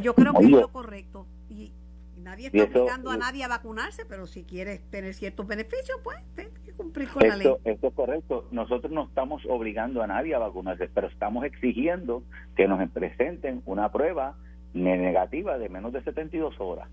yo 0.02 0.14
creo 0.16 0.34
que 0.34 0.46
es 0.46 0.52
lo 0.52 0.72
correcto. 0.72 1.28
Y, 1.50 1.74
nadie 2.18 2.48
está 2.48 2.64
obligando 2.64 3.12
a 3.12 3.18
nadie 3.18 3.44
a 3.44 3.48
vacunarse, 3.48 4.06
pero 4.06 4.28
si 4.28 4.44
quieres 4.44 4.82
tener 4.90 5.14
ciertos 5.14 5.48
beneficios, 5.48 6.00
pues 6.04 6.18
tienes 6.36 6.60
que 6.60 6.74
cumplir 6.74 7.08
con 7.08 7.28
la 7.28 7.38
ley. 7.38 7.48
Esto 7.64 7.88
es 7.88 7.94
correcto. 7.94 8.48
Nosotros 8.52 8.92
no 8.92 9.04
estamos 9.06 9.44
obligando 9.48 10.02
a 10.02 10.08
nadie 10.08 10.36
a 10.36 10.40
vacunarse, 10.40 10.90
pero 10.94 11.08
estamos 11.08 11.46
exigiendo 11.46 12.24
que 12.56 12.68
nos 12.68 12.90
presenten 12.92 13.62
una 13.66 13.92
prueba 13.92 14.36
negativa 14.74 15.58
de 15.58 15.70
menos 15.70 15.94
de 15.94 16.04
72 16.04 16.60
horas. 16.60 16.90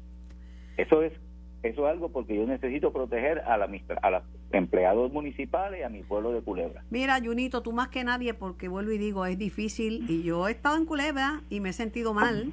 Eso 0.77 1.03
es 1.03 1.13
eso 1.65 1.87
es 1.87 1.93
algo 1.93 2.11
porque 2.11 2.37
yo 2.37 2.47
necesito 2.47 2.93
proteger 2.93 3.41
a, 3.41 3.57
la, 3.57 3.67
a 4.03 4.11
los 4.11 4.23
empleados 4.53 5.13
municipales 5.13 5.81
y 5.81 5.83
a 5.83 5.89
mi 5.89 6.03
pueblo 6.03 6.33
de 6.33 6.43
Culebra. 6.43 6.85
Mira, 6.91 7.19
Junito, 7.21 7.63
tú 7.63 7.73
más 7.73 7.89
que 7.89 8.05
nadie, 8.05 8.35
porque 8.35 8.69
vuelvo 8.69 8.93
y 8.93 8.99
digo, 8.99 9.25
es 9.25 9.39
difícil, 9.39 10.05
y 10.09 10.23
yo 10.23 10.47
he 10.47 10.53
estado 10.53 10.77
en 10.77 10.85
Culebra 10.85 11.41
y 11.49 11.61
me 11.61 11.71
he 11.71 11.73
sentido 11.73 12.13
mal, 12.13 12.53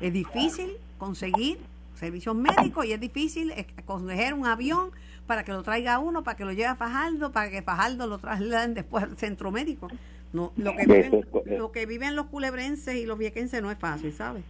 es 0.00 0.12
difícil 0.12 0.72
conseguir 0.98 1.58
servicios 1.94 2.34
médicos 2.34 2.84
y 2.84 2.92
es 2.92 3.00
difícil 3.00 3.52
conseguir 3.84 4.34
un 4.34 4.46
avión 4.46 4.90
para 5.28 5.44
que 5.44 5.52
lo 5.52 5.62
traiga 5.62 6.00
uno, 6.00 6.24
para 6.24 6.36
que 6.36 6.44
lo 6.44 6.52
lleve 6.52 6.66
a 6.66 6.74
Fajardo, 6.74 7.30
para 7.30 7.50
que 7.50 7.62
Fajardo 7.62 8.08
lo 8.08 8.18
trasladen 8.18 8.74
después 8.74 9.04
al 9.04 9.16
centro 9.16 9.52
médico. 9.52 9.88
No, 10.32 10.52
lo 10.56 10.74
que 10.74 10.84
viven, 10.84 11.26
lo 11.46 11.72
que 11.72 11.86
viven 11.86 12.16
los 12.16 12.26
culebrenses 12.26 12.96
y 12.96 13.06
los 13.06 13.18
viequenses 13.18 13.62
no 13.62 13.70
es 13.70 13.78
fácil, 13.78 14.12
¿sabes? 14.12 14.44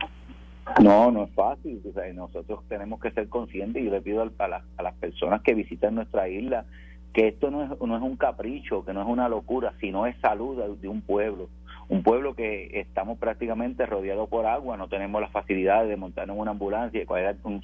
No, 0.82 1.10
no 1.10 1.24
es 1.24 1.30
fácil. 1.30 1.82
nosotros 2.14 2.60
tenemos 2.68 3.00
que 3.00 3.10
ser 3.10 3.28
conscientes 3.28 3.82
y 3.82 3.86
yo 3.86 3.90
le 3.90 4.00
pido 4.00 4.22
a, 4.22 4.62
a 4.76 4.82
las 4.82 4.94
personas 4.94 5.42
que 5.42 5.54
visitan 5.54 5.94
nuestra 5.94 6.28
isla 6.28 6.64
que 7.12 7.28
esto 7.28 7.50
no 7.50 7.64
es, 7.64 7.80
no 7.80 7.96
es 7.96 8.02
un 8.02 8.16
capricho, 8.16 8.84
que 8.84 8.92
no 8.92 9.02
es 9.02 9.08
una 9.08 9.28
locura, 9.28 9.74
sino 9.80 10.06
es 10.06 10.16
salud 10.20 10.76
de, 10.80 10.88
un 10.88 11.00
pueblo. 11.00 11.48
Un 11.88 12.02
pueblo 12.02 12.34
que 12.34 12.80
estamos 12.80 13.18
prácticamente 13.18 13.86
rodeados 13.86 14.28
por 14.28 14.46
agua, 14.46 14.76
no 14.76 14.88
tenemos 14.88 15.20
las 15.20 15.32
facilidades 15.32 15.88
de 15.88 15.96
montar 15.96 16.30
en 16.30 16.38
una 16.38 16.50
ambulancia 16.50 17.02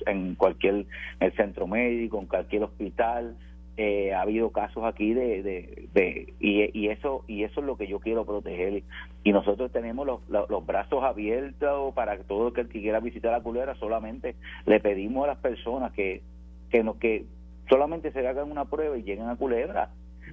en 0.06 0.34
cualquier 0.34 0.86
el 1.20 1.32
centro 1.36 1.66
médico, 1.66 2.18
en 2.18 2.26
cualquier 2.26 2.64
hospital. 2.64 3.36
Eh, 3.76 4.14
ha 4.14 4.22
habido 4.22 4.50
casos 4.50 4.84
aquí 4.84 5.14
de, 5.14 5.42
de, 5.92 6.34
y, 6.38 6.88
eso 6.88 7.24
y 7.26 7.42
eso 7.42 7.60
es 7.60 7.66
lo 7.66 7.76
que 7.76 7.86
yo 7.86 7.98
quiero 7.98 8.24
proteger 8.24 8.82
y 9.24 9.32
nosotros 9.32 9.72
tenemos 9.72 10.06
los, 10.06 10.20
los, 10.28 10.66
brazos 10.66 11.02
abiertos 11.02 11.92
para 11.94 12.16
todo 12.18 12.48
el 12.48 12.54
que 12.54 12.68
quiera 12.68 13.00
visitar 13.00 13.32
la 13.32 13.42
culebra 13.42 13.74
solamente 13.76 14.36
le 14.66 14.80
pedimos 14.80 15.24
a 15.24 15.28
las 15.28 15.38
personas 15.38 15.92
que 15.92 16.22
que 16.70 16.84
nos 16.84 16.96
que 16.96 17.24
solamente 17.68 18.12
se 18.12 18.26
hagan 18.26 18.50
una 18.50 18.66
prueba 18.66 18.96
y 18.96 19.02
lleguen 19.02 19.28
a 19.28 19.36
culebra 19.36 19.90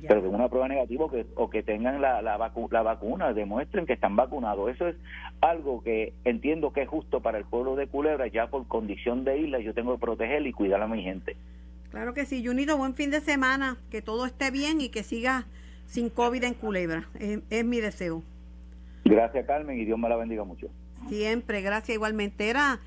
pero 0.08 0.22
que 0.22 0.28
una 0.28 0.50
prueba 0.50 0.68
negativa 0.68 1.10
que, 1.10 1.26
o 1.36 1.50
que 1.50 1.64
tengan 1.64 2.02
la, 2.02 2.22
la, 2.22 2.38
la 2.72 2.82
vacuna, 2.84 3.34
demuestren 3.34 3.86
que 3.86 3.94
están 3.94 4.16
vacunados. 4.16 4.70
Eso 4.70 4.88
es 4.88 4.96
algo 5.42 5.84
que 5.84 6.14
entiendo 6.24 6.72
que 6.72 6.84
es 6.84 6.89
justo 6.89 7.22
para 7.22 7.38
el 7.38 7.46
pueblo 7.46 7.76
de 7.76 7.88
Culebra, 7.88 8.28
ya 8.28 8.48
por 8.48 8.68
condición 8.68 9.24
de 9.24 9.39
isla 9.39 9.60
yo 9.60 9.74
tengo 9.74 9.94
que 9.94 10.02
proteger 10.02 10.46
y 10.46 10.54
cuidar 10.54 10.82
a 10.82 10.88
mi 10.88 11.04
gente. 11.04 11.36
Claro 11.92 12.14
que 12.14 12.26
sí, 12.26 12.46
Junito, 12.46 12.78
buen 12.78 12.96
fin 12.96 13.12
de 13.12 13.20
semana, 13.20 13.78
que 13.89 14.02
todo 14.02 14.26
esté 14.26 14.50
bien 14.50 14.80
y 14.80 14.88
que 14.89 15.04
siga 15.04 15.46
sin 15.88 16.10
COVID 16.10 16.46
en 16.46 16.54
Culebra. 16.54 17.10
Es, 17.20 17.66
mi 17.66 17.82
deseo. 17.82 18.24
Gracias, 19.04 19.46
Carmen, 19.46 19.78
y 19.78 19.84
Dios 19.86 20.00
me 20.00 20.08
la 20.08 20.16
bendiga 20.16 20.46
mucho. 20.46 20.68
Siempre, 21.10 21.62
gracias 21.62 21.96
igualmente. 21.96 22.50
Era 22.50 22.80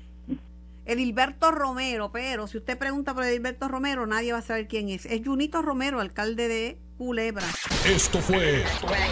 Edilberto 0.85 1.51
Romero, 1.51 2.11
pero 2.11 2.47
si 2.47 2.57
usted 2.57 2.79
pregunta 2.79 3.13
por 3.13 3.25
Edilberto 3.25 3.67
Romero, 3.67 4.07
nadie 4.07 4.33
va 4.33 4.39
a 4.39 4.41
saber 4.41 4.67
quién 4.67 4.89
es. 4.89 5.05
Es 5.05 5.21
Junito 5.23 5.61
Romero, 5.61 5.99
alcalde 5.99 6.47
de 6.47 6.79
Culebra. 6.97 7.45
Esto 7.87 8.17
fue 8.19 8.63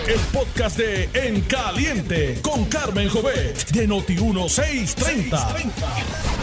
el 0.07 0.19
podcast 0.33 0.79
de 0.79 1.07
En 1.13 1.41
Caliente 1.41 2.39
con 2.41 2.65
Carmen 2.65 3.09
Jovet 3.09 3.69
de 3.71 3.87
Noti1630. 3.87 6.42